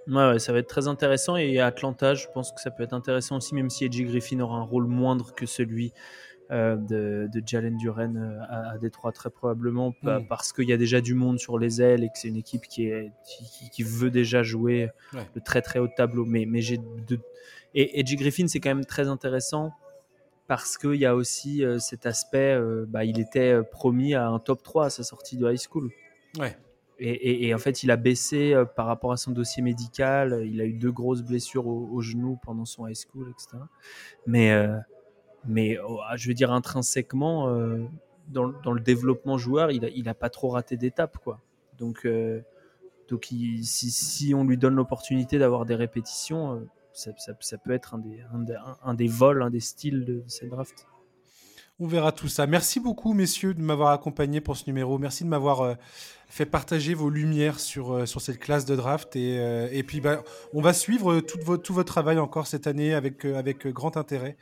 [0.08, 1.36] Ouais, ça va être très intéressant.
[1.36, 4.40] Et à Atlanta, je pense que ça peut être intéressant aussi, même si Edgy Griffin
[4.40, 5.94] aura un rôle moindre que celui
[6.52, 10.26] euh, de, Jalen Duren euh, à, Détroit, très probablement, mm.
[10.28, 12.68] parce qu'il y a déjà du monde sur les ailes et que c'est une équipe
[12.68, 13.12] qui, est,
[13.72, 16.26] qui, veut déjà jouer le très très haut tableau.
[16.26, 17.20] Mais, mais j'ai de...
[17.76, 19.74] Et Edgy Griffin, c'est quand même très intéressant
[20.48, 24.40] parce qu'il y a aussi euh, cet aspect, euh, bah, il était promis à un
[24.40, 25.92] top 3 à sa sortie de high school.
[26.40, 26.58] Ouais.
[27.02, 30.44] Et, en fait, il a baissé par rapport à son dossier médical.
[30.46, 33.64] Il a eu deux grosses blessures au, genou pendant son high school, etc.
[34.28, 34.52] Mais,
[35.46, 37.48] mais oh, ah, je veux dire, intrinsèquement,
[38.28, 41.18] dans, le développement joueur, il n'a pas trop raté d'étapes.
[41.18, 41.40] quoi.
[41.78, 42.08] Donc,
[43.10, 48.24] donc si, si, on lui donne l'opportunité d'avoir des répétitions, ça, peut être un des,
[48.84, 50.88] un, des, vols, un des styles de cette draft.
[51.82, 52.46] On verra tout ça.
[52.46, 54.98] Merci beaucoup, messieurs, de m'avoir accompagné pour ce numéro.
[54.98, 55.76] Merci de m'avoir euh,
[56.28, 59.16] fait partager vos lumières sur, euh, sur cette classe de draft.
[59.16, 60.22] Et, euh, et puis, bah,
[60.54, 64.36] on va suivre tout, votre, tout votre travail encore cette année avec, avec grand intérêt.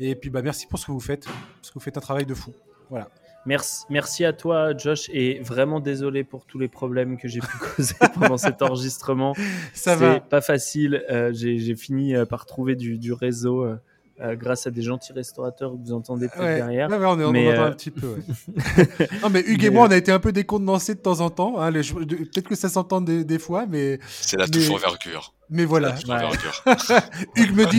[0.00, 2.26] Et puis, bah, merci pour ce que vous faites, parce que vous faites un travail
[2.26, 2.52] de fou.
[2.90, 3.08] Voilà.
[3.46, 7.58] Merci, merci à toi, Josh, et vraiment désolé pour tous les problèmes que j'ai pu
[7.76, 9.34] causer pendant cet enregistrement.
[9.72, 10.20] Ça va.
[10.20, 11.02] pas facile.
[11.32, 13.66] J'ai fini par trouver du, du réseau.
[14.20, 16.88] Euh, euh, grâce à des gentils restaurateurs que vous entendez peut-être derrière.
[16.90, 18.16] Ouais, on, est, on mais, entend un petit peu.
[19.22, 21.60] non, mais Hugues et moi, on a été un peu décontenancés de temps en temps.
[21.60, 23.98] Hein, peut-être que ça s'entend des, des, fois, mais.
[24.06, 25.34] C'est la touche envergure.
[25.52, 25.94] Mais voilà.
[27.36, 27.78] Hugues me dit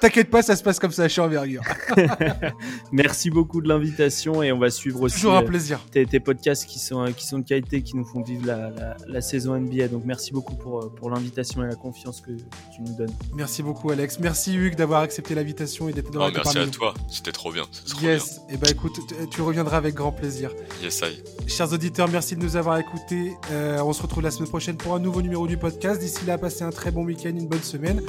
[0.00, 1.62] T'inquiète pas, ça se passe comme ça, je suis envergure.
[2.92, 5.78] merci beaucoup de l'invitation et on va suivre aussi Toujours un euh, plaisir.
[5.92, 9.20] tes, tes, podcasts qui sont, qui sont de qualité, qui nous font vivre la, la,
[9.20, 9.88] saison NBA.
[9.88, 13.14] Donc merci beaucoup pour, pour l'invitation et la confiance que tu nous donnes.
[13.32, 14.18] Merci beaucoup, Alex.
[14.18, 17.64] Merci, Hugues, d'avoir accepté l'invitation et d'être dans Merci à toi, c'était trop bien.
[18.02, 18.98] yes, et eh ben écoute,
[19.30, 20.50] tu reviendras avec grand plaisir.
[20.82, 21.22] Yes, I.
[21.46, 23.34] Chers auditeurs, merci de nous avoir écoutés.
[23.52, 26.00] Euh, on se retrouve la semaine prochaine pour un nouveau numéro du podcast.
[26.00, 28.00] D'ici là, passez un très bon week-end, une bonne semaine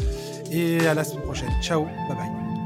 [0.52, 1.52] et à la semaine prochaine.
[1.62, 2.65] Ciao, bye bye.